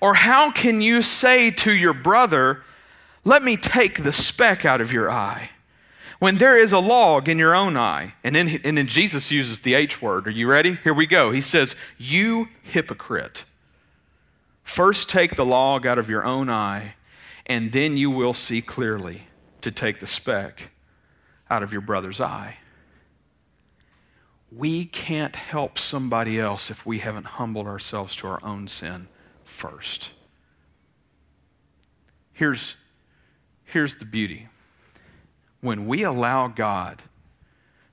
Or 0.01 0.15
how 0.15 0.51
can 0.51 0.81
you 0.81 1.01
say 1.01 1.49
to 1.51 1.71
your 1.71 1.93
brother, 1.93 2.63
let 3.23 3.43
me 3.43 3.57
take 3.57 4.03
the 4.03 4.13
speck 4.13 4.65
out 4.65 4.81
of 4.81 4.91
your 4.91 5.09
eye. 5.09 5.49
When 6.19 6.37
there 6.37 6.57
is 6.57 6.71
a 6.71 6.79
log 6.79 7.27
in 7.27 7.37
your 7.37 7.55
own 7.55 7.75
eye, 7.75 8.13
and 8.23 8.33
then, 8.35 8.61
and 8.63 8.77
then 8.77 8.87
Jesus 8.87 9.31
uses 9.31 9.59
the 9.59 9.73
H 9.73 10.01
word. 10.01 10.27
Are 10.27 10.31
you 10.31 10.47
ready? 10.47 10.79
Here 10.83 10.93
we 10.93 11.05
go. 11.05 11.31
He 11.31 11.41
says, 11.41 11.75
You 11.97 12.47
hypocrite. 12.63 13.43
First 14.63 15.09
take 15.09 15.35
the 15.35 15.45
log 15.45 15.85
out 15.85 15.99
of 15.99 16.09
your 16.09 16.23
own 16.23 16.49
eye, 16.49 16.95
and 17.45 17.71
then 17.71 17.97
you 17.97 18.09
will 18.09 18.33
see 18.33 18.61
clearly 18.61 19.23
to 19.61 19.71
take 19.71 19.99
the 19.99 20.07
speck 20.07 20.69
out 21.49 21.63
of 21.63 21.71
your 21.71 21.81
brother's 21.81 22.21
eye. 22.21 22.57
We 24.51 24.85
can't 24.85 25.35
help 25.35 25.77
somebody 25.77 26.39
else 26.39 26.69
if 26.69 26.85
we 26.85 26.99
haven't 26.99 27.25
humbled 27.25 27.67
ourselves 27.67 28.15
to 28.17 28.27
our 28.27 28.43
own 28.43 28.67
sin 28.67 29.07
first. 29.43 30.11
Here's, 32.33 32.75
Here's 33.73 33.95
the 33.95 34.05
beauty 34.05 34.49
when 35.59 35.87
we 35.87 36.03
allow 36.03 36.47
God 36.47 37.01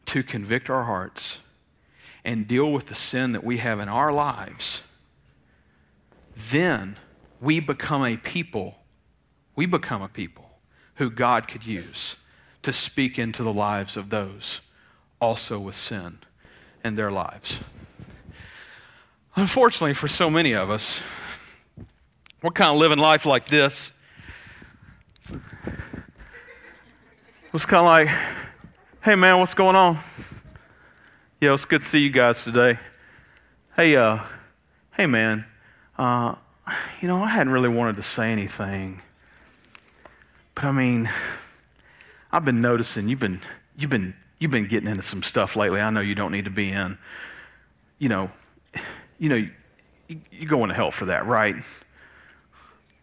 to 0.04 0.22
convict 0.22 0.68
our 0.68 0.84
hearts 0.84 1.38
and 2.22 2.46
deal 2.46 2.70
with 2.70 2.88
the 2.88 2.94
sin 2.94 3.32
that 3.32 3.42
we 3.42 3.56
have 3.56 3.80
in 3.80 3.88
our 3.88 4.12
lives, 4.12 4.82
then 6.36 6.98
we 7.40 7.60
become 7.60 8.04
a 8.04 8.18
people, 8.18 8.74
we 9.56 9.64
become 9.64 10.02
a 10.02 10.08
people 10.08 10.50
who 10.96 11.08
God 11.08 11.48
could 11.48 11.64
use 11.64 12.16
to 12.60 12.74
speak 12.74 13.18
into 13.18 13.42
the 13.42 13.52
lives 13.52 13.96
of 13.96 14.10
those 14.10 14.60
also 15.18 15.58
with 15.58 15.76
sin 15.76 16.18
in 16.84 16.96
their 16.96 17.10
lives. 17.10 17.60
Unfortunately, 19.34 19.94
for 19.94 20.08
so 20.08 20.28
many 20.28 20.52
of 20.52 20.68
us, 20.68 21.00
we're 22.42 22.50
kind 22.50 22.74
of 22.74 22.76
living 22.76 22.98
life 22.98 23.24
like 23.24 23.48
this 23.48 23.92
was 27.52 27.66
kind 27.66 27.80
of 27.80 27.87
like, 27.87 28.09
hey 29.02 29.14
man, 29.14 29.38
what's 29.38 29.54
going 29.54 29.76
on? 29.76 29.98
Yeah, 31.40 31.54
it's 31.54 31.64
good 31.64 31.83
to 31.83 31.88
see 31.88 31.98
you 31.98 32.11
guys 32.11 32.44
today. 32.44 32.78
Hey, 33.76 33.96
uh, 33.96 34.20
hey 34.92 35.06
man, 35.06 35.44
uh, 35.98 36.35
you 37.00 37.09
know, 37.09 37.22
I 37.22 37.28
hadn't 37.28 37.52
really 37.52 37.68
wanted 37.68 37.96
to 37.96 38.02
say 38.02 38.30
anything, 38.30 39.00
but 40.54 40.64
I 40.64 40.72
mean, 40.72 41.11
I've 42.30 42.44
been 42.44 42.61
noticing 42.61 43.09
you've 43.09 43.20
been, 43.20 43.40
you've 43.76 43.90
been, 43.90 44.14
you've 44.38 44.50
been 44.50 44.68
getting 44.68 44.88
into 44.88 45.02
some 45.02 45.22
stuff 45.22 45.56
lately. 45.56 45.80
I 45.80 45.90
know 45.90 46.00
you 46.00 46.14
don't 46.14 46.33
need 46.33 46.44
to 46.44 46.50
be 46.50 46.70
in. 46.70 46.98
You 47.98 48.09
know, 48.09 48.30
you 49.18 49.28
know, 49.28 49.48
you, 50.09 50.20
you're 50.30 50.48
going 50.48 50.68
to 50.68 50.74
hell 50.74 50.90
for 50.90 51.06
that, 51.06 51.26
right? 51.26 51.56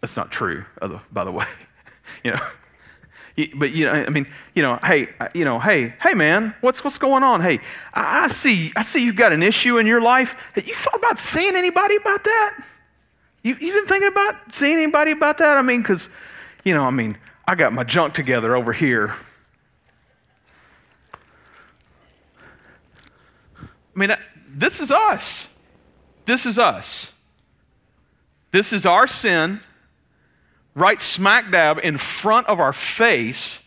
That's 0.02 0.16
not 0.16 0.32
true, 0.32 0.64
by 1.12 1.24
the 1.24 1.32
way. 1.32 1.46
you 2.24 2.32
know. 2.32 2.40
But 3.56 3.72
you 3.72 3.86
know, 3.86 3.92
I 3.92 4.10
mean, 4.10 4.26
you 4.56 4.64
know, 4.64 4.80
hey, 4.84 5.10
you 5.36 5.46
know, 5.46 5.60
hey, 5.60 5.94
hey, 6.02 6.16
man, 6.16 6.56
what's 6.62 6.84
what's 6.84 6.98
going 6.98 7.22
on? 7.22 7.40
Hey, 7.40 7.60
I, 7.94 8.24
I 8.26 8.28
see, 8.30 8.72
I 8.76 8.82
see, 8.82 9.04
you've 9.04 9.16
got 9.16 9.32
an 9.32 9.44
issue 9.44 9.78
in 9.78 9.86
your 9.86 10.02
life. 10.02 10.36
Have 10.54 10.68
you 10.68 10.74
thought 10.74 10.96
about 10.96 11.20
seeing 11.20 11.56
anybody 11.56 11.98
about 11.98 12.24
that? 12.24 12.64
You 13.44 13.56
you 13.60 13.74
been 13.74 13.86
thinking 13.86 14.08
about 14.08 14.54
seeing 14.56 14.78
anybody 14.78 15.12
about 15.12 15.38
that? 15.38 15.56
I 15.56 15.62
mean, 15.62 15.84
because, 15.84 16.10
you 16.64 16.74
know, 16.74 16.84
I 16.84 16.90
mean, 16.90 17.16
I 17.48 17.54
got 17.54 17.74
my 17.74 17.84
junk 17.84 18.16
together 18.16 18.56
over 18.56 18.74
here. 18.74 19.16
I 23.96 24.00
mean, 24.00 24.16
this 24.48 24.80
is 24.80 24.90
us. 24.90 25.48
This 26.26 26.46
is 26.46 26.58
us. 26.58 27.12
This 28.52 28.74
is 28.74 28.86
our 28.86 29.08
sin 29.08 29.60
right 30.78 31.02
smack 31.02 31.50
dab 31.52 31.80
in 31.82 31.98
front 31.98 32.48
of 32.48 32.60
our 32.60 32.72
face, 32.72 33.60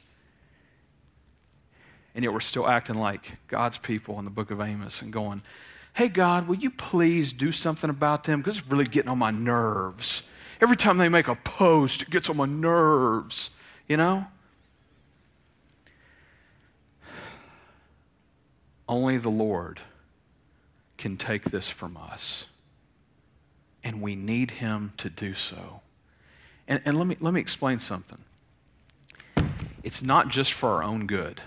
and 2.15 2.23
yet 2.25 2.33
we're 2.33 2.41
still 2.41 2.69
acting 2.69 2.95
like 2.95 3.33
God's 3.49 3.79
people 3.79 4.19
in 4.19 4.25
the 4.25 4.31
book 4.31 4.51
of 4.51 4.61
Amos 4.61 5.03
and 5.03 5.13
going, 5.13 5.43
Hey, 5.93 6.09
God, 6.09 6.47
will 6.47 6.57
you 6.57 6.71
please 6.71 7.33
do 7.33 7.51
something 7.51 7.91
about 7.91 8.23
them? 8.25 8.41
Because 8.41 8.59
it's 8.59 8.67
really 8.69 8.85
getting 8.85 9.11
on 9.11 9.19
my 9.19 9.33
nerves. 9.33 10.23
Every 10.61 10.77
time 10.77 10.99
they 10.99 11.09
make 11.09 11.27
a 11.27 11.35
post, 11.35 12.03
it 12.03 12.11
gets 12.11 12.31
on 12.31 12.37
my 12.37 12.47
nerves, 12.47 13.51
you 13.89 13.97
know? 13.97 14.27
Only 18.89 19.19
the 19.19 19.31
Lord 19.31 19.81
can 20.97 21.17
take 21.17 21.45
this 21.45 21.69
from 21.69 21.97
us. 21.97 22.47
And 23.83 24.01
we 24.01 24.15
need 24.15 24.53
Him 24.53 24.93
to 24.99 25.11
do 25.11 25.35
so. 25.35 25.81
And, 26.71 26.81
and 26.85 26.97
let, 26.97 27.09
me, 27.09 27.17
let 27.19 27.35
me 27.35 27.41
explain 27.41 27.81
something. 27.81 28.19
It's 29.83 30.03
not 30.03 30.29
just 30.29 30.53
for 30.53 30.71
our 30.71 30.85
own 30.85 31.07
good. 31.07 31.43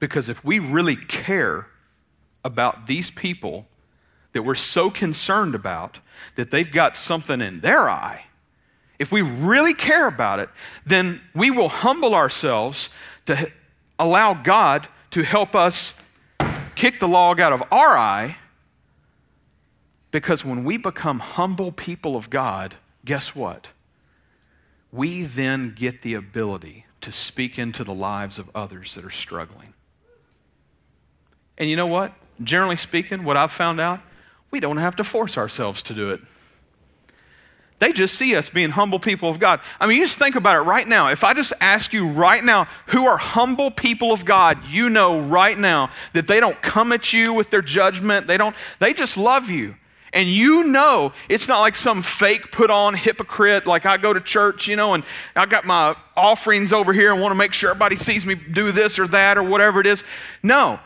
Because 0.00 0.30
if 0.30 0.42
we 0.42 0.58
really 0.58 0.96
care 0.96 1.66
about 2.44 2.86
these 2.86 3.10
people 3.10 3.66
that 4.32 4.42
we're 4.42 4.54
so 4.54 4.90
concerned 4.90 5.54
about 5.54 6.00
that 6.36 6.50
they've 6.50 6.70
got 6.70 6.96
something 6.96 7.42
in 7.42 7.60
their 7.60 7.90
eye, 7.90 8.24
if 8.98 9.12
we 9.12 9.20
really 9.20 9.74
care 9.74 10.06
about 10.06 10.40
it, 10.40 10.48
then 10.86 11.20
we 11.34 11.50
will 11.50 11.68
humble 11.68 12.14
ourselves 12.14 12.88
to 13.26 13.50
allow 13.98 14.32
God 14.32 14.88
to 15.10 15.22
help 15.22 15.54
us 15.54 15.92
kick 16.74 17.00
the 17.00 17.08
log 17.08 17.38
out 17.38 17.52
of 17.52 17.62
our 17.70 17.98
eye. 17.98 18.36
Because 20.10 20.42
when 20.42 20.64
we 20.64 20.78
become 20.78 21.18
humble 21.18 21.70
people 21.70 22.16
of 22.16 22.30
God, 22.30 22.74
guess 23.08 23.34
what? 23.34 23.68
We 24.92 25.22
then 25.24 25.72
get 25.74 26.02
the 26.02 26.12
ability 26.12 26.84
to 27.00 27.10
speak 27.10 27.58
into 27.58 27.82
the 27.82 27.94
lives 27.94 28.38
of 28.38 28.50
others 28.54 28.94
that 28.96 29.04
are 29.04 29.10
struggling. 29.10 29.72
And 31.56 31.70
you 31.70 31.74
know 31.74 31.86
what? 31.86 32.12
Generally 32.42 32.76
speaking, 32.76 33.24
what 33.24 33.38
I've 33.38 33.50
found 33.50 33.80
out, 33.80 34.00
we 34.50 34.60
don't 34.60 34.76
have 34.76 34.96
to 34.96 35.04
force 35.04 35.38
ourselves 35.38 35.82
to 35.84 35.94
do 35.94 36.10
it. 36.10 36.20
They 37.78 37.94
just 37.94 38.14
see 38.14 38.36
us 38.36 38.50
being 38.50 38.70
humble 38.70 38.98
people 38.98 39.30
of 39.30 39.38
God. 39.38 39.60
I 39.80 39.86
mean, 39.86 39.96
you 39.96 40.04
just 40.04 40.18
think 40.18 40.34
about 40.34 40.56
it 40.56 40.60
right 40.60 40.86
now. 40.86 41.08
If 41.08 41.24
I 41.24 41.32
just 41.32 41.54
ask 41.62 41.94
you 41.94 42.08
right 42.08 42.44
now, 42.44 42.68
who 42.88 43.06
are 43.06 43.16
humble 43.16 43.70
people 43.70 44.12
of 44.12 44.26
God, 44.26 44.66
you 44.66 44.90
know 44.90 45.20
right 45.20 45.56
now 45.58 45.90
that 46.12 46.26
they 46.26 46.40
don't 46.40 46.60
come 46.60 46.92
at 46.92 47.14
you 47.14 47.32
with 47.32 47.48
their 47.48 47.62
judgment. 47.62 48.26
They 48.26 48.36
don't, 48.36 48.54
they 48.80 48.92
just 48.92 49.16
love 49.16 49.48
you. 49.48 49.76
And 50.12 50.28
you 50.28 50.64
know 50.64 51.12
it's 51.28 51.48
not 51.48 51.60
like 51.60 51.76
some 51.76 52.02
fake 52.02 52.50
put 52.52 52.70
on 52.70 52.94
hypocrite, 52.94 53.66
like 53.66 53.86
I 53.86 53.96
go 53.96 54.12
to 54.12 54.20
church, 54.20 54.68
you 54.68 54.76
know, 54.76 54.94
and 54.94 55.04
I 55.36 55.46
got 55.46 55.64
my 55.64 55.96
offerings 56.16 56.72
over 56.72 56.92
here 56.92 57.12
and 57.12 57.20
want 57.20 57.32
to 57.32 57.38
make 57.38 57.52
sure 57.52 57.70
everybody 57.70 57.96
sees 57.96 58.24
me 58.24 58.34
do 58.34 58.72
this 58.72 58.98
or 58.98 59.06
that 59.08 59.38
or 59.38 59.42
whatever 59.42 59.80
it 59.80 59.86
is. 59.86 60.02
No, 60.42 60.80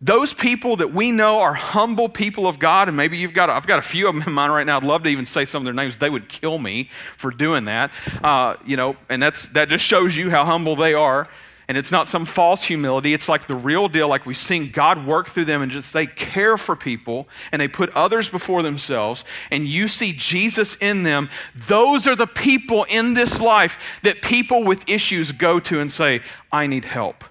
those 0.00 0.32
people 0.32 0.76
that 0.76 0.94
we 0.94 1.10
know 1.10 1.40
are 1.40 1.54
humble 1.54 2.08
people 2.08 2.46
of 2.46 2.60
God, 2.60 2.86
and 2.86 2.96
maybe 2.96 3.16
you've 3.16 3.32
got, 3.32 3.50
I've 3.50 3.66
got 3.66 3.80
a 3.80 3.82
few 3.82 4.08
of 4.08 4.14
them 4.14 4.22
in 4.24 4.32
mind 4.32 4.52
right 4.52 4.64
now. 4.64 4.76
I'd 4.76 4.84
love 4.84 5.02
to 5.02 5.08
even 5.08 5.26
say 5.26 5.44
some 5.44 5.62
of 5.62 5.64
their 5.64 5.74
names. 5.74 5.96
They 5.96 6.10
would 6.10 6.28
kill 6.28 6.58
me 6.58 6.88
for 7.16 7.32
doing 7.32 7.64
that. 7.64 7.90
Uh, 8.22 8.54
you 8.64 8.76
know, 8.76 8.96
and 9.08 9.20
that's, 9.20 9.48
that 9.48 9.68
just 9.68 9.84
shows 9.84 10.14
you 10.14 10.30
how 10.30 10.44
humble 10.44 10.76
they 10.76 10.94
are. 10.94 11.28
And 11.68 11.76
it's 11.76 11.92
not 11.92 12.08
some 12.08 12.24
false 12.24 12.64
humility. 12.64 13.12
It's 13.12 13.28
like 13.28 13.46
the 13.46 13.56
real 13.56 13.88
deal, 13.88 14.08
like 14.08 14.24
we've 14.24 14.38
seen 14.38 14.70
God 14.70 15.06
work 15.06 15.28
through 15.28 15.44
them 15.44 15.60
and 15.60 15.70
just 15.70 15.92
they 15.92 16.06
care 16.06 16.56
for 16.56 16.74
people 16.74 17.28
and 17.52 17.60
they 17.60 17.68
put 17.68 17.90
others 17.90 18.30
before 18.30 18.62
themselves. 18.62 19.24
And 19.50 19.68
you 19.68 19.86
see 19.86 20.14
Jesus 20.14 20.76
in 20.76 21.02
them. 21.02 21.28
Those 21.54 22.06
are 22.06 22.16
the 22.16 22.26
people 22.26 22.84
in 22.84 23.12
this 23.12 23.38
life 23.38 23.78
that 24.02 24.22
people 24.22 24.64
with 24.64 24.88
issues 24.88 25.30
go 25.30 25.60
to 25.60 25.78
and 25.78 25.92
say, 25.92 26.22
I 26.50 26.66
need 26.66 26.86
help. 26.86 27.22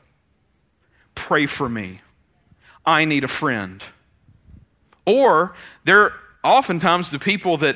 Pray 1.16 1.48
for 1.48 1.68
me 1.68 2.02
I 2.88 3.04
need 3.04 3.26
a 3.26 3.28
friend. 3.28 3.84
Or 5.06 5.54
they're 5.84 6.14
oftentimes 6.44 7.12
the 7.12 7.20
people 7.20 7.58
that, 7.58 7.76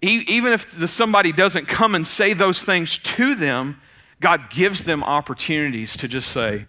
even 0.00 0.52
if 0.52 0.88
somebody 0.88 1.32
doesn't 1.32 1.66
come 1.66 1.96
and 1.96 2.06
say 2.06 2.34
those 2.34 2.62
things 2.62 2.98
to 2.98 3.34
them, 3.34 3.80
God 4.24 4.48
gives 4.48 4.84
them 4.84 5.04
opportunities 5.04 5.98
to 5.98 6.08
just 6.08 6.30
say, 6.30 6.64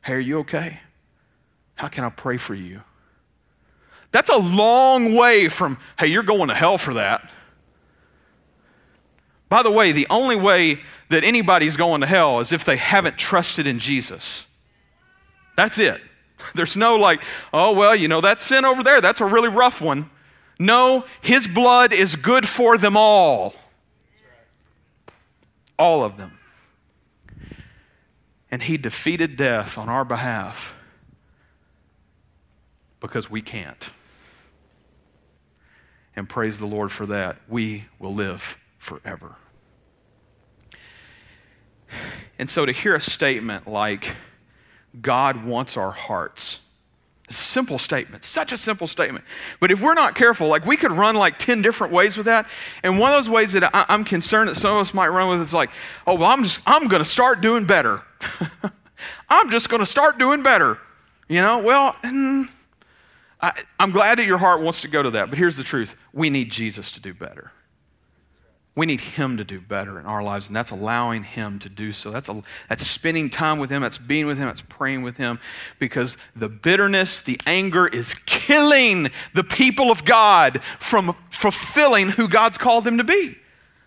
Hey, 0.00 0.14
are 0.14 0.18
you 0.18 0.38
okay? 0.38 0.80
How 1.74 1.88
can 1.88 2.04
I 2.04 2.08
pray 2.08 2.38
for 2.38 2.54
you? 2.54 2.80
That's 4.12 4.30
a 4.30 4.38
long 4.38 5.14
way 5.14 5.50
from, 5.50 5.76
Hey, 5.98 6.06
you're 6.06 6.22
going 6.22 6.48
to 6.48 6.54
hell 6.54 6.78
for 6.78 6.94
that. 6.94 7.28
By 9.50 9.62
the 9.62 9.70
way, 9.70 9.92
the 9.92 10.06
only 10.08 10.36
way 10.36 10.80
that 11.10 11.22
anybody's 11.22 11.76
going 11.76 12.00
to 12.00 12.06
hell 12.06 12.40
is 12.40 12.50
if 12.50 12.64
they 12.64 12.78
haven't 12.78 13.18
trusted 13.18 13.66
in 13.66 13.78
Jesus. 13.78 14.46
That's 15.58 15.76
it. 15.76 16.00
There's 16.54 16.76
no 16.76 16.96
like, 16.96 17.20
oh, 17.52 17.72
well, 17.72 17.94
you 17.94 18.08
know, 18.08 18.22
that 18.22 18.40
sin 18.40 18.64
over 18.64 18.82
there, 18.82 19.02
that's 19.02 19.20
a 19.20 19.26
really 19.26 19.50
rough 19.50 19.82
one. 19.82 20.08
No, 20.58 21.04
his 21.20 21.46
blood 21.46 21.92
is 21.92 22.16
good 22.16 22.48
for 22.48 22.78
them 22.78 22.96
all. 22.96 23.54
All 25.78 26.02
of 26.02 26.16
them. 26.16 26.38
And 28.50 28.62
he 28.62 28.76
defeated 28.76 29.36
death 29.36 29.78
on 29.78 29.88
our 29.88 30.04
behalf 30.04 30.74
because 33.00 33.30
we 33.30 33.42
can't. 33.42 33.90
And 36.16 36.28
praise 36.28 36.58
the 36.58 36.66
Lord 36.66 36.90
for 36.90 37.06
that. 37.06 37.36
We 37.48 37.84
will 37.98 38.14
live 38.14 38.58
forever. 38.78 39.36
And 42.38 42.48
so 42.48 42.66
to 42.66 42.72
hear 42.72 42.94
a 42.94 43.00
statement 43.00 43.66
like, 43.66 44.16
God 45.00 45.44
wants 45.44 45.76
our 45.76 45.90
hearts. 45.90 46.58
Simple 47.30 47.78
statement, 47.78 48.24
such 48.24 48.50
a 48.50 48.58
simple 48.58 48.88
statement. 48.88 49.24
But 49.60 49.70
if 49.70 49.80
we're 49.80 49.94
not 49.94 50.16
careful, 50.16 50.48
like 50.48 50.66
we 50.66 50.76
could 50.76 50.90
run 50.90 51.14
like 51.14 51.38
10 51.38 51.62
different 51.62 51.92
ways 51.92 52.16
with 52.16 52.26
that. 52.26 52.48
And 52.82 52.98
one 52.98 53.12
of 53.12 53.16
those 53.16 53.30
ways 53.30 53.52
that 53.52 53.74
I, 53.74 53.86
am 53.88 54.04
concerned 54.04 54.48
that 54.48 54.56
some 54.56 54.76
of 54.76 54.80
us 54.82 54.92
might 54.92 55.08
run 55.08 55.30
with 55.30 55.40
is 55.40 55.54
like, 55.54 55.70
oh, 56.06 56.16
well, 56.16 56.28
I'm 56.28 56.42
just, 56.42 56.60
I'm 56.66 56.88
going 56.88 57.02
to 57.02 57.08
start 57.08 57.40
doing 57.40 57.66
better. 57.66 58.02
I'm 59.28 59.48
just 59.48 59.68
going 59.68 59.80
to 59.80 59.86
start 59.86 60.18
doing 60.18 60.42
better. 60.42 60.78
You 61.28 61.40
know, 61.40 61.58
well, 61.58 61.92
mm, 62.02 62.48
I, 63.40 63.52
I'm 63.78 63.92
glad 63.92 64.18
that 64.18 64.26
your 64.26 64.38
heart 64.38 64.60
wants 64.60 64.80
to 64.82 64.88
go 64.88 65.02
to 65.02 65.10
that. 65.12 65.30
But 65.30 65.38
here's 65.38 65.56
the 65.56 65.64
truth 65.64 65.94
we 66.12 66.30
need 66.30 66.50
Jesus 66.50 66.92
to 66.92 67.00
do 67.00 67.14
better. 67.14 67.52
We 68.80 68.86
need 68.86 69.02
Him 69.02 69.36
to 69.36 69.44
do 69.44 69.60
better 69.60 70.00
in 70.00 70.06
our 70.06 70.22
lives, 70.22 70.46
and 70.46 70.56
that's 70.56 70.70
allowing 70.70 71.22
Him 71.22 71.58
to 71.58 71.68
do 71.68 71.92
so. 71.92 72.10
That's, 72.10 72.30
a, 72.30 72.42
that's 72.70 72.86
spending 72.86 73.28
time 73.28 73.58
with 73.58 73.68
Him, 73.68 73.82
that's 73.82 73.98
being 73.98 74.24
with 74.24 74.38
Him, 74.38 74.46
that's 74.46 74.62
praying 74.62 75.02
with 75.02 75.18
Him, 75.18 75.38
because 75.78 76.16
the 76.34 76.48
bitterness, 76.48 77.20
the 77.20 77.38
anger 77.46 77.86
is 77.86 78.14
killing 78.24 79.10
the 79.34 79.44
people 79.44 79.90
of 79.90 80.06
God 80.06 80.62
from 80.78 81.14
fulfilling 81.28 82.08
who 82.08 82.26
God's 82.26 82.56
called 82.56 82.84
them 82.84 82.96
to 82.96 83.04
be. 83.04 83.36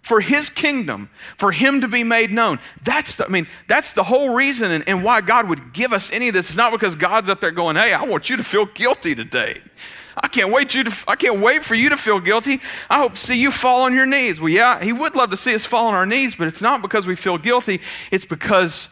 For 0.04 0.22
his 0.22 0.52
kingdom, 0.52 1.10
for 1.38 1.52
him 1.52 1.82
to 1.82 1.88
be 1.88 2.04
made 2.04 2.30
known. 2.30 2.60
That's 2.84 3.16
the, 3.16 3.26
I 3.26 3.30
mean, 3.30 3.48
that's 3.68 3.94
the 3.94 4.04
whole 4.04 4.36
reason 4.36 4.70
and, 4.70 4.88
and 4.88 5.04
why 5.04 5.22
God 5.22 5.50
would 5.50 5.74
give 5.74 5.92
us 5.92 6.12
any 6.12 6.28
of 6.28 6.36
this. 6.36 6.50
It's 6.50 6.58
not 6.58 6.72
because 6.72 6.96
God's 6.96 7.30
up 7.30 7.42
there 7.42 7.50
going, 7.50 7.78
hey, 7.78 7.94
I 7.94 8.04
want 8.04 8.30
you 8.30 8.38
to 8.38 8.44
feel 8.44 8.68
guilty 8.68 9.16
today. 9.16 9.64
I 10.24 10.30
can't 10.30 10.54
wait 10.54 10.74
you 10.74 10.86
to, 10.86 10.96
I 11.06 11.18
can't 11.18 11.42
wait 11.42 11.66
for 11.66 11.76
you 11.76 11.90
to 11.90 11.98
feel 11.98 12.22
guilty. 12.22 12.62
I 12.90 13.00
hope 13.00 13.16
to 13.16 13.20
see 13.20 13.36
you 13.36 13.52
fall 13.52 13.82
on 13.84 13.94
your 13.94 14.06
knees. 14.06 14.40
Well, 14.40 14.50
yeah, 14.50 14.82
he 14.82 14.94
would 14.94 15.18
love 15.18 15.32
to 15.32 15.38
see 15.38 15.54
us 15.54 15.66
fall 15.66 15.88
on 15.88 15.94
our 15.94 16.06
knees, 16.06 16.34
but 16.34 16.48
it's 16.48 16.62
not 16.62 16.82
because 16.82 17.06
we 17.06 17.18
feel 17.18 17.38
guilty. 17.38 17.82
It's 18.10 18.24
because 18.24 18.88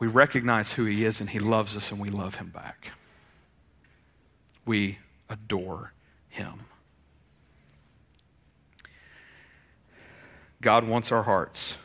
we 0.00 0.08
recognize 0.08 0.72
who 0.72 0.86
he 0.86 1.04
is 1.04 1.20
and 1.20 1.30
he 1.30 1.38
loves 1.38 1.76
us 1.76 1.92
and 1.92 2.00
we 2.00 2.10
love 2.10 2.34
him 2.34 2.48
back. 2.48 2.88
We 4.66 4.98
adore 5.28 5.92
him. 6.28 6.64
God 10.60 10.82
wants 10.84 11.12
our 11.12 11.22
hearts. 11.22 11.76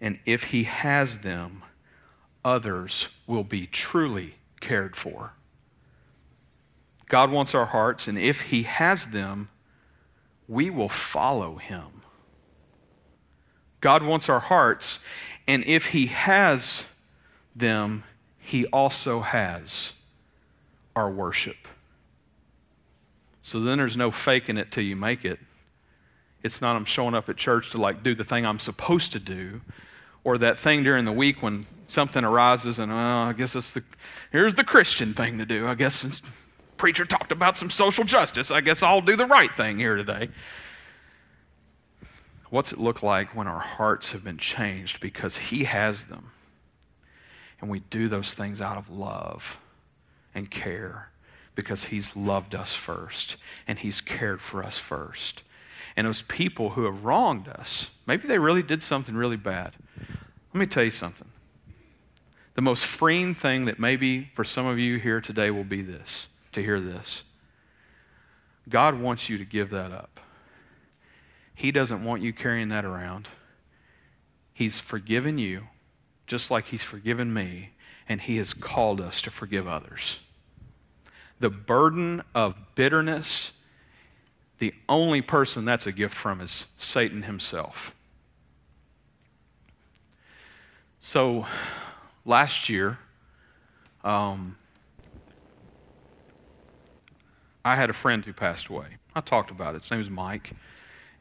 And 0.00 0.20
if 0.24 0.44
he 0.44 0.62
has 0.62 1.18
them, 1.18 1.64
others 2.44 3.08
will 3.26 3.44
be 3.44 3.66
truly 3.66 4.36
cared 4.60 4.94
for. 4.94 5.32
God 7.12 7.30
wants 7.30 7.54
our 7.54 7.66
hearts, 7.66 8.08
and 8.08 8.18
if 8.18 8.40
He 8.40 8.62
has 8.62 9.08
them, 9.08 9.50
we 10.48 10.70
will 10.70 10.88
follow 10.88 11.56
Him. 11.56 12.00
God 13.82 14.02
wants 14.02 14.30
our 14.30 14.40
hearts, 14.40 14.98
and 15.46 15.62
if 15.66 15.88
He 15.88 16.06
has 16.06 16.86
them, 17.54 18.04
He 18.38 18.64
also 18.68 19.20
has 19.20 19.92
our 20.96 21.10
worship. 21.10 21.68
So 23.42 23.60
then 23.60 23.76
there's 23.76 23.96
no 23.96 24.10
faking 24.10 24.56
it 24.56 24.72
till 24.72 24.84
you 24.84 24.96
make 24.96 25.26
it. 25.26 25.38
It's 26.42 26.62
not 26.62 26.76
I'm 26.76 26.86
showing 26.86 27.14
up 27.14 27.28
at 27.28 27.36
church 27.36 27.72
to 27.72 27.78
like 27.78 28.02
do 28.02 28.14
the 28.14 28.24
thing 28.24 28.46
I'm 28.46 28.58
supposed 28.58 29.12
to 29.12 29.18
do, 29.18 29.60
or 30.24 30.38
that 30.38 30.58
thing 30.58 30.82
during 30.82 31.04
the 31.04 31.12
week 31.12 31.42
when 31.42 31.66
something 31.86 32.24
arises, 32.24 32.78
and 32.78 32.90
well, 32.90 33.24
I 33.24 33.34
guess 33.34 33.54
it's 33.54 33.72
the 33.72 33.84
here's 34.30 34.54
the 34.54 34.64
Christian 34.64 35.12
thing 35.12 35.36
to 35.36 35.44
do. 35.44 35.66
I 35.66 35.74
guess 35.74 35.94
since 35.96 36.22
preacher 36.82 37.04
talked 37.04 37.30
about 37.30 37.56
some 37.56 37.70
social 37.70 38.02
justice, 38.02 38.50
I 38.50 38.60
guess 38.60 38.82
I'll 38.82 39.00
do 39.00 39.14
the 39.14 39.24
right 39.24 39.56
thing 39.56 39.78
here 39.78 39.94
today. 39.94 40.30
What's 42.50 42.72
it 42.72 42.80
look 42.80 43.04
like 43.04 43.36
when 43.36 43.46
our 43.46 43.60
hearts 43.60 44.10
have 44.10 44.24
been 44.24 44.36
changed 44.36 44.98
because 44.98 45.36
He 45.36 45.62
has 45.62 46.06
them? 46.06 46.32
And 47.60 47.70
we 47.70 47.84
do 47.88 48.08
those 48.08 48.34
things 48.34 48.60
out 48.60 48.78
of 48.78 48.90
love 48.90 49.60
and 50.34 50.50
care 50.50 51.10
because 51.54 51.84
He's 51.84 52.16
loved 52.16 52.52
us 52.52 52.74
first 52.74 53.36
and 53.68 53.78
He's 53.78 54.00
cared 54.00 54.40
for 54.42 54.64
us 54.64 54.76
first. 54.76 55.44
And 55.94 56.04
those 56.04 56.22
people 56.22 56.70
who 56.70 56.82
have 56.86 57.04
wronged 57.04 57.46
us, 57.46 57.90
maybe 58.08 58.26
they 58.26 58.38
really 58.38 58.64
did 58.64 58.82
something 58.82 59.14
really 59.14 59.36
bad. 59.36 59.74
Let 60.52 60.58
me 60.58 60.66
tell 60.66 60.82
you 60.82 60.90
something. 60.90 61.28
The 62.54 62.62
most 62.62 62.86
freeing 62.86 63.36
thing 63.36 63.66
that 63.66 63.78
maybe 63.78 64.32
for 64.34 64.42
some 64.42 64.66
of 64.66 64.80
you 64.80 64.98
here 64.98 65.20
today 65.20 65.52
will 65.52 65.62
be 65.62 65.80
this 65.80 66.26
to 66.52 66.62
hear 66.62 66.80
this. 66.80 67.22
God 68.68 69.00
wants 69.00 69.28
you 69.28 69.38
to 69.38 69.44
give 69.44 69.70
that 69.70 69.92
up. 69.92 70.20
He 71.54 71.72
doesn't 71.72 72.04
want 72.04 72.22
you 72.22 72.32
carrying 72.32 72.68
that 72.68 72.84
around. 72.84 73.28
He's 74.52 74.78
forgiven 74.78 75.38
you 75.38 75.68
just 76.26 76.50
like 76.50 76.66
He's 76.66 76.82
forgiven 76.82 77.34
me, 77.34 77.70
and 78.08 78.20
He 78.20 78.36
has 78.38 78.54
called 78.54 79.00
us 79.00 79.20
to 79.22 79.30
forgive 79.30 79.66
others 79.66 80.18
the 81.42 81.50
burden 81.50 82.22
of 82.36 82.54
bitterness, 82.76 83.50
the 84.60 84.72
only 84.88 85.20
person 85.20 85.64
that's 85.64 85.88
a 85.88 85.92
gift 85.92 86.14
from 86.14 86.40
is 86.40 86.66
Satan 86.78 87.22
himself. 87.22 87.92
So, 91.00 91.46
last 92.24 92.68
year, 92.68 93.00
um, 94.04 94.56
I 97.64 97.76
had 97.76 97.90
a 97.90 97.92
friend 97.92 98.24
who 98.24 98.32
passed 98.32 98.68
away. 98.68 98.86
I 99.14 99.20
talked 99.20 99.50
about 99.50 99.74
it. 99.74 99.82
His 99.82 99.90
name 99.90 99.98
was 99.98 100.10
Mike. 100.10 100.52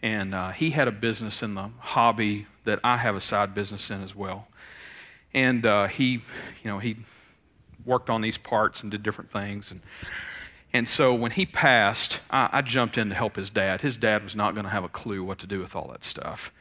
And 0.03 0.33
uh, 0.33 0.49
he 0.49 0.71
had 0.71 0.87
a 0.87 0.91
business 0.91 1.43
in 1.43 1.53
the 1.53 1.69
hobby 1.79 2.47
that 2.63 2.79
I 2.83 2.97
have 2.97 3.15
a 3.15 3.21
side 3.21 3.53
business 3.53 3.91
in 3.91 4.01
as 4.01 4.15
well. 4.15 4.47
And 5.33 5.65
uh, 5.65 5.87
he, 5.87 6.13
you 6.13 6.65
know, 6.65 6.79
he 6.79 6.97
worked 7.85 8.09
on 8.09 8.21
these 8.21 8.37
parts 8.37 8.81
and 8.81 8.91
did 8.91 9.03
different 9.03 9.31
things. 9.31 9.71
And, 9.71 9.81
and 10.73 10.89
so 10.89 11.13
when 11.13 11.31
he 11.31 11.45
passed, 11.45 12.19
I, 12.31 12.49
I 12.51 12.61
jumped 12.61 12.97
in 12.97 13.09
to 13.09 13.15
help 13.15 13.35
his 13.35 13.49
dad. 13.49 13.81
His 13.81 13.97
dad 13.97 14.23
was 14.23 14.35
not 14.35 14.55
going 14.55 14.65
to 14.65 14.71
have 14.71 14.83
a 14.83 14.89
clue 14.89 15.23
what 15.23 15.39
to 15.39 15.47
do 15.47 15.59
with 15.59 15.75
all 15.75 15.87
that 15.89 16.03
stuff. 16.03 16.51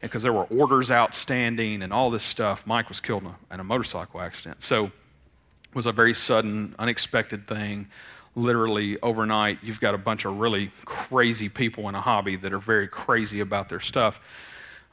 Because 0.00 0.22
there 0.22 0.32
were 0.32 0.44
orders 0.44 0.90
outstanding 0.90 1.82
and 1.82 1.92
all 1.92 2.10
this 2.10 2.22
stuff. 2.22 2.66
Mike 2.66 2.88
was 2.88 3.00
killed 3.00 3.22
in 3.22 3.28
a, 3.28 3.54
in 3.54 3.60
a 3.60 3.64
motorcycle 3.64 4.20
accident. 4.20 4.62
So 4.62 4.86
it 4.86 5.74
was 5.74 5.86
a 5.86 5.92
very 5.92 6.14
sudden, 6.14 6.74
unexpected 6.78 7.46
thing. 7.46 7.88
Literally 8.34 9.00
overnight, 9.00 9.58
you've 9.62 9.80
got 9.80 9.94
a 9.94 9.98
bunch 9.98 10.24
of 10.24 10.38
really 10.38 10.70
crazy 10.84 11.48
people 11.48 11.88
in 11.88 11.94
a 11.94 12.00
hobby 12.00 12.36
that 12.36 12.52
are 12.52 12.58
very 12.58 12.88
crazy 12.88 13.40
about 13.40 13.68
their 13.68 13.80
stuff. 13.80 14.20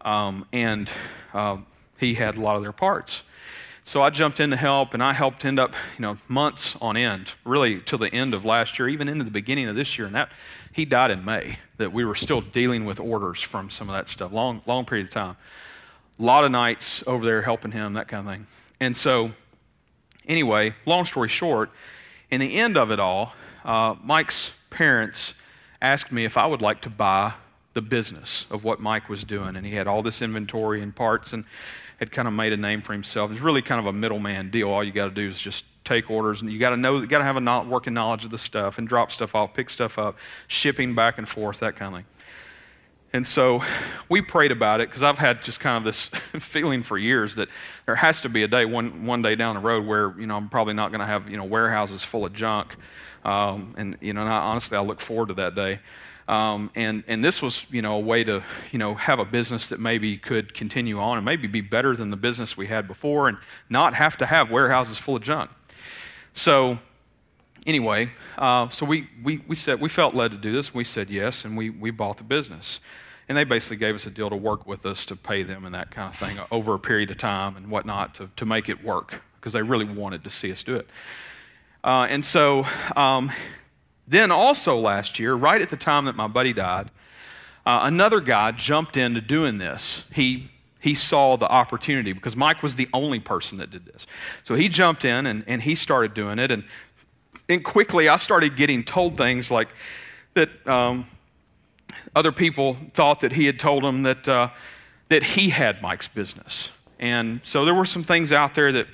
Um, 0.02 0.46
and 0.52 0.90
uh, 1.34 1.58
he 2.00 2.14
had 2.14 2.38
a 2.38 2.42
lot 2.42 2.56
of 2.56 2.62
their 2.62 2.72
parts. 2.72 3.22
So 3.84 4.02
I 4.02 4.10
jumped 4.10 4.40
in 4.40 4.50
to 4.50 4.56
help, 4.56 4.96
and 4.96 5.04
I 5.04 5.14
helped 5.14 5.46
end 5.46 5.60
up, 5.60 5.74
you 5.98 6.02
know, 6.02 6.18
months 6.28 6.76
on 6.82 6.98
end, 6.98 7.34
really 7.44 7.82
till 7.82 8.00
the 8.00 8.12
end 8.12 8.34
of 8.34 8.44
last 8.44 8.80
year, 8.80 8.90
even 8.90 9.08
into 9.08 9.24
the 9.24 9.30
beginning 9.30 9.68
of 9.68 9.76
this 9.76 9.96
year. 9.98 10.08
And 10.08 10.16
that 10.16 10.32
he 10.74 10.86
died 10.86 11.12
in 11.12 11.24
May. 11.24 11.60
That 11.78 11.94
we 11.94 12.04
were 12.04 12.16
still 12.16 12.42
dealing 12.42 12.86
with 12.86 13.00
orders 13.00 13.42
from 13.42 13.70
some 13.70 13.88
of 13.88 13.96
that 13.96 14.08
stuff, 14.08 14.32
long, 14.32 14.64
long 14.66 14.86
period 14.86 15.08
of 15.08 15.14
time. 15.14 15.38
A 16.20 16.24
lot 16.24 16.46
of 16.46 16.52
nights 16.52 17.04
over 17.06 17.24
there 17.24 17.44
helping 17.44 17.72
him, 17.72 17.94
that 17.94 18.08
kind 18.08 18.28
of 18.28 18.34
thing. 18.34 18.48
And 18.80 18.98
so, 18.98 19.32
anyway, 20.28 20.74
long 20.88 21.06
story 21.06 21.30
short, 21.30 21.70
in 22.32 22.40
the 22.40 22.56
end 22.56 22.78
of 22.78 22.92
it 22.92 23.00
all, 23.00 23.34
uh, 23.64 23.96
Mike's 24.04 24.54
parents 24.70 25.34
asked 25.82 26.12
me 26.12 26.26
if 26.26 26.38
I 26.38 26.46
would 26.46 26.62
like 26.62 26.82
to 26.82 26.90
buy 26.90 27.34
the 27.74 27.82
business 27.82 28.46
of 28.50 28.64
what 28.64 28.80
Mike 28.80 29.10
was 29.10 29.24
doing, 29.24 29.56
and 29.56 29.66
he 29.66 29.76
had 29.76 29.88
all 29.88 30.02
this 30.02 30.22
inventory 30.22 30.82
and 30.82 30.96
parts 30.96 31.34
and 31.34 31.44
had 32.00 32.12
kind 32.12 32.28
of 32.28 32.34
made 32.34 32.54
a 32.54 32.58
name 32.58 32.82
for 32.82 32.94
himself. 32.94 33.32
It's 33.32 33.42
really 33.42 33.62
kind 33.62 33.80
of 33.80 33.88
a 33.88 33.94
middleman 33.94 34.50
deal. 34.50 34.70
All 34.70 34.84
you 34.84 34.92
got 34.92 35.06
to 35.06 35.12
do 35.12 35.28
is 35.28 35.40
just 35.40 35.66
take 35.84 36.10
orders, 36.10 36.42
and 36.42 36.52
you 36.52 36.60
got 36.60 36.72
to 36.72 36.78
know, 36.78 36.98
you 36.98 37.08
got 37.08 37.20
to 37.20 37.24
have 37.24 37.38
a 37.38 37.70
working 37.70 37.94
knowledge 37.94 38.26
of 38.26 38.32
the 38.32 38.38
stuff 38.38 38.78
and 38.78 38.88
drop 38.88 39.12
stuff 39.12 39.36
off, 39.36 39.54
pick 39.54 39.70
stuff 39.70 40.00
up, 40.00 40.18
shipping 40.48 40.96
back 40.96 41.18
and 41.18 41.28
forth, 41.30 41.60
that 41.60 41.76
kind 41.76 41.94
of 41.94 42.00
thing. 42.00 42.06
And 43.14 43.26
so 43.26 43.64
we 44.10 44.22
prayed 44.22 44.52
about 44.52 44.82
it 44.82 44.90
because 44.90 45.04
I've 45.04 45.18
had 45.18 45.42
just 45.42 45.60
kind 45.60 45.78
of 45.78 45.84
this 45.84 46.08
feeling 46.40 46.84
for 46.84 46.98
years 46.98 47.36
that 47.36 47.48
there 47.86 47.96
has 47.96 48.22
to 48.22 48.30
be 48.30 48.44
a 48.44 48.48
day, 48.48 48.66
one, 48.66 49.06
one 49.06 49.22
day 49.22 49.36
down 49.36 49.56
the 49.56 49.62
road, 49.62 49.86
where 49.86 50.14
you 50.20 50.26
know 50.26 50.36
I'm 50.36 50.50
probably 50.50 50.74
not 50.74 50.92
going 50.92 51.00
to 51.00 51.06
have 51.06 51.30
you 51.30 51.38
know 51.38 51.46
warehouses 51.46 52.04
full 52.04 52.26
of 52.26 52.34
junk. 52.34 52.76
Um, 53.24 53.74
and 53.78 53.98
you 54.02 54.14
know, 54.14 54.22
and 54.22 54.30
I, 54.30 54.38
honestly, 54.38 54.78
I 54.78 54.82
look 54.82 55.00
forward 55.00 55.30
to 55.30 55.36
that 55.36 55.56
day. 55.56 55.80
Um, 56.28 56.72
and, 56.74 57.04
and 57.08 57.24
this 57.24 57.42
was, 57.42 57.68
you 57.70 57.84
know, 57.84 57.98
a 57.98 58.00
way 58.00 58.24
to, 58.24 58.42
you 58.72 58.80
know, 58.80 58.96
have 58.96 59.20
a 59.20 59.26
business 59.26 59.68
that 59.68 59.80
maybe 59.80 60.18
could 60.18 60.56
continue 60.56 61.00
on 61.00 61.18
and 61.18 61.26
maybe 61.26 61.48
be 61.48 61.62
better 61.62 61.96
than 61.96 62.10
the 62.10 62.18
business 62.18 62.58
we 62.58 62.66
had 62.66 62.88
before 62.88 63.28
and 63.28 63.38
not 63.70 63.94
have 63.94 64.18
to 64.18 64.26
have 64.26 64.50
warehouses 64.50 64.98
full 64.98 65.16
of 65.16 65.22
junk. 65.22 65.52
So 66.34 66.80
anyway, 67.66 68.10
uh, 68.38 68.70
so 68.70 68.86
we, 68.86 69.08
we, 69.24 69.42
we 69.48 69.56
said, 69.56 69.82
we 69.82 69.90
felt 69.90 70.16
led 70.16 70.32
to 70.32 70.38
do 70.38 70.52
this. 70.52 70.74
We 70.74 70.84
said 70.84 71.10
yes, 71.10 71.46
and 71.46 71.58
we, 71.58 71.70
we 71.70 71.92
bought 71.92 72.18
the 72.18 72.24
business. 72.24 72.80
And 73.28 73.38
they 73.38 73.44
basically 73.44 73.78
gave 73.78 73.96
us 73.96 74.06
a 74.06 74.12
deal 74.12 74.30
to 74.30 74.36
work 74.36 74.68
with 74.68 74.86
us 74.86 75.06
to 75.08 75.16
pay 75.16 75.44
them 75.44 75.66
and 75.66 75.74
that 75.74 75.90
kind 75.90 76.14
of 76.14 76.20
thing 76.20 76.38
over 76.52 76.76
a 76.76 76.80
period 76.80 77.10
of 77.10 77.18
time 77.18 77.58
and 77.58 77.70
whatnot 77.72 78.16
to, 78.16 78.30
to 78.36 78.46
make 78.46 78.70
it 78.70 78.84
work 78.84 79.22
because 79.40 79.54
they 79.54 79.64
really 79.64 79.86
wanted 79.86 80.24
to 80.24 80.30
see 80.30 80.52
us 80.52 80.64
do 80.64 80.76
it. 80.76 80.88
Uh, 81.84 82.08
and 82.10 82.24
so 82.24 82.66
um, 82.96 83.32
then, 84.08 84.32
also 84.32 84.78
last 84.78 85.20
year, 85.20 85.34
right 85.34 85.62
at 85.62 85.70
the 85.70 85.78
time 85.78 86.06
that 86.06 86.16
my 86.16 86.28
buddy 86.28 86.54
died, 86.54 86.92
uh, 87.66 87.80
another 87.84 88.20
guy 88.20 88.52
jumped 88.52 88.96
into 88.96 89.22
doing 89.22 89.58
this. 89.58 90.04
He, 90.14 90.52
he 90.80 90.94
saw 90.94 91.36
the 91.36 91.50
opportunity 91.50 92.14
because 92.14 92.36
Mike 92.36 92.62
was 92.62 92.76
the 92.76 92.88
only 92.94 93.20
person 93.20 93.58
that 93.58 93.72
did 93.72 93.86
this. 93.86 94.06
So 94.44 94.54
he 94.54 94.70
jumped 94.70 95.04
in 95.04 95.26
and, 95.26 95.44
and 95.48 95.64
he 95.64 95.74
started 95.74 96.14
doing 96.14 96.38
it. 96.38 96.52
And, 96.52 96.64
and 97.50 97.64
quickly, 97.64 98.10
I 98.10 98.18
started 98.18 98.56
getting 98.56 98.84
told 98.84 99.18
things 99.18 99.52
like 99.52 99.70
that 100.34 100.68
um, 100.68 101.08
other 102.16 102.32
people 102.32 102.78
thought 102.94 103.20
that 103.22 103.32
he 103.32 103.46
had 103.46 103.60
told 103.60 103.84
them 103.84 104.04
that, 104.04 104.28
uh, 104.28 104.50
that 105.10 105.24
he 105.24 105.50
had 105.50 105.82
Mike's 105.82 106.08
business. 106.08 106.72
And 107.00 107.44
so 107.44 107.66
there 107.66 107.74
were 107.74 107.86
some 107.86 108.04
things 108.04 108.32
out 108.32 108.56
there 108.56 108.72
that 108.72 108.88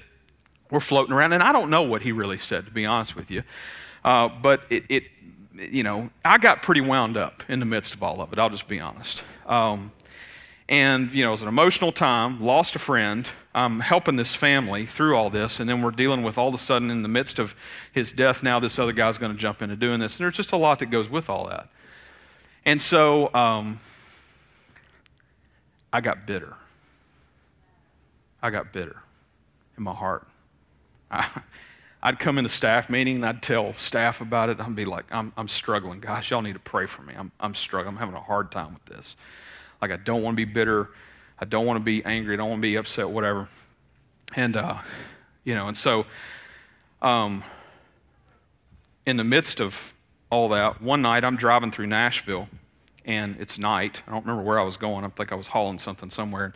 were 0.70 0.82
floating 0.82 1.14
around. 1.14 1.34
And 1.34 1.44
I 1.44 1.52
don't 1.52 1.70
know 1.70 1.84
what 1.84 2.02
he 2.02 2.12
really 2.12 2.38
said, 2.38 2.66
to 2.66 2.72
be 2.72 2.86
honest 2.86 3.16
with 3.16 3.30
you. 3.30 3.44
Uh, 4.04 4.28
but 4.28 4.64
it, 4.70 4.84
it, 4.90 5.04
you 5.56 5.84
know, 5.84 6.10
I 6.26 6.38
got 6.38 6.62
pretty 6.62 6.82
wound 6.82 7.18
up 7.18 7.44
in 7.48 7.60
the 7.60 7.66
midst 7.66 7.94
of 7.94 8.04
all 8.04 8.22
of 8.22 8.34
it, 8.34 8.40
I'll 8.40 8.50
just 8.50 8.68
be 8.68 8.80
honest. 8.80 9.24
Um, 9.46 9.92
and, 10.72 11.12
you 11.12 11.22
know, 11.22 11.28
it 11.28 11.32
was 11.32 11.42
an 11.42 11.50
emotional 11.50 11.92
time, 11.92 12.42
lost 12.42 12.78
a 12.78 12.80
friend. 12.80 13.28
I'm 13.54 13.82
helping 13.82 14.16
this 14.16 14.34
family 14.34 14.86
through 14.86 15.18
all 15.18 15.30
this, 15.30 15.60
and 15.60 15.70
then 15.70 15.82
we're 15.82 15.92
dealing 15.92 16.24
with 16.24 16.38
all 16.38 16.48
of 16.48 16.54
a 16.54 16.58
sudden, 16.58 16.90
in 16.90 17.04
the 17.04 17.10
midst 17.10 17.40
of 17.40 17.54
his 17.92 18.14
death, 18.14 18.42
now 18.42 18.58
this 18.62 18.80
other 18.80 18.94
guy's 18.94 19.18
going 19.18 19.34
to 19.34 19.38
jump 19.38 19.62
into 19.62 19.76
doing 19.76 20.00
this. 20.00 20.18
And 20.18 20.24
there's 20.24 20.38
just 20.38 20.54
a 20.54 20.58
lot 20.58 20.80
that 20.80 20.86
goes 20.86 21.10
with 21.10 21.30
all 21.30 21.48
that. 21.50 21.68
And 22.64 22.82
so 22.82 23.34
um, 23.34 23.82
I 25.92 26.00
got 26.00 26.26
bitter. 26.26 26.56
I 28.42 28.50
got 28.50 28.72
bitter 28.72 28.96
in 29.78 29.84
my 29.84 29.94
heart. 29.94 30.26
I, 31.12 31.28
I'd 32.04 32.18
come 32.18 32.38
into 32.38 32.50
staff 32.50 32.90
meeting 32.90 33.18
and 33.18 33.26
I'd 33.26 33.44
tell 33.44 33.74
staff 33.74 34.22
about 34.22 34.50
it. 34.50 34.60
I'd 34.60 34.76
be 34.76 34.86
like, 34.86 35.04
I'm, 35.12 35.34
I'm 35.36 35.50
struggling. 35.50 36.00
Gosh, 36.00 36.32
y'all 36.32 36.42
need 36.42 36.54
to 36.54 36.60
pray 36.60 36.86
for 36.86 37.02
me. 37.02 37.14
I'm, 37.16 37.32
I'm 37.42 37.54
struggling. 37.56 37.96
I'm 37.96 38.00
having 38.00 38.16
a 38.16 38.22
hard 38.22 38.52
time 38.52 38.74
with 38.74 38.86
this. 38.86 39.18
Like, 39.82 39.92
I 39.92 39.98
don't 39.98 40.22
want 40.24 40.38
to 40.38 40.46
be 40.46 40.52
bitter. 40.52 40.90
I 41.40 41.46
don't 41.46 41.66
want 41.66 41.78
to 41.78 41.84
be 41.84 42.04
angry. 42.06 42.36
I 42.36 42.38
don't 42.38 42.50
want 42.50 42.60
to 42.60 42.68
be 42.68 42.76
upset, 42.76 43.10
whatever. 43.10 43.48
And, 44.36 44.56
uh, 44.56 44.78
you 45.44 45.56
know, 45.56 45.68
and 45.68 45.76
so 45.76 46.06
um, 47.02 47.44
in 49.06 49.18
the 49.18 49.24
midst 49.24 49.60
of 49.60 49.94
all 50.30 50.50
that, 50.50 50.82
one 50.82 51.02
night 51.02 51.24
I'm 51.24 51.36
driving 51.36 51.72
through 51.72 51.88
Nashville 51.88 52.48
and 53.06 53.36
it's 53.40 53.58
night. 53.58 54.02
I 54.08 54.12
don't 54.12 54.24
remember 54.26 54.44
where 54.44 54.60
I 54.60 54.64
was 54.64 54.78
going. 54.78 55.04
I 55.04 55.10
think 55.10 55.32
I 55.32 55.36
was 55.36 55.48
hauling 55.48 55.80
something 55.80 56.10
somewhere 56.10 56.54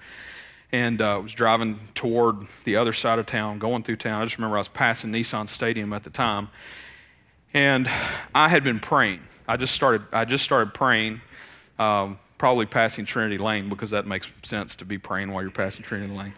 and 0.71 1.01
uh, 1.01 1.19
was 1.21 1.31
driving 1.31 1.79
toward 1.93 2.37
the 2.63 2.75
other 2.75 2.93
side 2.93 3.19
of 3.19 3.25
town, 3.25 3.59
going 3.59 3.83
through 3.83 3.97
town. 3.97 4.21
I 4.21 4.25
just 4.25 4.37
remember 4.37 4.57
I 4.57 4.59
was 4.59 4.67
passing 4.67 5.11
Nissan 5.11 5.47
Stadium 5.47 5.93
at 5.93 6.03
the 6.03 6.09
time, 6.09 6.49
and 7.53 7.89
I 8.33 8.49
had 8.49 8.63
been 8.63 8.79
praying. 8.79 9.21
I 9.47 9.57
just 9.57 9.73
started. 9.73 10.01
I 10.11 10.25
just 10.25 10.43
started 10.43 10.73
praying, 10.73 11.21
um, 11.79 12.19
probably 12.37 12.65
passing 12.65 13.05
Trinity 13.05 13.37
Lane 13.37 13.69
because 13.69 13.89
that 13.91 14.05
makes 14.05 14.27
sense 14.43 14.75
to 14.77 14.85
be 14.85 14.97
praying 14.97 15.31
while 15.31 15.41
you're 15.41 15.51
passing 15.51 15.83
Trinity 15.83 16.13
Lane. 16.13 16.33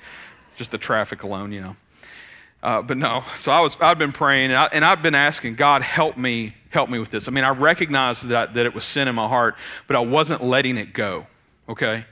Just 0.56 0.72
the 0.72 0.78
traffic 0.78 1.24
alone, 1.24 1.52
you 1.52 1.62
know. 1.62 1.76
Uh, 2.64 2.82
but 2.82 2.98
no, 2.98 3.24
so 3.38 3.52
I 3.52 3.60
was. 3.60 3.78
I've 3.80 4.00
been 4.00 4.12
praying, 4.12 4.52
and, 4.52 4.84
I, 4.84 4.90
have 4.90 5.04
been 5.04 5.14
asking 5.14 5.56
God, 5.56 5.84
help 5.84 6.18
me, 6.18 6.56
help 6.70 6.90
me 6.90 6.98
with 6.98 7.12
this. 7.12 7.28
I 7.28 7.32
mean, 7.32 7.44
I 7.44 7.52
recognized 7.52 8.28
that 8.30 8.56
that 8.56 8.66
it 8.66 8.74
was 8.74 8.84
sin 8.84 9.08
in 9.08 9.14
my 9.14 9.28
heart, 9.28 9.56
but 9.86 9.96
I 9.96 10.00
wasn't 10.00 10.44
letting 10.44 10.78
it 10.78 10.94
go. 10.94 11.28
Okay. 11.70 12.06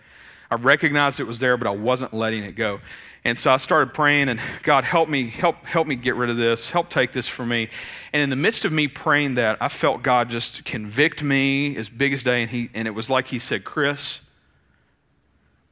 I 0.52 0.56
recognized 0.56 1.20
it 1.20 1.24
was 1.24 1.40
there, 1.40 1.58
but 1.58 1.68
I 1.68 1.72
wasn't 1.72 2.14
letting 2.14 2.44
it 2.44 2.56
go. 2.56 2.80
And 3.26 3.36
so 3.36 3.52
I 3.52 3.58
started 3.58 3.96
praying, 3.96 4.30
and 4.30 4.40
God, 4.62 4.84
help 4.84 5.10
me, 5.10 5.28
help, 5.28 5.66
help 5.66 5.88
me 5.88 5.96
get 5.96 6.14
rid 6.14 6.30
of 6.30 6.38
this, 6.38 6.70
help 6.70 6.90
take 6.90 7.12
this 7.12 7.28
from 7.28 7.50
me. 7.50 7.70
And 8.14 8.22
in 8.22 8.30
the 8.30 8.36
midst 8.36 8.66
of 8.66 8.72
me 8.72 8.88
praying 8.88 9.34
that, 9.36 9.58
I 9.60 9.68
felt 9.68 10.04
God 10.04 10.30
just 10.30 10.64
convict 10.64 11.24
me 11.24 11.76
as 11.76 11.90
big 11.90 12.14
as 12.14 12.24
day, 12.24 12.44
and, 12.44 12.52
he, 12.52 12.70
and 12.76 12.88
it 12.88 12.92
was 12.92 13.10
like 13.10 13.28
He 13.28 13.40
said, 13.40 13.64
Chris, 13.64 14.20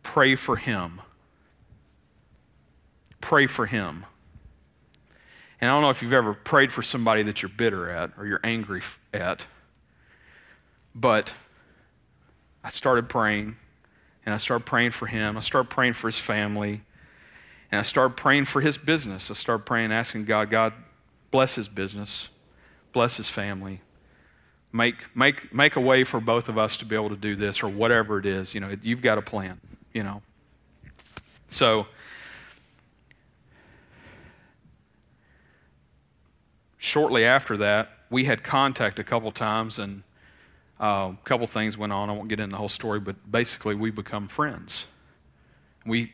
pray 0.01 0.36
for 0.36 0.56
him. 0.56 0.99
Pray 3.22 3.45
for 3.45 3.68
him. 3.68 4.04
And 5.62 5.70
I 5.70 5.74
don't 5.76 5.84
know 5.84 5.91
if 5.91 6.01
you've 6.01 6.12
ever 6.12 6.34
prayed 6.34 6.72
for 6.72 6.82
somebody 6.82 7.22
that 7.22 7.43
you're 7.43 7.49
bitter 7.56 7.88
at 7.88 8.14
or 8.18 8.26
you're 8.26 8.41
angry 8.43 8.82
at, 9.14 9.45
but 10.95 11.32
I 12.64 12.70
started 12.70 13.10
praying, 13.10 13.58
and 14.26 14.34
I 14.34 14.38
started 14.39 14.66
praying 14.66 14.89
for 14.89 15.06
him. 15.06 15.38
I 15.38 15.41
started 15.41 15.70
praying 15.70 15.93
for 15.93 16.08
his 16.08 16.18
family. 16.18 16.82
And 17.74 17.80
I 17.80 17.82
started 17.82 18.15
praying 18.15 18.45
for 18.45 18.61
his 18.61 18.78
business. 18.78 19.32
I 19.32 19.34
started 19.34 19.65
praying, 19.65 19.91
asking 19.91 20.26
God, 20.26 20.51
God, 20.51 20.74
bless 21.32 21.55
his 21.55 21.67
business, 21.67 22.30
bless 22.91 23.17
his 23.17 23.30
family. 23.30 23.82
Make, 24.71 24.93
make, 25.15 25.51
make 25.51 25.76
a 25.76 25.82
way 25.82 26.03
for 26.03 26.21
both 26.21 26.49
of 26.49 26.59
us 26.59 26.78
to 26.78 26.86
be 26.86 26.93
able 26.93 27.09
to 27.09 27.15
do 27.15 27.36
this 27.36 27.63
or 27.63 27.69
whatever 27.69 28.19
it 28.19 28.28
is. 28.28 28.53
You 28.53 28.59
know, 28.59 28.78
you've 28.84 29.01
got 29.01 29.17
a 29.17 29.24
plan, 29.24 29.59
you 29.91 30.03
know. 30.03 30.21
So, 31.47 31.88
shortly 36.78 37.26
after 37.26 37.57
that, 37.57 37.89
we 38.11 38.26
had 38.26 38.43
contact 38.43 38.99
a 38.99 39.03
couple 39.03 39.32
times 39.32 39.80
and 39.80 40.03
uh, 40.80 41.13
a 41.13 41.17
couple 41.24 41.47
things 41.47 41.76
went 41.76 41.91
on. 41.91 42.11
I 42.11 42.13
won't 42.13 42.30
get 42.30 42.39
into 42.39 42.51
the 42.51 42.57
whole 42.59 42.69
story, 42.69 42.99
but 42.99 43.32
basically, 43.32 43.74
we 43.74 43.89
become 43.89 44.28
friends. 44.28 44.86
We 45.88 46.13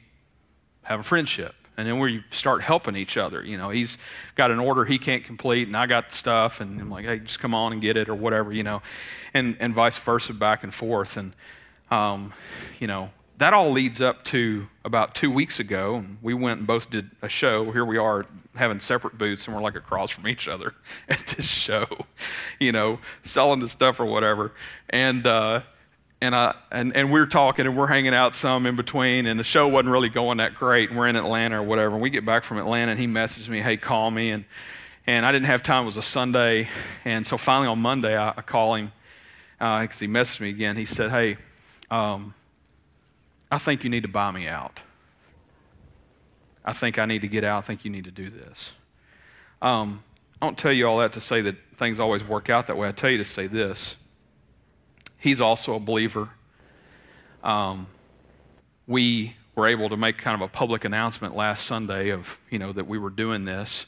have 0.90 1.00
a 1.00 1.04
friendship. 1.04 1.56
And 1.78 1.88
then 1.88 2.00
we 2.00 2.26
start 2.32 2.62
helping 2.62 2.98
each 2.98 3.16
other. 3.16 3.42
You 3.42 3.58
know, 3.58 3.70
he's 3.70 3.98
got 4.36 4.52
an 4.52 4.60
order 4.60 4.84
he 4.84 5.00
can't 5.00 5.24
complete, 5.24 5.68
and 5.68 5.78
I 5.78 5.86
got 5.86 6.12
stuff, 6.12 6.60
and 6.60 6.82
I'm 6.82 6.90
like, 6.90 7.06
hey, 7.06 7.20
just 7.20 7.40
come 7.40 7.54
on 7.54 7.72
and 7.72 7.82
get 7.82 7.96
it, 7.96 8.10
or 8.10 8.16
whatever, 8.16 8.52
you 8.52 8.64
know, 8.64 8.82
and, 9.34 9.56
and 9.62 9.74
vice 9.74 9.98
versa, 9.98 10.34
back 10.34 10.64
and 10.64 10.74
forth. 10.74 11.16
And, 11.16 11.34
um, 11.90 12.34
you 12.80 12.88
know, 12.88 13.12
that 13.38 13.54
all 13.54 13.72
leads 13.72 14.02
up 14.02 14.26
to 14.26 14.68
about 14.84 15.16
two 15.16 15.32
weeks 15.32 15.62
ago, 15.62 15.96
and 15.96 16.18
we 16.22 16.34
went 16.34 16.58
and 16.58 16.68
both 16.68 16.90
did 16.90 17.12
a 17.22 17.30
show. 17.30 17.72
Here 17.72 17.86
we 17.86 17.98
are 17.98 18.26
having 18.56 18.82
separate 18.82 19.18
booths, 19.18 19.48
and 19.48 19.56
we're 19.56 19.62
like 19.62 19.76
across 19.76 20.10
from 20.10 20.28
each 20.28 20.50
other 20.50 20.76
at 21.08 21.26
this 21.28 21.46
show, 21.46 21.86
you 22.60 22.74
know, 22.74 23.00
selling 23.24 23.62
the 23.62 23.70
stuff 23.70 24.02
or 24.02 24.06
whatever. 24.06 24.52
And, 24.90 25.26
uh, 25.26 25.62
and, 26.22 26.36
I, 26.36 26.56
and, 26.72 26.96
and 26.96 27.12
we 27.12 27.20
are 27.20 27.26
talking 27.26 27.66
and 27.66 27.78
we're 27.78 27.88
hanging 27.88 28.14
out 28.14 28.36
some 28.36 28.66
in 28.66 28.76
between, 28.76 29.26
and 29.26 29.40
the 29.40 29.44
show 29.44 29.68
wasn't 29.68 29.90
really 29.90 30.10
going 30.10 30.38
that 30.38 30.56
great. 30.56 30.94
We're 30.94 31.08
in 31.08 31.16
Atlanta 31.16 31.62
or 31.62 31.64
whatever. 31.64 31.96
And 31.96 32.02
we 32.02 32.10
get 32.10 32.26
back 32.26 32.44
from 32.44 32.58
Atlanta, 32.58 32.92
and 32.92 33.00
he 33.00 33.08
messaged 33.08 33.48
me, 33.48 33.62
"Hey, 33.62 33.78
call 33.78 34.12
me." 34.12 34.32
And 34.32 34.46
and 35.08 35.26
I 35.26 35.32
didn't 35.32 35.46
have 35.46 35.64
time. 35.64 35.84
It 35.84 35.86
was 35.86 35.98
a 35.98 36.02
Sunday, 36.02 36.68
and 37.06 37.26
so 37.26 37.38
finally 37.38 37.68
on 37.68 37.80
Monday, 37.80 38.18
I, 38.18 38.30
I 38.30 38.42
call 38.42 38.76
him 38.76 38.92
because 39.58 39.98
uh, 39.98 40.00
he 40.00 40.08
messaged 40.08 40.42
me 40.42 40.50
again. 40.50 40.76
He 40.76 40.86
said, 40.86 41.10
"Hey, 41.10 41.38
um, 41.90 42.34
I 43.50 43.58
think 43.58 43.84
you 43.84 43.90
need 43.90 44.04
to 44.04 44.10
buy 44.10 44.32
me 44.32 44.48
out. 44.48 44.82
I 46.66 46.74
think 46.74 47.00
I 47.00 47.06
need 47.06 47.22
to 47.22 47.30
get 47.30 47.46
out. 47.46 47.60
I 47.60 47.62
think 47.62 47.86
you 47.86 47.92
need 47.92 48.06
to 48.06 48.12
do 48.12 48.30
this." 48.30 48.74
Um, 49.62 50.04
I 50.42 50.46
don't 50.46 50.58
tell 50.58 50.72
you 50.72 50.86
all 50.88 51.00
that 51.00 51.14
to 51.14 51.22
say 51.22 51.42
that 51.42 51.56
things 51.76 52.00
always 52.00 52.24
work 52.24 52.50
out 52.50 52.68
that 52.68 52.78
way. 52.78 52.90
I 52.90 52.92
tell 52.92 53.10
you 53.10 53.18
to 53.18 53.26
say 53.26 53.48
this 53.48 53.96
He's 55.20 55.42
also 55.42 55.76
a 55.76 55.80
believer. 55.80 56.30
Um, 57.44 57.88
we 58.88 59.36
were 59.56 59.68
able 59.68 59.90
to 59.90 59.98
make 59.98 60.18
kind 60.18 60.36
of 60.36 60.42
a 60.42 60.48
public 60.48 60.86
announcement 60.86 61.36
last 61.36 61.66
Sunday 61.66 62.10
of, 62.10 62.40
you 62.50 62.58
know, 62.58 62.72
that 62.72 62.88
we 62.88 62.98
were 62.98 63.10
doing 63.10 63.46
this. 63.46 63.86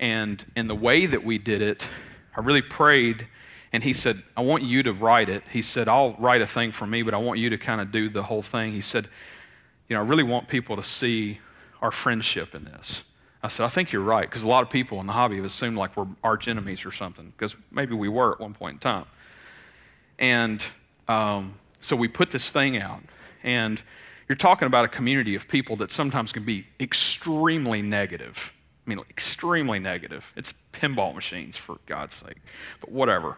And 0.00 0.44
in 0.56 0.66
the 0.66 0.74
way 0.74 1.06
that 1.06 1.22
we 1.22 1.38
did 1.38 1.62
it, 1.62 1.86
I 2.36 2.40
really 2.40 2.62
prayed, 2.62 3.26
and 3.72 3.84
he 3.84 3.92
said, 3.92 4.22
I 4.36 4.40
want 4.40 4.64
you 4.64 4.82
to 4.82 4.92
write 4.92 5.28
it. 5.28 5.44
He 5.52 5.62
said, 5.62 5.86
I'll 5.88 6.14
write 6.18 6.40
a 6.40 6.46
thing 6.46 6.72
for 6.72 6.86
me, 6.86 7.02
but 7.02 7.14
I 7.14 7.18
want 7.18 7.38
you 7.38 7.50
to 7.50 7.58
kind 7.58 7.80
of 7.80 7.92
do 7.92 8.08
the 8.08 8.22
whole 8.22 8.42
thing. 8.42 8.72
He 8.72 8.80
said, 8.80 9.08
You 9.88 9.94
know, 9.94 10.02
I 10.02 10.06
really 10.06 10.22
want 10.24 10.48
people 10.48 10.76
to 10.76 10.82
see 10.82 11.38
our 11.80 11.90
friendship 11.90 12.54
in 12.54 12.64
this. 12.64 13.04
I 13.42 13.48
said, 13.48 13.66
I 13.66 13.68
think 13.68 13.92
you're 13.92 14.02
right, 14.02 14.28
because 14.28 14.42
a 14.42 14.48
lot 14.48 14.62
of 14.62 14.70
people 14.70 15.00
in 15.00 15.06
the 15.06 15.12
hobby 15.12 15.36
have 15.36 15.44
assumed 15.44 15.76
like 15.76 15.96
we're 15.96 16.06
arch 16.24 16.48
enemies 16.48 16.86
or 16.86 16.92
something, 16.92 17.32
because 17.36 17.54
maybe 17.70 17.94
we 17.94 18.08
were 18.08 18.32
at 18.32 18.40
one 18.40 18.54
point 18.54 18.74
in 18.74 18.78
time. 18.80 19.04
And 20.24 20.62
um, 21.06 21.54
so 21.80 21.94
we 21.94 22.08
put 22.08 22.30
this 22.30 22.50
thing 22.50 22.78
out. 22.78 23.02
And 23.42 23.78
you're 24.26 24.36
talking 24.36 24.64
about 24.64 24.86
a 24.86 24.88
community 24.88 25.34
of 25.34 25.46
people 25.46 25.76
that 25.76 25.90
sometimes 25.90 26.32
can 26.32 26.44
be 26.44 26.66
extremely 26.80 27.82
negative. 27.82 28.50
I 28.86 28.88
mean, 28.88 29.00
extremely 29.10 29.78
negative. 29.78 30.32
It's 30.34 30.54
pinball 30.72 31.14
machines, 31.14 31.58
for 31.58 31.76
God's 31.84 32.14
sake. 32.14 32.38
But 32.80 32.90
whatever. 32.90 33.36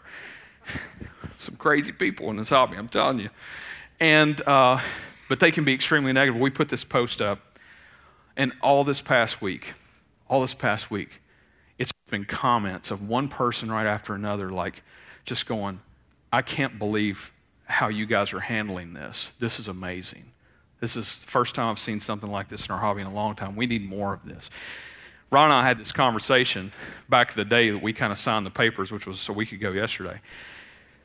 Some 1.41 1.57
crazy 1.57 1.91
people 1.91 2.31
in 2.31 2.37
this 2.37 2.51
hobby, 2.51 2.77
I'm 2.77 2.89
telling 2.89 3.19
you. 3.19 3.31
And, 3.99 4.41
uh, 4.43 4.79
but 5.29 5.41
they 5.41 5.51
can 5.51 5.65
be 5.65 5.75
extremely 5.75 6.13
negative. 6.13 6.41
We 6.41 6.51
put 6.51 6.69
this 6.69 6.85
post 6.85 7.21
up, 7.21 7.59
and 8.37 8.53
all 8.63 8.85
this 8.85 9.01
past 9.01 9.43
week, 9.43 9.73
all 10.29 10.41
this 10.41 10.55
past 10.55 10.89
week, 10.89 11.21
it's 11.79 11.91
been 12.11 12.27
comments 12.27 12.93
of 12.93 13.09
one 13.09 13.27
person 13.27 13.73
right 13.73 13.87
after 13.87 14.15
another, 14.15 14.51
like 14.51 14.85
just 15.25 15.47
going, 15.47 15.81
I 16.37 16.43
can't 16.43 16.79
believe 16.79 17.33
how 17.65 17.89
you 17.89 18.05
guys 18.05 18.35
are 18.35 18.41
handling 18.41 18.93
this. 18.93 19.33
This 19.41 19.59
is 19.59 19.69
amazing. 19.69 20.33
This 20.81 20.95
is 20.95 21.23
the 21.23 21.29
first 21.29 21.55
time 21.55 21.71
I've 21.71 21.79
seen 21.79 21.99
something 21.99 22.31
like 22.31 22.51
this 22.51 22.67
in 22.67 22.73
our 22.73 22.79
hobby 22.79 23.01
in 23.01 23.07
a 23.07 23.15
long 23.15 23.35
time. 23.37 23.57
We 23.57 23.65
need 23.65 23.89
more 23.89 24.13
of 24.13 24.23
this. 24.27 24.51
Ron 25.31 25.45
and 25.45 25.55
I 25.55 25.67
had 25.67 25.79
this 25.79 25.93
conversation 25.93 26.73
back 27.09 27.33
the 27.33 27.47
day 27.47 27.71
that 27.71 27.79
we 27.79 27.95
kind 27.95 28.13
of 28.13 28.19
signed 28.19 28.45
the 28.45 28.51
papers, 28.51 28.93
which 28.93 29.07
was 29.07 29.27
a 29.31 29.33
week 29.33 29.53
ago 29.53 29.71
yesterday, 29.73 30.21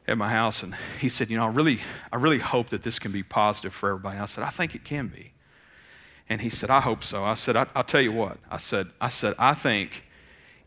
at 0.06 0.18
my 0.18 0.30
house, 0.30 0.64
and 0.64 0.76
he 1.00 1.08
said, 1.08 1.30
"You 1.30 1.38
know, 1.38 1.46
I 1.46 1.50
really, 1.50 1.80
I 2.12 2.18
really 2.18 2.40
hope 2.40 2.68
that 2.72 2.84
this 2.84 3.00
can 3.00 3.14
be 3.14 3.24
positive 3.24 3.74
for 3.74 3.88
everybody." 3.88 4.16
And 4.16 4.24
I 4.24 4.26
said, 4.26 4.44
"I 4.44 4.50
think 4.50 4.76
it 4.76 4.84
can 4.84 5.08
be." 5.08 5.32
And 6.28 6.42
he 6.42 6.50
said, 6.50 6.70
"I 6.70 6.82
hope 6.82 7.06
so." 7.06 7.24
I 7.24 7.36
said, 7.36 7.56
I, 7.56 7.68
"I'll 7.74 7.86
tell 7.86 8.02
you 8.02 8.12
what." 8.12 8.38
I 8.50 8.58
said, 8.58 8.90
"I 9.00 9.08
said 9.08 9.36
I 9.40 9.54
think 9.54 10.04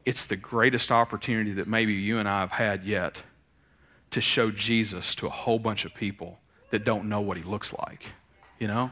it's 0.06 0.24
the 0.24 0.36
greatest 0.36 0.90
opportunity 0.90 1.52
that 1.52 1.68
maybe 1.68 1.92
you 1.92 2.18
and 2.18 2.26
I 2.26 2.40
have 2.40 2.52
had 2.52 2.82
yet." 2.82 3.24
To 4.14 4.20
show 4.20 4.50
Jesus 4.50 5.14
to 5.16 5.26
a 5.26 5.30
whole 5.30 5.58
bunch 5.58 5.84
of 5.84 5.92
people 5.92 6.38
that 6.70 6.84
don't 6.84 7.08
know 7.08 7.20
what 7.20 7.36
he 7.36 7.42
looks 7.42 7.72
like, 7.72 8.04
you 8.58 8.68
know? 8.68 8.90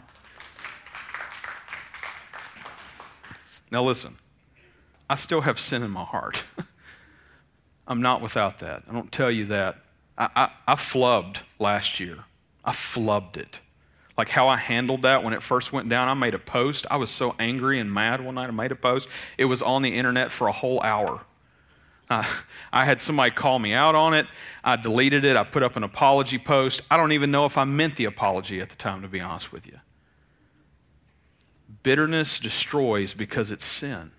Now, 3.70 3.84
listen, 3.84 4.18
I 5.08 5.14
still 5.14 5.40
have 5.40 5.58
sin 5.60 5.82
in 5.82 5.90
my 5.90 6.04
heart. 6.04 6.44
I'm 7.86 8.02
not 8.02 8.20
without 8.20 8.58
that. 8.58 8.82
I 8.88 8.92
don't 8.92 9.12
tell 9.12 9.30
you 9.30 9.46
that. 9.46 9.78
I, 10.18 10.28
I, 10.34 10.50
I 10.66 10.74
flubbed 10.74 11.38
last 11.58 12.00
year. 12.00 12.24
I 12.64 12.72
flubbed 12.72 13.36
it. 13.36 13.60
Like 14.18 14.28
how 14.28 14.48
I 14.48 14.56
handled 14.56 15.02
that 15.02 15.22
when 15.22 15.32
it 15.34 15.42
first 15.42 15.72
went 15.72 15.88
down, 15.88 16.08
I 16.08 16.14
made 16.14 16.34
a 16.34 16.38
post. 16.38 16.84
I 16.90 16.96
was 16.96 17.10
so 17.10 17.34
angry 17.38 17.78
and 17.78 17.92
mad 17.92 18.20
one 18.20 18.34
night. 18.34 18.48
I 18.48 18.50
made 18.50 18.72
a 18.72 18.76
post. 18.76 19.08
It 19.38 19.44
was 19.44 19.62
on 19.62 19.82
the 19.82 19.96
internet 19.96 20.32
for 20.32 20.48
a 20.48 20.52
whole 20.52 20.80
hour. 20.82 21.20
Uh, 22.12 22.24
I 22.74 22.84
had 22.84 23.00
somebody 23.00 23.30
call 23.30 23.58
me 23.58 23.72
out 23.72 23.94
on 23.94 24.12
it. 24.12 24.26
I 24.62 24.76
deleted 24.76 25.24
it. 25.24 25.34
I 25.34 25.44
put 25.44 25.62
up 25.62 25.76
an 25.76 25.82
apology 25.82 26.38
post. 26.38 26.82
I 26.90 26.98
don't 26.98 27.12
even 27.12 27.30
know 27.30 27.46
if 27.46 27.56
I 27.56 27.64
meant 27.64 27.96
the 27.96 28.04
apology 28.04 28.60
at 28.60 28.68
the 28.68 28.76
time, 28.76 29.00
to 29.00 29.08
be 29.08 29.20
honest 29.20 29.50
with 29.50 29.66
you. 29.66 29.78
Bitterness 31.82 32.38
destroys 32.38 33.14
because 33.14 33.50
it's 33.50 33.64
sin. 33.64 34.10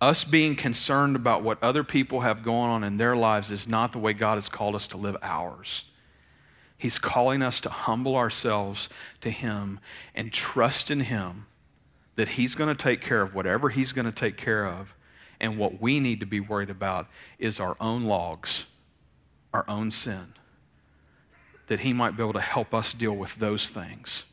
Us 0.00 0.22
being 0.22 0.54
concerned 0.54 1.16
about 1.16 1.42
what 1.42 1.60
other 1.60 1.82
people 1.82 2.20
have 2.20 2.44
going 2.44 2.70
on 2.70 2.84
in 2.84 2.98
their 2.98 3.16
lives 3.16 3.50
is 3.50 3.66
not 3.66 3.90
the 3.90 3.98
way 3.98 4.12
God 4.12 4.36
has 4.36 4.48
called 4.48 4.76
us 4.76 4.86
to 4.88 4.96
live 4.96 5.16
ours. 5.22 5.84
He's 6.78 7.00
calling 7.00 7.42
us 7.42 7.60
to 7.62 7.68
humble 7.68 8.14
ourselves 8.14 8.88
to 9.22 9.30
Him 9.30 9.80
and 10.14 10.32
trust 10.32 10.88
in 10.88 11.00
Him 11.00 11.46
that 12.14 12.28
He's 12.28 12.54
going 12.54 12.74
to 12.74 12.80
take 12.80 13.00
care 13.00 13.22
of 13.22 13.34
whatever 13.34 13.70
He's 13.70 13.90
going 13.90 14.06
to 14.06 14.12
take 14.12 14.36
care 14.36 14.66
of 14.66 14.94
and 15.40 15.58
what 15.58 15.80
we 15.80 16.00
need 16.00 16.20
to 16.20 16.26
be 16.26 16.40
worried 16.40 16.70
about 16.70 17.08
is 17.38 17.58
our 17.60 17.76
own 17.80 18.04
logs, 18.04 18.66
our 19.52 19.64
own 19.68 19.90
sin, 19.90 20.34
that 21.66 21.80
He 21.80 21.92
might 21.92 22.16
be 22.16 22.22
able 22.22 22.34
to 22.34 22.40
help 22.40 22.74
us 22.74 22.92
deal 22.92 23.16
with 23.16 23.36
those 23.36 23.68
things. 23.70 24.24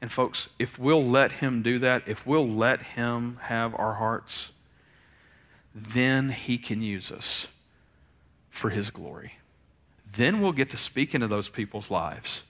And, 0.00 0.12
folks, 0.12 0.48
if 0.58 0.78
we'll 0.78 1.06
let 1.06 1.32
Him 1.32 1.62
do 1.62 1.78
that, 1.80 2.02
if 2.06 2.26
we'll 2.26 2.48
let 2.48 2.80
Him 2.82 3.38
have 3.42 3.74
our 3.74 3.94
hearts, 3.94 4.50
then 5.74 6.30
He 6.30 6.58
can 6.58 6.82
use 6.82 7.10
us 7.10 7.48
for 8.50 8.70
His 8.70 8.90
glory. 8.90 9.34
Then 10.16 10.40
we'll 10.40 10.52
get 10.52 10.70
to 10.70 10.76
speak 10.76 11.14
into 11.14 11.28
those 11.28 11.48
people's 11.48 11.90
lives 11.90 12.42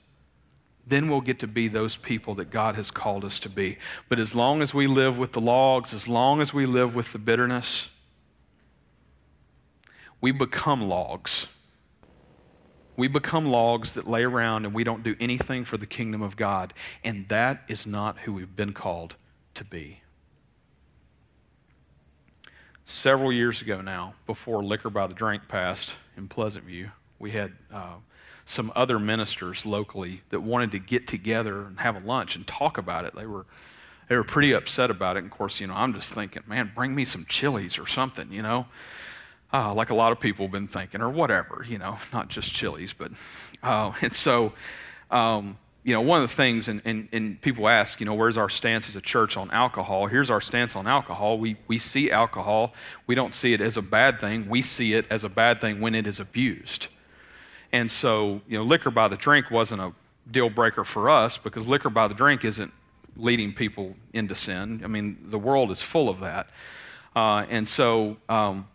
then 0.88 1.08
we'll 1.08 1.20
get 1.20 1.38
to 1.40 1.46
be 1.46 1.68
those 1.68 1.96
people 1.96 2.34
that 2.36 2.50
God 2.50 2.74
has 2.76 2.90
called 2.90 3.24
us 3.24 3.38
to 3.40 3.48
be. 3.48 3.78
But 4.08 4.18
as 4.18 4.34
long 4.34 4.62
as 4.62 4.72
we 4.72 4.86
live 4.86 5.18
with 5.18 5.32
the 5.32 5.40
logs, 5.40 5.92
as 5.92 6.08
long 6.08 6.40
as 6.40 6.54
we 6.54 6.66
live 6.66 6.94
with 6.94 7.12
the 7.12 7.18
bitterness, 7.18 7.88
we 10.20 10.32
become 10.32 10.88
logs. 10.88 11.46
We 12.96 13.06
become 13.06 13.46
logs 13.46 13.92
that 13.92 14.08
lay 14.08 14.24
around 14.24 14.64
and 14.64 14.74
we 14.74 14.82
don't 14.82 15.02
do 15.02 15.14
anything 15.20 15.64
for 15.64 15.76
the 15.76 15.86
kingdom 15.86 16.22
of 16.22 16.36
God. 16.36 16.74
And 17.04 17.28
that 17.28 17.62
is 17.68 17.86
not 17.86 18.18
who 18.18 18.32
we've 18.32 18.56
been 18.56 18.72
called 18.72 19.14
to 19.54 19.64
be. 19.64 20.00
Several 22.84 23.32
years 23.32 23.60
ago 23.60 23.80
now, 23.80 24.14
before 24.26 24.64
Liquor 24.64 24.90
by 24.90 25.06
the 25.06 25.14
Drink 25.14 25.46
passed 25.46 25.94
in 26.16 26.26
Pleasant 26.26 26.64
View, 26.64 26.90
we 27.18 27.30
had 27.32 27.52
uh, 27.72 27.96
some 28.48 28.72
other 28.74 28.98
ministers 28.98 29.66
locally 29.66 30.22
that 30.30 30.40
wanted 30.40 30.70
to 30.72 30.78
get 30.78 31.06
together 31.06 31.66
and 31.66 31.80
have 31.80 31.96
a 31.96 32.06
lunch 32.06 32.34
and 32.34 32.46
talk 32.46 32.78
about 32.78 33.04
it. 33.04 33.14
They 33.14 33.26
were 33.26 33.44
they 34.08 34.16
were 34.16 34.24
pretty 34.24 34.52
upset 34.52 34.90
about 34.90 35.16
it. 35.16 35.18
And 35.20 35.30
of 35.30 35.36
course, 35.36 35.60
you 35.60 35.66
know, 35.66 35.74
I'm 35.74 35.92
just 35.92 36.14
thinking, 36.14 36.42
man, 36.46 36.72
bring 36.74 36.94
me 36.94 37.04
some 37.04 37.26
chilies 37.28 37.78
or 37.78 37.86
something, 37.86 38.32
you 38.32 38.40
know, 38.40 38.66
uh, 39.52 39.74
like 39.74 39.90
a 39.90 39.94
lot 39.94 40.12
of 40.12 40.20
people 40.20 40.46
have 40.46 40.52
been 40.52 40.66
thinking, 40.66 41.02
or 41.02 41.10
whatever, 41.10 41.62
you 41.68 41.76
know, 41.76 41.98
not 42.10 42.28
just 42.28 42.50
chilies, 42.54 42.94
but 42.94 43.12
uh, 43.62 43.92
and 44.02 44.12
so. 44.12 44.52
Um, 45.10 45.58
you 45.84 45.94
know, 45.94 46.02
one 46.02 46.20
of 46.20 46.28
the 46.28 46.34
things, 46.34 46.68
and, 46.68 46.82
and, 46.84 47.08
and 47.12 47.40
people 47.40 47.66
ask, 47.66 47.98
you 47.98 48.04
know, 48.04 48.12
where's 48.12 48.36
our 48.36 48.50
stance 48.50 48.90
as 48.90 48.96
a 48.96 49.00
church 49.00 49.38
on 49.38 49.50
alcohol? 49.52 50.06
Here's 50.06 50.28
our 50.28 50.40
stance 50.40 50.76
on 50.76 50.86
alcohol. 50.86 51.38
We, 51.38 51.56
we 51.66 51.78
see 51.78 52.10
alcohol, 52.10 52.74
we 53.06 53.14
don't 53.14 53.32
see 53.32 53.54
it 53.54 53.62
as 53.62 53.78
a 53.78 53.82
bad 53.82 54.20
thing. 54.20 54.50
We 54.50 54.60
see 54.60 54.92
it 54.92 55.06
as 55.08 55.24
a 55.24 55.30
bad 55.30 55.62
thing 55.62 55.80
when 55.80 55.94
it 55.94 56.06
is 56.06 56.20
abused. 56.20 56.88
And 57.72 57.90
so, 57.90 58.40
you 58.48 58.58
know, 58.58 58.64
liquor 58.64 58.90
by 58.90 59.08
the 59.08 59.16
drink 59.16 59.50
wasn't 59.50 59.80
a 59.80 59.92
deal 60.30 60.50
breaker 60.50 60.84
for 60.84 61.10
us 61.10 61.36
because 61.36 61.66
liquor 61.66 61.90
by 61.90 62.08
the 62.08 62.14
drink 62.14 62.44
isn't 62.44 62.72
leading 63.16 63.52
people 63.52 63.96
into 64.12 64.34
sin. 64.34 64.80
I 64.84 64.86
mean, 64.86 65.18
the 65.22 65.38
world 65.38 65.70
is 65.70 65.82
full 65.82 66.08
of 66.08 66.20
that. 66.20 66.48
Uh, 67.16 67.44
and 67.50 67.66
so, 67.66 68.16
um, 68.28 68.68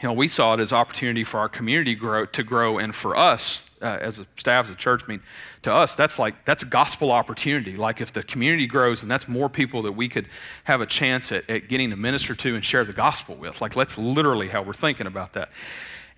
you 0.00 0.08
know, 0.08 0.12
we 0.12 0.28
saw 0.28 0.54
it 0.54 0.60
as 0.60 0.72
opportunity 0.72 1.24
for 1.24 1.38
our 1.38 1.48
community 1.48 1.94
grow, 1.94 2.26
to 2.26 2.42
grow 2.42 2.78
and 2.78 2.94
for 2.94 3.16
us 3.16 3.66
uh, 3.80 3.98
as 4.00 4.20
a 4.20 4.26
staff, 4.36 4.66
as 4.66 4.70
a 4.70 4.76
church, 4.76 5.02
I 5.06 5.12
mean, 5.12 5.22
to 5.62 5.72
us, 5.72 5.94
that's 5.94 6.18
like, 6.18 6.44
that's 6.44 6.64
gospel 6.64 7.10
opportunity. 7.10 7.76
Like 7.76 8.00
if 8.00 8.12
the 8.12 8.22
community 8.22 8.66
grows 8.66 9.02
and 9.02 9.10
that's 9.10 9.28
more 9.28 9.48
people 9.48 9.82
that 9.82 9.92
we 9.92 10.08
could 10.08 10.28
have 10.64 10.80
a 10.80 10.86
chance 10.86 11.32
at, 11.32 11.48
at 11.48 11.68
getting 11.68 11.90
to 11.90 11.96
minister 11.96 12.34
to 12.34 12.54
and 12.54 12.64
share 12.64 12.84
the 12.84 12.92
gospel 12.92 13.34
with. 13.34 13.60
Like 13.60 13.74
that's 13.74 13.98
literally 13.98 14.48
how 14.48 14.62
we're 14.62 14.72
thinking 14.72 15.06
about 15.06 15.32
that. 15.34 15.50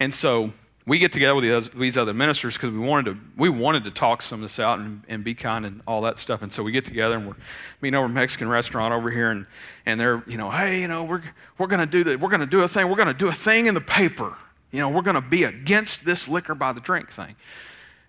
And 0.01 0.13
so 0.13 0.53
we 0.87 1.01
get 1.01 1.13
together 1.13 1.35
with 1.35 1.75
these 1.75 1.99
other 1.99 2.15
ministers 2.15 2.55
because 2.55 2.71
we 2.71 2.79
wanted 2.79 3.13
to 3.13 3.19
we 3.37 3.49
wanted 3.49 3.83
to 3.85 3.91
talk 3.91 4.23
some 4.23 4.39
of 4.39 4.43
this 4.43 4.61
out 4.61 4.79
and, 4.79 5.03
and 5.09 5.25
be 5.25 5.35
kind 5.35 5.67
and 5.67 5.83
all 5.87 6.03
that 6.03 6.17
stuff. 6.17 6.43
And 6.43 6.53
so 6.53 6.63
we 6.63 6.71
get 6.71 6.85
together 6.85 7.17
and 7.17 7.27
we're 7.27 7.37
meeting 7.81 7.97
over 7.97 8.07
a 8.07 8.09
Mexican 8.09 8.49
restaurant 8.49 8.95
over 8.95 9.11
here 9.11 9.33
and 9.33 9.47
and 9.85 9.99
they're 9.99 10.23
you 10.29 10.39
know 10.39 10.49
hey 10.51 10.81
you 10.81 10.87
know 10.87 11.03
we're 11.03 11.23
we're 11.59 11.67
gonna 11.67 11.87
do 11.87 12.05
that 12.05 12.21
we're 12.21 12.29
gonna 12.29 12.47
do 12.47 12.63
a 12.63 12.69
thing 12.69 12.89
we're 12.89 12.97
gonna 12.97 13.13
do 13.13 13.27
a 13.27 13.33
thing 13.33 13.67
in 13.67 13.75
the 13.75 13.81
paper 13.81 14.37
you 14.71 14.79
know 14.79 14.89
we're 14.89 15.03
gonna 15.03 15.21
be 15.21 15.43
against 15.43 16.05
this 16.05 16.29
liquor 16.29 16.55
by 16.55 16.73
the 16.73 16.81
drink 16.81 17.11
thing. 17.11 17.35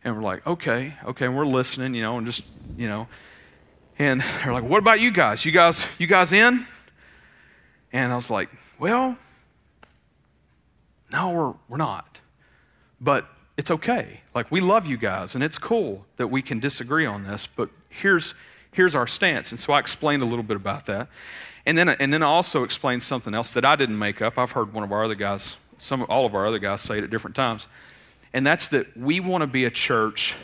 And 0.03 0.15
we're 0.15 0.21
like 0.21 0.45
okay 0.45 0.93
okay 1.03 1.25
and 1.25 1.35
we're 1.35 1.47
listening 1.47 1.95
you 1.95 2.03
know 2.03 2.19
and 2.19 2.27
just 2.27 2.43
you 2.77 2.87
know 2.87 3.07
and 3.97 4.21
they're 4.43 4.53
like 4.53 4.63
what 4.63 4.77
about 4.77 4.99
you 4.99 5.09
guys 5.09 5.43
you 5.45 5.51
guys 5.51 5.83
you 5.97 6.05
guys 6.05 6.31
in? 6.31 6.63
And 7.91 8.11
I 8.11 8.15
was 8.15 8.29
like 8.29 8.49
well 8.77 9.17
no 11.11 11.31
we're 11.31 11.53
we're 11.69 11.77
not 11.77 12.19
but 12.99 13.27
it's 13.57 13.71
okay. 13.71 14.21
Like, 14.35 14.51
we 14.51 14.61
love 14.61 14.85
you 14.85 14.97
guys, 14.97 15.35
and 15.35 15.43
it's 15.43 15.57
cool 15.57 16.05
that 16.17 16.27
we 16.27 16.41
can 16.41 16.59
disagree 16.59 17.05
on 17.05 17.23
this, 17.23 17.47
but 17.47 17.69
here's, 17.89 18.33
here's 18.71 18.95
our 18.95 19.07
stance. 19.07 19.51
And 19.51 19.59
so 19.59 19.73
I 19.73 19.79
explained 19.79 20.21
a 20.21 20.25
little 20.25 20.43
bit 20.43 20.57
about 20.57 20.85
that. 20.85 21.09
And 21.65 21.77
then, 21.77 21.89
and 21.89 22.13
then 22.13 22.23
I 22.23 22.27
also 22.27 22.63
explained 22.63 23.03
something 23.03 23.33
else 23.33 23.51
that 23.53 23.65
I 23.65 23.75
didn't 23.75 23.97
make 23.97 24.21
up. 24.21 24.37
I've 24.37 24.51
heard 24.51 24.73
one 24.73 24.83
of 24.83 24.91
our 24.91 25.03
other 25.03 25.15
guys, 25.15 25.57
some, 25.77 26.05
all 26.07 26.25
of 26.25 26.33
our 26.33 26.47
other 26.47 26.59
guys 26.59 26.81
say 26.81 26.99
it 26.99 27.03
at 27.03 27.09
different 27.09 27.35
times. 27.35 27.67
And 28.33 28.45
that's 28.45 28.69
that 28.69 28.95
we 28.95 29.19
want 29.19 29.41
to 29.41 29.47
be 29.47 29.65
a 29.65 29.71
church 29.71 30.35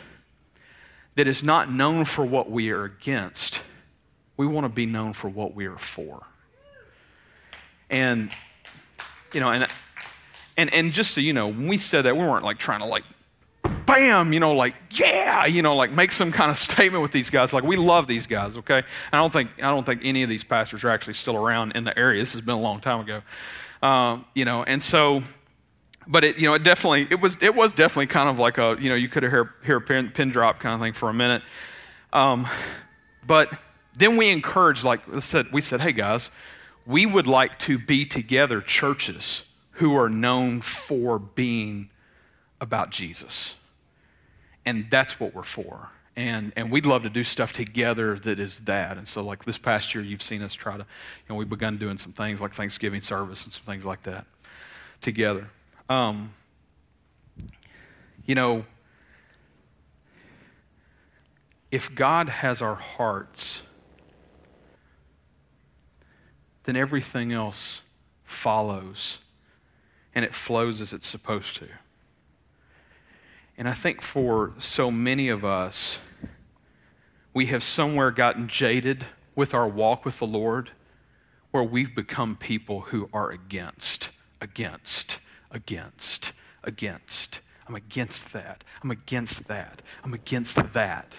that 1.14 1.26
is 1.28 1.42
not 1.42 1.72
known 1.72 2.04
for 2.04 2.24
what 2.24 2.50
we 2.50 2.70
are 2.70 2.84
against. 2.84 3.60
We 4.36 4.46
want 4.46 4.64
to 4.64 4.68
be 4.68 4.84
known 4.84 5.12
for 5.12 5.28
what 5.28 5.54
we 5.54 5.66
are 5.66 5.78
for. 5.78 6.26
And, 7.88 8.30
you 9.32 9.40
know, 9.40 9.50
and 9.50 9.68
and, 10.56 10.72
and 10.72 10.92
just 10.92 11.12
so 11.12 11.20
you 11.20 11.32
know, 11.32 11.48
when 11.48 11.68
we 11.68 11.78
said 11.78 12.02
that, 12.02 12.16
we 12.16 12.24
weren't 12.24 12.44
like 12.44 12.58
trying 12.58 12.80
to 12.80 12.86
like, 12.86 13.04
bam, 13.86 14.32
you 14.32 14.40
know, 14.40 14.52
like, 14.52 14.74
yeah, 14.90 15.46
you 15.46 15.62
know, 15.62 15.76
like 15.76 15.90
make 15.90 16.12
some 16.12 16.32
kind 16.32 16.50
of 16.50 16.58
statement 16.70 17.02
with 17.02 17.12
these 17.12 17.30
guys. 17.30 17.52
Like, 17.52 17.64
we 17.64 17.76
love 17.76 18.06
these 18.06 18.26
guys, 18.26 18.56
okay? 18.58 18.82
I 19.12 19.16
don't 19.16 19.32
think, 19.32 19.50
I 19.58 19.70
don't 19.70 19.84
think 19.84 20.02
any 20.04 20.22
of 20.22 20.28
these 20.28 20.44
pastors 20.44 20.84
are 20.84 20.90
actually 20.90 21.14
still 21.14 21.36
around 21.36 21.72
in 21.72 21.84
the 21.84 21.98
area. 21.98 22.20
This 22.20 22.32
has 22.34 22.42
been 22.42 22.54
a 22.54 22.60
long 22.60 22.80
time 22.80 23.00
ago. 23.00 23.22
Um, 23.82 24.24
you 24.34 24.44
know, 24.44 24.62
and 24.62 24.82
so, 24.82 25.22
but 26.06 26.24
it, 26.24 26.36
you 26.36 26.46
know, 26.46 26.54
it 26.54 26.62
definitely, 26.62 27.06
it 27.10 27.20
was, 27.20 27.36
it 27.40 27.54
was 27.54 27.72
definitely 27.72 28.06
kind 28.06 28.28
of 28.28 28.38
like 28.38 28.58
a, 28.58 28.76
you 28.80 28.88
know, 28.88 28.94
you 28.94 29.08
could 29.08 29.22
hear, 29.22 29.54
hear 29.64 29.76
a 29.76 29.80
pin, 29.80 30.10
pin 30.10 30.30
drop 30.30 30.60
kind 30.60 30.74
of 30.74 30.80
thing 30.80 30.92
for 30.92 31.10
a 31.10 31.14
minute. 31.14 31.42
Um, 32.12 32.46
but 33.26 33.52
then 33.96 34.16
we 34.16 34.28
encouraged, 34.30 34.84
like 34.84 35.00
said, 35.20 35.52
we 35.52 35.60
said, 35.60 35.80
hey 35.80 35.92
guys, 35.92 36.30
we 36.86 37.06
would 37.06 37.26
like 37.26 37.58
to 37.60 37.78
be 37.78 38.04
together 38.04 38.60
churches 38.60 39.44
who 39.74 39.96
are 39.96 40.08
known 40.08 40.60
for 40.60 41.18
being 41.18 41.90
about 42.60 42.90
Jesus. 42.90 43.54
And 44.64 44.86
that's 44.90 45.18
what 45.18 45.34
we're 45.34 45.42
for. 45.42 45.90
And, 46.16 46.52
and 46.54 46.70
we'd 46.70 46.86
love 46.86 47.02
to 47.02 47.10
do 47.10 47.24
stuff 47.24 47.52
together 47.52 48.18
that 48.20 48.38
is 48.38 48.60
that. 48.60 48.96
And 48.96 49.06
so, 49.06 49.22
like 49.22 49.44
this 49.44 49.58
past 49.58 49.94
year, 49.94 50.04
you've 50.04 50.22
seen 50.22 50.42
us 50.42 50.54
try 50.54 50.76
to, 50.76 50.82
you 50.82 51.28
know, 51.28 51.34
we've 51.34 51.48
begun 51.48 51.76
doing 51.76 51.98
some 51.98 52.12
things 52.12 52.40
like 52.40 52.54
Thanksgiving 52.54 53.00
service 53.00 53.44
and 53.44 53.52
some 53.52 53.64
things 53.64 53.84
like 53.84 54.04
that 54.04 54.24
together. 55.00 55.48
Um, 55.88 56.30
you 58.24 58.36
know, 58.36 58.64
if 61.72 61.92
God 61.96 62.28
has 62.28 62.62
our 62.62 62.76
hearts, 62.76 63.62
then 66.62 66.76
everything 66.76 67.32
else 67.32 67.82
follows 68.24 69.18
and 70.14 70.24
it 70.24 70.34
flows 70.34 70.80
as 70.80 70.92
it's 70.92 71.06
supposed 71.06 71.56
to. 71.56 71.68
And 73.56 73.68
I 73.68 73.72
think 73.74 74.02
for 74.02 74.52
so 74.58 74.90
many 74.90 75.28
of 75.28 75.44
us, 75.44 75.98
we 77.32 77.46
have 77.46 77.62
somewhere 77.62 78.10
gotten 78.10 78.48
jaded 78.48 79.06
with 79.34 79.54
our 79.54 79.68
walk 79.68 80.04
with 80.04 80.18
the 80.18 80.26
Lord 80.26 80.70
where 81.50 81.62
we've 81.62 81.94
become 81.94 82.36
people 82.36 82.82
who 82.82 83.08
are 83.12 83.30
against, 83.30 84.10
against, 84.40 85.18
against, 85.50 86.32
against. 86.64 87.40
I'm 87.68 87.74
against 87.74 88.32
that. 88.32 88.64
I'm 88.82 88.90
against 88.90 89.46
that. 89.48 89.82
I'm 90.02 90.12
against 90.12 90.56
that. 90.72 91.12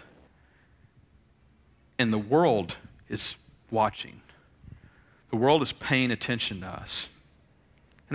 And 1.97 2.11
the 2.11 2.17
world 2.17 2.75
is 3.07 3.35
watching. 3.71 4.21
The 5.29 5.37
world 5.37 5.61
is 5.61 5.71
paying 5.71 6.11
attention 6.11 6.61
to 6.61 6.67
us. 6.67 7.07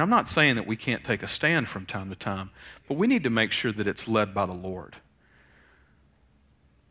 And 0.00 0.04
I'm 0.04 0.16
not 0.16 0.30
saying 0.30 0.54
that 0.54 0.66
we 0.66 0.76
can't 0.76 1.04
take 1.04 1.22
a 1.22 1.28
stand 1.28 1.68
from 1.68 1.84
time 1.84 2.08
to 2.08 2.16
time, 2.16 2.48
but 2.88 2.96
we 2.96 3.06
need 3.06 3.22
to 3.24 3.28
make 3.28 3.52
sure 3.52 3.70
that 3.70 3.86
it's 3.86 4.08
led 4.08 4.32
by 4.32 4.46
the 4.46 4.54
Lord. 4.54 4.96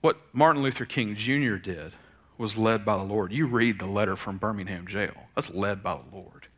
What 0.01 0.17
Martin 0.31 0.61
Luther 0.61 0.85
King 0.85 1.15
Jr. 1.15 1.55
did 1.55 1.93
was 2.37 2.55
led 2.55 2.85
by 2.85 2.97
the 2.97 3.03
Lord. 3.03 3.31
You 3.31 3.47
read 3.47 3.79
the 3.79 3.87
letter 3.87 4.15
from 4.15 4.37
Birmingham 4.37 4.85
jail, 4.85 5.15
that's 5.33 5.49
led 5.49 5.81
by 5.81 5.95
the 5.95 6.15
Lord. 6.15 6.49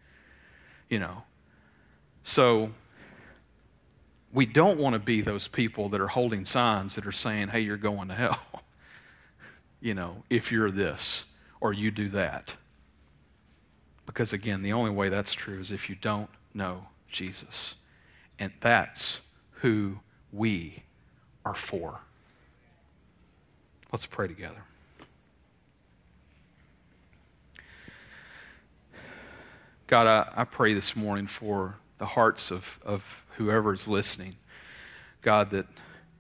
You 0.89 0.99
know. 0.99 1.23
So, 2.23 2.71
we 4.33 4.45
don't 4.45 4.77
want 4.77 4.91
to 4.91 4.99
be 4.99 5.21
those 5.21 5.47
people 5.47 5.87
that 5.87 6.01
are 6.01 6.09
holding 6.09 6.43
signs 6.43 6.95
that 6.95 7.07
are 7.07 7.13
saying, 7.13 7.47
hey, 7.47 7.61
you're 7.61 7.77
going 7.77 8.09
to 8.09 8.13
hell. 8.13 8.41
you 9.79 9.93
know, 9.93 10.25
if 10.29 10.51
you're 10.51 10.69
this 10.69 11.23
or 11.61 11.71
you 11.71 11.91
do 11.91 12.09
that. 12.09 12.55
Because 14.05 14.33
again, 14.33 14.63
the 14.63 14.73
only 14.73 14.91
way 14.91 15.07
that's 15.07 15.31
true 15.31 15.57
is 15.57 15.71
if 15.71 15.89
you 15.89 15.95
don't 15.95 16.29
know 16.53 16.85
Jesus. 17.09 17.75
And 18.39 18.51
that's 18.59 19.21
who 19.51 19.99
we 20.31 20.83
are 21.45 21.53
for. 21.53 22.01
Let's 23.91 24.05
pray 24.05 24.27
together. 24.27 24.63
God, 29.87 30.07
I, 30.07 30.41
I 30.41 30.43
pray 30.45 30.73
this 30.73 30.95
morning 30.95 31.27
for 31.27 31.75
the 31.97 32.05
hearts 32.05 32.49
of, 32.49 32.79
of 32.85 33.25
whoever 33.37 33.73
is 33.73 33.87
listening. 33.87 34.35
God, 35.21 35.51
that 35.51 35.67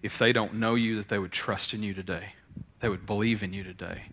if 0.03 0.17
they 0.17 0.33
don't 0.33 0.55
know 0.55 0.75
you, 0.75 0.97
that 0.97 1.07
they 1.07 1.17
would 1.17 1.31
trust 1.31 1.73
in 1.73 1.81
you 1.81 1.93
today. 1.93 2.33
They 2.81 2.89
would 2.89 3.05
believe 3.05 3.43
in 3.43 3.53
you 3.53 3.63
today. 3.63 4.03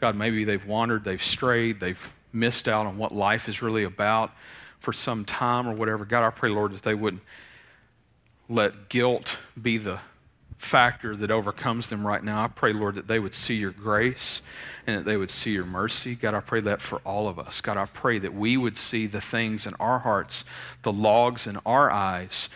God, 0.00 0.16
maybe 0.16 0.44
they've 0.44 0.66
wandered, 0.66 1.04
they've 1.04 1.22
strayed, 1.22 1.78
they've 1.78 2.14
missed 2.32 2.66
out 2.66 2.86
on 2.86 2.96
what 2.96 3.12
life 3.12 3.48
is 3.48 3.62
really 3.62 3.84
about 3.84 4.32
for 4.80 4.92
some 4.92 5.24
time 5.24 5.68
or 5.68 5.72
whatever. 5.74 6.04
God, 6.04 6.26
I 6.26 6.30
pray, 6.30 6.50
Lord, 6.50 6.72
that 6.72 6.82
they 6.82 6.94
wouldn't 6.94 7.22
let 8.48 8.88
guilt 8.88 9.36
be 9.60 9.78
the 9.78 10.00
factor 10.58 11.16
that 11.16 11.30
overcomes 11.30 11.88
them 11.88 12.06
right 12.06 12.22
now. 12.22 12.42
I 12.42 12.48
pray, 12.48 12.72
Lord, 12.72 12.96
that 12.96 13.06
they 13.06 13.18
would 13.18 13.32
see 13.32 13.54
your 13.54 13.70
grace 13.70 14.42
and 14.86 14.98
that 14.98 15.04
they 15.04 15.16
would 15.16 15.30
see 15.30 15.52
your 15.52 15.64
mercy. 15.64 16.14
God, 16.14 16.34
I 16.34 16.40
pray 16.40 16.60
that 16.62 16.82
for 16.82 16.98
all 16.98 17.28
of 17.28 17.38
us. 17.38 17.60
God, 17.60 17.76
I 17.76 17.86
pray 17.86 18.18
that 18.18 18.34
we 18.34 18.56
would 18.56 18.76
see 18.76 19.06
the 19.06 19.20
things 19.20 19.66
in 19.66 19.74
our 19.80 20.00
hearts, 20.00 20.44
the 20.82 20.92
logs 20.92 21.46
in 21.46 21.58
our 21.64 21.90
eyes. 21.90 22.48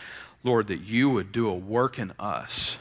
Lord, 0.42 0.66
that 0.66 0.80
you 0.80 1.08
would 1.08 1.32
do 1.32 1.48
a 1.48 1.54
work 1.54 1.98
in 1.98 2.12
us 2.18 2.76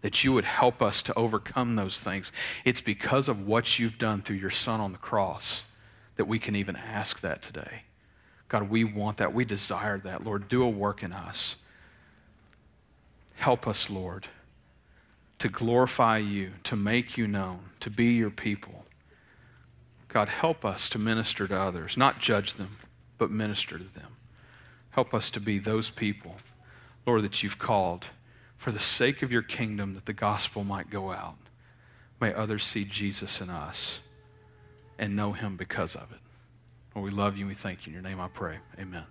that 0.00 0.22
you 0.22 0.32
would 0.32 0.44
help 0.44 0.80
us 0.80 1.02
to 1.02 1.18
overcome 1.18 1.74
those 1.74 2.00
things. 2.00 2.30
It's 2.64 2.80
because 2.80 3.28
of 3.28 3.46
what 3.46 3.80
you've 3.80 3.98
done 3.98 4.22
through 4.22 4.36
your 4.36 4.50
Son 4.50 4.80
on 4.80 4.92
the 4.92 4.98
cross. 4.98 5.64
that 6.18 6.26
we 6.26 6.38
can 6.38 6.56
even 6.56 6.76
ask 6.76 7.20
that 7.20 7.40
today. 7.40 7.82
God, 8.48 8.70
we 8.70 8.84
want 8.84 9.18
that. 9.18 9.34
We 9.34 9.44
desire 9.44 9.98
that. 9.98 10.24
Lord, 10.24 10.48
do 10.48 10.62
a 10.62 10.68
work 10.68 11.02
in 11.02 11.12
us. 11.12 11.56
Help 13.34 13.68
us, 13.68 13.88
Lord, 13.88 14.26
to 15.38 15.48
glorify 15.48 16.18
you, 16.18 16.52
to 16.64 16.74
make 16.74 17.16
you 17.16 17.26
known, 17.26 17.60
to 17.80 17.90
be 17.90 18.06
your 18.06 18.30
people. 18.30 18.84
God, 20.08 20.28
help 20.28 20.64
us 20.64 20.88
to 20.90 20.98
minister 20.98 21.46
to 21.46 21.56
others, 21.56 21.96
not 21.96 22.18
judge 22.18 22.54
them, 22.54 22.78
but 23.18 23.30
minister 23.30 23.78
to 23.78 23.84
them. 23.84 24.16
Help 24.90 25.14
us 25.14 25.30
to 25.30 25.40
be 25.40 25.58
those 25.58 25.90
people, 25.90 26.36
Lord, 27.06 27.22
that 27.22 27.42
you've 27.42 27.58
called 27.58 28.06
for 28.56 28.72
the 28.72 28.78
sake 28.78 29.22
of 29.22 29.30
your 29.30 29.42
kingdom 29.42 29.94
that 29.94 30.06
the 30.06 30.12
gospel 30.12 30.64
might 30.64 30.90
go 30.90 31.12
out. 31.12 31.36
May 32.20 32.34
others 32.34 32.64
see 32.64 32.84
Jesus 32.84 33.40
in 33.40 33.50
us 33.50 34.00
and 34.98 35.14
know 35.14 35.32
him 35.32 35.56
because 35.56 35.94
of 35.94 36.10
it. 36.10 36.18
Lord, 36.98 37.12
we 37.12 37.16
love 37.16 37.36
you 37.36 37.42
and 37.42 37.48
we 37.48 37.54
thank 37.54 37.86
you. 37.86 37.90
In 37.90 37.92
your 37.94 38.02
name 38.02 38.18
I 38.20 38.26
pray. 38.26 38.58
Amen. 38.76 39.04